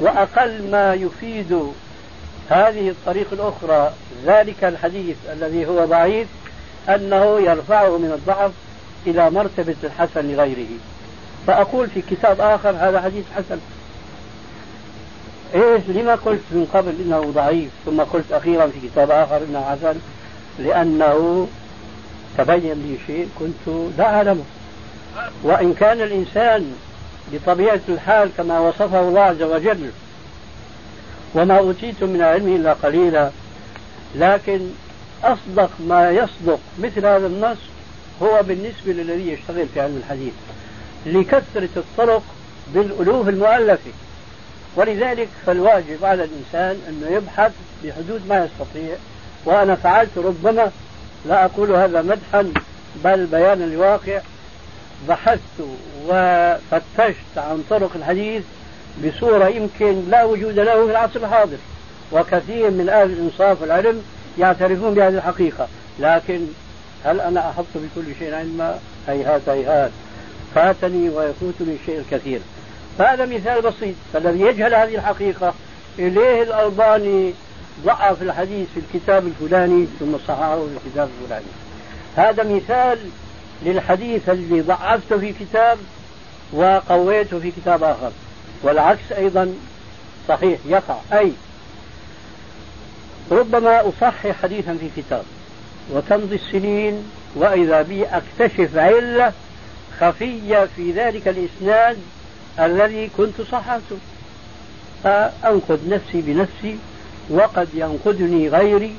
وأقل 0.00 0.70
ما 0.70 0.94
يفيد 0.94 1.58
هذه 2.50 2.88
الطريق 2.88 3.26
الأخرى 3.32 3.92
ذلك 4.26 4.64
الحديث 4.64 5.16
الذي 5.32 5.66
هو 5.66 5.84
ضعيف 5.84 6.28
أنه 6.88 7.40
يرفعه 7.40 7.98
من 7.98 8.12
الضعف 8.12 8.52
إلى 9.06 9.30
مرتبة 9.30 9.76
الحسن 9.84 10.28
لغيره. 10.28 10.68
فأقول 11.46 11.88
في 11.88 12.02
كتاب 12.10 12.40
آخر 12.40 12.70
هذا 12.70 13.00
حديث 13.00 13.24
حسن. 13.36 13.58
إيش 15.54 15.82
لما 15.88 16.14
قلت 16.14 16.40
من 16.50 16.66
قبل 16.74 16.94
إنه 17.00 17.32
ضعيف 17.34 17.70
ثم 17.86 18.00
قلت 18.00 18.32
أخيرا 18.32 18.66
في 18.66 18.88
كتاب 18.88 19.10
آخر 19.10 19.36
إنه 19.36 19.64
حسن؟ 19.64 19.94
لأنه 20.58 21.48
تبين 22.40 22.72
لي 22.72 22.98
شيء 23.06 23.28
كنت 23.38 23.92
لا 23.98 24.04
أعلمه. 24.04 24.44
وإن 25.42 25.74
كان 25.74 26.00
الإنسان 26.00 26.74
بطبيعة 27.32 27.80
الحال 27.88 28.30
كما 28.36 28.58
وصفه 28.58 29.00
الله 29.00 29.20
عز 29.20 29.42
وجل 29.42 29.90
وما 31.34 31.58
أوتيتم 31.58 32.08
من 32.08 32.16
العلم 32.16 32.56
إلا 32.56 32.72
قليلا 32.72 33.30
لكن 34.14 34.60
أصدق 35.24 35.70
ما 35.80 36.10
يصدق 36.10 36.60
مثل 36.78 37.06
هذا 37.06 37.26
النص 37.26 37.58
هو 38.22 38.42
بالنسبة 38.42 38.92
للذي 38.92 39.32
يشتغل 39.32 39.66
في 39.74 39.80
علم 39.80 39.96
الحديث 39.96 40.32
لكثرة 41.06 41.68
الطرق 41.76 42.22
بالألوف 42.74 43.28
المؤلفة. 43.28 43.90
ولذلك 44.76 45.28
فالواجب 45.46 46.04
على 46.04 46.24
الإنسان 46.24 46.82
أنه 46.88 47.16
يبحث 47.16 47.52
بحدود 47.84 48.20
ما 48.28 48.44
يستطيع 48.44 48.96
وأنا 49.44 49.74
فعلت 49.74 50.18
ربما 50.18 50.70
لا 51.26 51.44
أقول 51.44 51.70
هذا 51.70 52.02
مدحا 52.02 52.52
بل 53.04 53.26
بيانا 53.26 53.64
لواقع 53.64 54.20
بحثت 55.08 55.60
وفتشت 56.06 57.36
عن 57.36 57.64
طرق 57.70 57.90
الحديث 57.96 58.42
بصورة 59.04 59.48
يمكن 59.48 60.10
لا 60.10 60.24
وجود 60.24 60.58
له 60.58 60.86
في 60.86 60.90
العصر 60.90 61.20
الحاضر 61.20 61.56
وكثير 62.12 62.70
من 62.70 62.88
أهل 62.88 63.10
الإنصاف 63.10 63.62
والعلم 63.62 64.02
يعترفون 64.38 64.94
بهذه 64.94 65.14
الحقيقة. 65.14 65.68
لكن 65.98 66.46
هل 67.04 67.20
أنا 67.20 67.50
أحط 67.50 67.64
بكل 67.74 68.14
شيء 68.18 68.34
علما؟ 68.34 68.78
هيهات 69.08 69.48
هيهات. 69.48 69.90
فاتني 70.54 71.08
ويفوتني 71.08 71.76
الشيء 71.80 71.98
الكثير. 71.98 72.40
فهذا 72.98 73.26
مثال 73.26 73.62
بسيط. 73.62 73.94
فالذي 74.12 74.40
يجهل 74.40 74.74
هذه 74.74 74.94
الحقيقة 74.94 75.54
إليه 75.98 76.42
الألباني 76.42 77.34
ضعف 77.84 78.22
الحديث 78.22 78.68
في 78.74 78.80
الكتاب 78.80 79.26
الفلاني 79.26 79.86
ثم 80.00 80.18
صححه 80.28 80.56
في 80.56 80.86
الكتاب 80.86 81.08
الفلاني. 81.22 81.44
هذا 82.16 82.42
مثال 82.42 82.98
للحديث 83.62 84.28
الذي 84.28 84.60
ضعفته 84.60 85.18
في 85.18 85.32
كتاب 85.32 85.78
وقويته 86.52 87.38
في 87.38 87.50
كتاب 87.50 87.82
آخر. 87.82 88.10
والعكس 88.62 89.12
أيضا 89.12 89.54
صحيح 90.28 90.58
يقع. 90.66 90.96
أي 91.12 91.32
ربما 93.30 93.88
أصحح 93.88 94.30
حديثا 94.42 94.76
في 94.80 95.02
كتاب 95.02 95.22
وتمضي 95.90 96.34
السنين 96.34 97.10
وإذا 97.34 97.82
بي 97.82 98.04
أكتشف 98.04 98.76
علة 98.76 99.32
خفية 100.00 100.68
في 100.76 100.92
ذلك 100.92 101.28
الإسناد 101.28 101.98
الذي 102.58 103.10
كنت 103.16 103.40
صححته. 103.52 103.98
فأنقذ 105.04 105.88
نفسي 105.88 106.20
بنفسي 106.20 106.78
وقد 107.30 107.68
ينقذني 107.74 108.48
غيري 108.48 108.94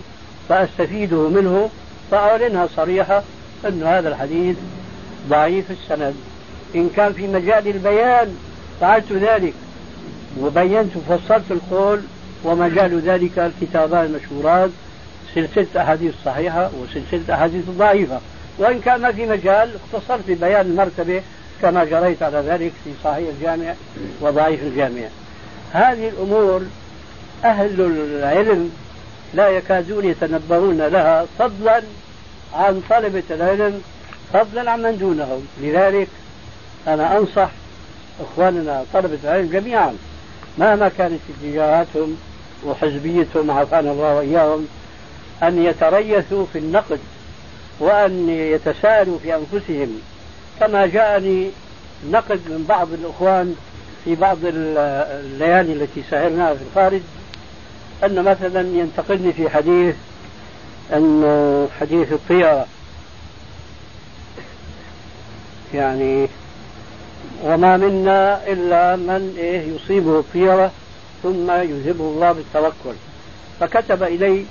فأستفيده 0.50 1.30
منه 1.30 1.70
فأعلنها 2.12 2.68
صريحة 2.76 3.24
أن 3.68 3.84
هذا 3.84 4.10
الحديث 4.10 4.56
ضعيف 5.30 5.72
السند. 5.72 6.16
إن 6.76 6.90
كان 6.96 7.14
في 7.14 7.28
مجال 7.28 7.68
البيان 7.68 8.38
فعلت 8.82 9.12
ذلك. 9.12 9.54
وبينت 10.40 10.92
وفصلت 10.96 11.52
القول 11.52 12.02
ومجال 12.44 13.00
ذلك 13.00 13.40
الكتابان 13.40 14.06
المشهورات 14.06 14.70
سلسلة 15.36 15.68
أحاديث 15.78 16.14
صحيحة 16.26 16.70
وسلسلة 16.82 17.36
أحاديث 17.36 17.66
ضعيفة. 17.70 18.20
وإن 18.58 18.80
كان 18.80 19.02
ما 19.02 19.12
في 19.12 19.26
مجال 19.26 19.70
اختصرت 19.76 20.22
ببيان 20.28 20.66
المرتبة 20.66 21.22
كما 21.62 21.86
جريت 21.86 22.24
على 22.24 22.38
ذلك 22.38 22.72
في 22.84 22.90
صحيح 23.04 23.30
الجامع 23.30 23.74
وضعيف 24.22 24.64
الجامع. 24.64 25.08
هذه 25.72 26.10
الأمور 26.10 26.62
أهل 27.46 27.82
العلم 27.82 28.72
لا 29.34 29.48
يكادون 29.50 30.06
يتنبهون 30.06 30.78
لها 30.78 31.26
فضلا 31.40 31.82
عن 32.54 32.82
طلبة 32.90 33.24
العلم 33.32 33.82
فضلا 34.34 34.72
عن 34.72 34.82
من 34.82 34.98
دونهم. 34.98 35.48
لذلك 35.62 36.08
أنا 36.88 37.18
أنصح 37.18 37.50
إخواننا 38.22 38.84
طلبة 38.94 39.18
العلم 39.24 39.50
جميعا 39.52 39.96
مهما 40.58 40.92
كانت 40.98 41.20
اتجاهاتهم 41.30 42.18
وحزبيتهم 42.66 43.52
عافانا 43.52 43.92
الله 43.92 44.16
وإياهم 44.16 44.68
أن 45.44 45.64
يتريثوا 45.64 46.46
في 46.54 46.60
النقد 46.60 47.00
وأن 47.80 48.30
يتساءلوا 48.30 49.18
في 49.24 49.36
أنفسهم. 49.36 50.02
كما 50.60 50.86
جاءني 50.86 51.50
نقد 52.12 52.40
من 52.48 52.66
بعض 52.70 52.88
الإخوان 52.94 53.56
في 54.06 54.16
بعض 54.16 54.38
الليالي 54.44 55.74
التي 55.74 56.04
سهرناها 56.12 56.54
في 56.54 56.62
الخارج 56.72 57.02
أن 58.04 58.24
مثلا 58.24 58.62
ينتقدني 58.62 59.34
في 59.34 59.50
حديث 59.50 59.96
أن 60.94 61.68
حديث 61.80 62.14
الطيرة. 62.14 62.66
يعني 65.74 66.28
وما 67.44 67.78
منا 67.78 68.48
إلا 68.48 68.96
من 68.96 69.36
إيه 69.38 69.76
يصيبه 69.76 70.20
الطيرة 70.20 70.72
ثم 71.24 71.52
يذهبه 71.52 72.04
الله 72.04 72.32
بالتوكل. 72.32 72.96
فكتب 73.60 74.04
إلي 74.04 74.46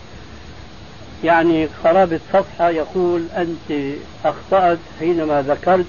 يعني 1.25 1.69
قرابة 1.85 2.21
صفحة 2.33 2.71
يقول 2.71 3.25
أنت 3.37 3.97
أخطأت 4.25 4.79
حينما 4.99 5.43
ذكرت 5.43 5.87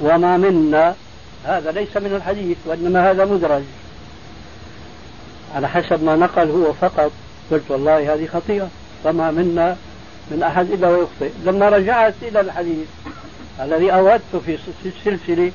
وما 0.00 0.36
منا. 0.36 0.94
هذا 1.44 1.70
ليس 1.72 1.96
من 1.96 2.14
الحديث 2.16 2.56
وإنما 2.66 3.10
هذا 3.10 3.24
مدرج. 3.24 3.62
على 5.54 5.68
حسب 5.68 6.04
ما 6.04 6.16
نقل 6.16 6.50
هو 6.50 6.72
فقط. 6.72 7.12
قلت 7.50 7.62
والله 7.68 8.14
هذه 8.14 8.26
خطيئة 8.26 8.68
وما 9.04 9.30
منا 9.30 9.76
من 10.30 10.42
أحد 10.42 10.70
إلا 10.70 10.88
ويخطئ. 10.88 11.30
لما 11.44 11.68
رجعت 11.68 12.14
إلى 12.22 12.40
الحديث 12.40 12.88
الذي 13.60 13.92
أوردت 13.92 14.36
في 14.46 14.58
السلسلة 14.84 15.52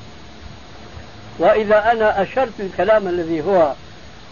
وإذا 1.38 1.92
أنا 1.92 2.22
أشرت 2.22 2.60
الكلام 2.60 3.08
الذي 3.08 3.42
هو 3.42 3.72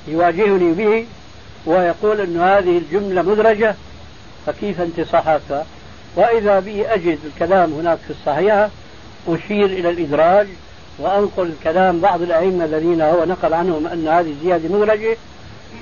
يواجهني 0.09 0.73
به 0.73 1.07
ويقول 1.67 2.21
أن 2.21 2.41
هذه 2.41 2.79
الجملة 2.79 3.23
مدرجة 3.23 3.75
فكيف 4.47 5.11
صححتها 5.12 5.67
وإذا 6.17 6.61
بي 6.61 6.87
أجد 6.87 7.19
الكلام 7.25 7.73
هناك 7.73 7.99
في 7.99 8.11
الصحيحة 8.11 8.71
أشير 9.29 9.67
إلى 9.67 9.91
الإدراج 9.91 10.47
وأنقل 10.99 11.53
كلام 11.65 12.01
بعض 12.01 12.23
الأئمة 12.23 12.65
الذين 12.65 13.01
هو 13.01 13.25
نقل 13.25 13.55
عنهم 13.55 13.87
أن 13.87 14.09
هذه 14.09 14.31
الزيادة 14.31 14.69
مدرجة 14.69 15.17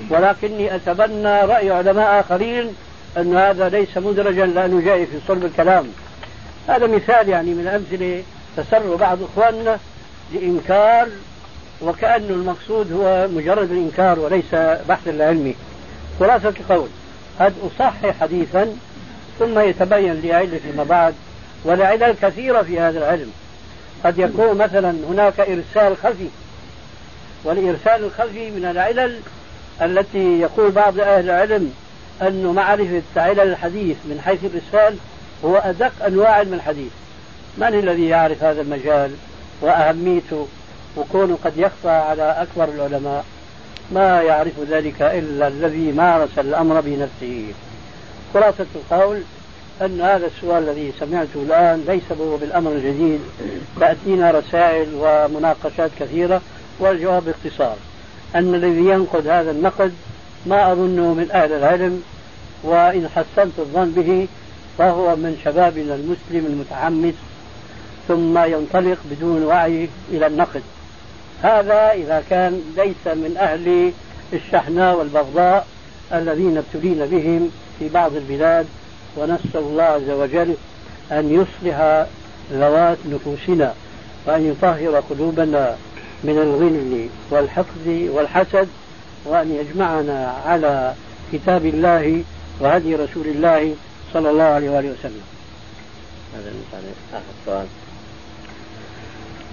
ولكني 0.09 0.75
أتبنى 0.75 1.41
رأي 1.41 1.71
علماء 1.71 2.19
آخرين 2.19 2.75
أن 3.17 3.37
هذا 3.37 3.69
ليس 3.69 3.97
مدرجا 3.97 4.45
لأنه 4.45 4.81
جاي 4.81 5.05
في 5.05 5.19
صلب 5.27 5.45
الكلام. 5.45 5.87
هذا 6.67 6.87
مثال 6.87 7.29
يعني 7.29 7.53
من 7.53 7.67
أمثلة 7.67 8.23
تسر 8.57 8.95
بعض 8.95 9.17
إخواننا 9.23 9.79
لإنكار 10.33 11.07
وكأن 11.81 12.23
المقصود 12.29 12.91
هو 12.91 13.27
مجرد 13.27 13.71
الإنكار 13.71 14.19
وليس 14.19 14.55
بحث 14.89 15.07
العلمي. 15.07 15.55
خلاصة 16.19 16.53
القول 16.59 16.87
قد 17.39 17.53
أصحح 17.63 18.19
حديثا 18.21 18.77
ثم 19.39 19.59
يتبين 19.59 20.13
لي 20.13 20.33
علة 20.33 20.59
فيما 20.71 20.83
بعد 20.83 21.13
والعلل 21.63 22.15
كثيرة 22.21 22.61
في 22.61 22.79
هذا 22.79 22.99
العلم. 22.99 23.31
قد 24.05 24.19
يكون 24.19 24.57
مثلا 24.57 24.95
هناك 25.09 25.39
إرسال 25.39 25.97
خفي 25.97 26.27
والإرسال 27.43 28.03
الخفي 28.03 28.51
من 28.51 28.65
العلل 28.65 29.19
التي 29.81 30.39
يقول 30.39 30.71
بعض 30.71 30.99
أهل 30.99 31.29
العلم 31.29 31.73
أن 32.21 32.45
معرفة 32.45 33.01
علل 33.15 33.39
الحديث 33.39 33.97
من 34.05 34.21
حيث 34.25 34.39
الإرسال 34.43 34.97
هو 35.45 35.57
أدق 35.57 36.05
أنواع 36.07 36.29
علم 36.29 36.53
الحديث. 36.53 36.91
من 37.57 37.67
الذي 37.67 38.07
يعرف 38.07 38.43
هذا 38.43 38.61
المجال 38.61 39.11
وأهميته 39.61 40.47
وكونه 40.97 41.37
قد 41.45 41.57
يخفى 41.57 41.89
على 41.89 42.23
أكبر 42.23 42.73
العلماء؟ 42.75 43.25
ما 43.91 44.21
يعرف 44.21 44.59
ذلك 44.69 45.01
إلا 45.01 45.47
الذي 45.47 45.91
مارس 45.91 46.39
الأمر 46.39 46.81
بنفسه. 46.81 47.53
خلاصة 48.33 48.65
القول 48.75 49.21
أن 49.81 50.01
هذا 50.01 50.27
السؤال 50.27 50.63
الذي 50.63 50.93
سمعته 50.99 51.43
الآن 51.43 51.83
ليس 51.87 52.19
هو 52.19 52.37
بالأمر 52.37 52.71
الجديد 52.71 53.19
تأتينا 53.79 54.31
رسائل 54.31 54.87
ومناقشات 54.93 55.91
كثيرة 55.99 56.41
والجواب 56.79 57.23
باختصار. 57.25 57.75
أن 58.35 58.55
الذي 58.55 58.89
ينقد 58.89 59.27
هذا 59.27 59.51
النقد 59.51 59.93
ما 60.45 60.71
أظنه 60.71 61.13
من 61.13 61.31
أهل 61.31 61.53
العلم 61.53 62.03
وإن 62.63 63.09
حسنت 63.15 63.59
الظن 63.59 63.91
به 63.91 64.27
فهو 64.77 65.15
من 65.15 65.41
شبابنا 65.45 65.95
المسلم 65.95 66.45
المتحمس 66.45 67.13
ثم 68.07 68.37
ينطلق 68.37 68.97
بدون 69.11 69.43
وعي 69.43 69.89
إلى 70.11 70.27
النقد. 70.27 70.61
هذا 71.41 71.91
إذا 71.91 72.23
كان 72.29 72.61
ليس 72.77 73.15
من 73.15 73.37
أهل 73.37 73.91
الشحناء 74.33 74.97
والبغضاء 74.97 75.67
الذين 76.13 76.57
ابتلينا 76.57 77.05
بهم 77.05 77.51
في 77.79 77.89
بعض 77.89 78.15
البلاد 78.15 78.65
ونسأل 79.17 79.59
الله 79.59 79.83
عز 79.83 80.09
وجل 80.09 80.55
أن 81.11 81.33
يصلح 81.33 82.05
ذوات 82.53 82.97
نفوسنا 83.05 83.73
وأن 84.25 84.49
يطهر 84.51 85.03
قلوبنا. 85.09 85.75
من 86.23 86.37
الغل 86.39 87.09
والحقد 87.31 88.09
والحسد 88.13 88.67
وأن 89.25 89.51
يجمعنا 89.51 90.33
على 90.45 90.93
كتاب 91.33 91.65
الله 91.65 92.23
وهدي 92.59 92.95
رسول 92.95 93.27
الله 93.27 93.75
صلى 94.13 94.29
الله 94.29 94.43
عليه 94.43 94.69
وآله 94.69 94.89
وسلم. 94.99 95.21
هذا 96.35 96.51
آخر 97.13 97.33
سؤال. 97.45 97.65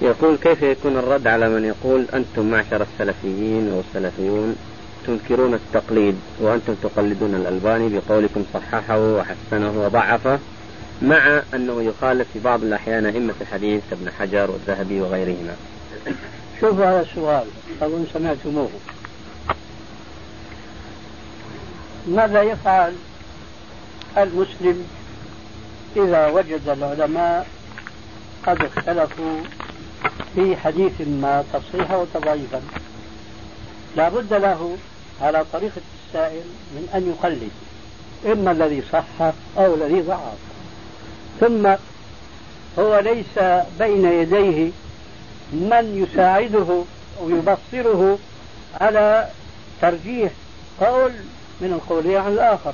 يقول 0.02 0.36
كيف 0.36 0.62
يكون 0.62 0.96
الرد 0.96 1.26
على 1.26 1.48
من 1.48 1.64
يقول 1.64 2.06
أنتم 2.14 2.50
معشر 2.50 2.82
السلفيين 2.82 3.68
والسلفيون 3.72 4.56
تنكرون 5.06 5.54
التقليد 5.54 6.16
وأنتم 6.40 6.74
تقلدون 6.82 7.34
الألباني 7.34 7.88
بقولكم 7.98 8.44
صححه 8.54 8.98
وحسنه 8.98 9.84
وضعفه 9.84 10.38
مع 11.02 11.42
أنه 11.54 11.82
يخالف 11.82 12.28
في 12.32 12.38
بعض 12.38 12.62
الأحيان 12.62 13.06
أئمة 13.06 13.34
الحديث 13.40 13.82
كابن 13.90 14.10
حجر 14.10 14.50
والذهبي 14.50 15.00
وغيرهما. 15.00 15.54
شوفوا 16.60 16.84
هذا 16.84 17.00
السؤال 17.00 17.46
أظن 17.82 18.06
سمعتموه. 18.12 18.70
ماذا 22.08 22.42
يفعل 22.42 22.94
المسلم 24.18 24.86
إذا 25.96 26.26
وجد 26.26 26.68
العلماء 26.68 27.46
قد 28.46 28.62
اختلفوا 28.62 29.40
في 30.34 30.56
حديث 30.56 31.00
ما 31.00 31.44
تصحيحا 31.52 31.96
وتضعيفا 31.96 32.62
لا 33.96 34.08
بد 34.08 34.32
له 34.32 34.76
على 35.20 35.44
طريقة 35.52 35.80
السائل 36.06 36.42
من 36.72 36.88
أن 36.94 37.08
يقلد 37.08 37.50
إما 38.32 38.50
الذي 38.50 38.82
صح 38.92 39.32
أو 39.58 39.74
الذي 39.74 40.00
ضعف. 40.00 40.38
ثم 41.40 41.74
هو 42.78 42.98
ليس 42.98 43.64
بين 43.78 44.04
يديه 44.04 44.70
من 45.52 46.06
يساعده 46.06 46.82
أو 47.20 47.30
يبصره 47.30 48.18
على 48.80 49.28
ترجيح 49.82 50.32
قول 50.80 51.12
من 51.60 51.72
القولين 51.72 52.16
عن 52.16 52.32
الآخر. 52.32 52.72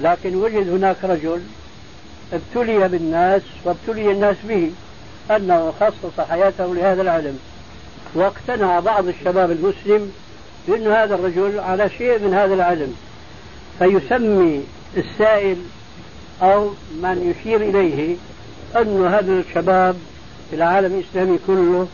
لكن 0.00 0.34
وجد 0.36 0.68
هناك 0.68 0.96
رجل 1.04 1.42
ابتلي 2.32 2.88
بالناس 2.88 3.42
وابتلي 3.64 4.10
الناس 4.10 4.36
به 4.48 4.70
أنه 5.30 5.72
خصص 5.80 6.20
حياته 6.30 6.74
لهذا 6.74 7.02
العلم 7.02 7.38
واقتنع 8.14 8.80
بعض 8.80 9.08
الشباب 9.08 9.50
المسلم 9.50 10.12
بأن 10.68 10.86
هذا 10.86 11.14
الرجل 11.14 11.60
على 11.60 11.90
شيء 11.98 12.18
من 12.18 12.34
هذا 12.34 12.54
العلم 12.54 12.94
فيسمي 13.78 14.64
السائل 14.96 15.56
أو 16.42 16.70
من 17.02 17.34
يشير 17.38 17.60
إليه 17.60 18.16
أن 18.76 19.06
هذا 19.06 19.32
الشباب 19.32 19.96
في 20.50 20.56
العالم 20.56 20.94
الإسلامي 20.98 21.38
كله 21.46 21.88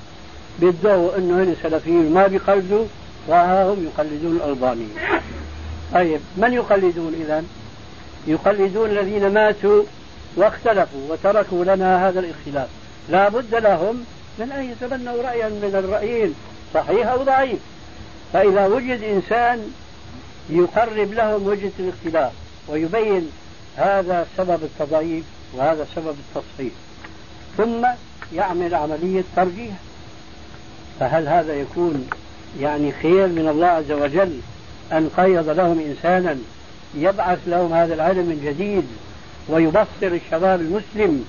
بيدعوا 0.60 1.16
أنه 1.16 1.42
هن 1.42 1.56
سلفيين 1.62 2.14
ما 2.14 2.26
بيقلدوا 2.26 2.84
وهم 3.28 3.84
يقلدون 3.84 4.36
الألباني 4.36 4.86
طيب 5.94 6.20
من 6.36 6.52
يقلدون 6.52 7.14
إذا؟ 7.14 7.44
يقلدون 8.26 8.90
الذين 8.90 9.34
ماتوا 9.34 9.82
واختلفوا 10.36 11.12
وتركوا 11.12 11.64
لنا 11.64 12.08
هذا 12.08 12.20
الاختلاف. 12.20 12.68
لا 13.08 13.28
بد 13.28 13.54
لهم 13.54 14.04
من 14.38 14.52
أن 14.52 14.70
يتبنوا 14.70 15.22
رأيا 15.22 15.48
من 15.48 15.70
الرأيين 15.74 16.34
صحيح 16.74 17.08
أو 17.08 17.22
ضعيف. 17.22 17.58
فإذا 18.32 18.66
وجد 18.66 19.02
إنسان 19.02 19.72
يقرب 20.50 21.12
لهم 21.12 21.46
وجهة 21.46 21.72
الاختلاف 21.78 22.32
ويبين 22.68 23.30
هذا 23.76 24.26
سبب 24.36 24.62
التضعيف 24.62 25.24
وهذا 25.54 25.86
سبب 25.96 26.14
التصحيح. 26.36 26.72
ثم 27.56 27.86
يعمل 28.34 28.74
عملية 28.74 29.24
ترجيح. 29.36 29.74
فهل 31.00 31.28
هذا 31.28 31.54
يكون 31.54 32.08
يعني 32.60 32.92
خير 33.02 33.26
من 33.26 33.48
الله 33.48 33.66
عز 33.66 33.92
وجل 33.92 34.40
أن 34.92 35.10
قيض 35.16 35.48
لهم 35.48 35.80
إنسانا 35.80 36.38
يبعث 36.94 37.38
لهم 37.46 37.72
هذا 37.72 37.94
العلم 37.94 38.26
من 38.26 38.42
جديد 38.44 38.84
ويبصر 39.48 39.86
الشباب 40.02 40.60
المسلم 40.60 41.24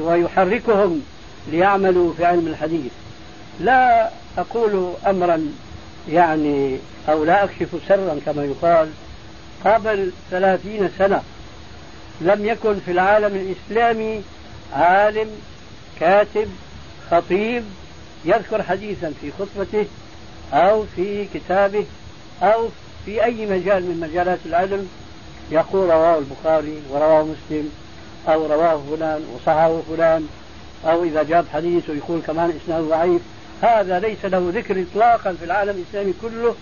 ويحركهم 0.00 1.02
ليعملوا 1.48 2.12
في 2.16 2.24
علم 2.24 2.46
الحديث؟ 2.46 2.92
لا 3.60 4.10
أقول 4.38 4.92
أمرا 5.06 5.46
يعني 6.08 6.78
أو 7.08 7.24
لا 7.24 7.44
أكشف 7.44 7.68
سرا 7.88 8.16
كما 8.26 8.44
يقال. 8.44 8.88
قبل 9.64 10.10
ثلاثين 10.30 10.88
سنة 10.98 11.22
لم 12.20 12.46
يكن 12.46 12.74
في 12.84 12.90
العالم 12.90 13.36
الإسلامي 13.36 14.22
عالم 14.72 15.30
كاتب 16.00 16.48
خطيب 17.10 17.64
يذكر 18.24 18.62
حديثا 18.62 19.12
في 19.20 19.30
خطبته 19.38 19.86
أو 20.52 20.84
في 20.96 21.26
كتابه 21.34 21.84
أو 22.42 22.68
في 23.04 23.24
أي 23.24 23.46
مجال 23.46 23.82
من 23.82 24.00
مجالات 24.00 24.38
العلم 24.46 24.88
يقول 25.50 25.90
رواه 25.90 26.18
البخاري 26.18 26.82
ورواه 26.90 27.22
مسلم 27.22 27.70
أو 28.28 28.46
رواه 28.46 28.82
فلان 28.90 29.22
وصححه 29.34 29.80
فلان 29.90 30.28
أو 30.84 31.04
إذا 31.04 31.22
جاب 31.22 31.44
حديث 31.52 31.90
ويقول 31.90 32.20
كمان 32.26 32.52
إسناده 32.64 32.88
ضعيف. 32.88 33.22
هذا 33.62 33.98
ليس 33.98 34.24
له 34.24 34.52
ذكر 34.54 34.82
إطلاقا 34.82 35.32
في 35.32 35.44
العالم 35.44 35.70
الإسلامي 35.70 36.14
كله 36.22 36.54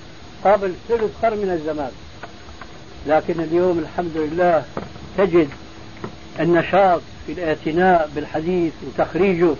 قبل 0.45 0.75
ثلث 0.89 1.11
قرن 1.23 1.39
من 1.39 1.51
الزمان. 1.51 1.91
لكن 3.07 3.41
اليوم 3.41 3.79
الحمد 3.79 4.17
لله 4.17 4.65
تجد 5.19 5.49
النشاط 6.41 7.01
في 7.35 7.43
الاعتناء 7.43 8.11
بالحديث 8.15 8.73
وتخريجه 8.87 9.55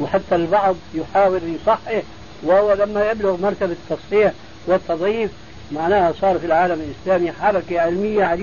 وحتى 0.00 0.34
البعض 0.34 0.76
يحاول 0.94 1.40
يصحح 1.60 2.02
وهو 2.42 2.72
لما 2.72 3.10
يبلغ 3.10 3.36
مرتبة 3.36 3.76
التصحيح 3.90 4.32
والتضعيف 4.66 5.30
معناها 5.72 6.12
صار 6.20 6.38
في 6.38 6.46
العالم 6.46 6.80
الإسلامي 6.80 7.32
حركة 7.32 7.80
علمية 7.80 8.24
عديدة 8.24 8.42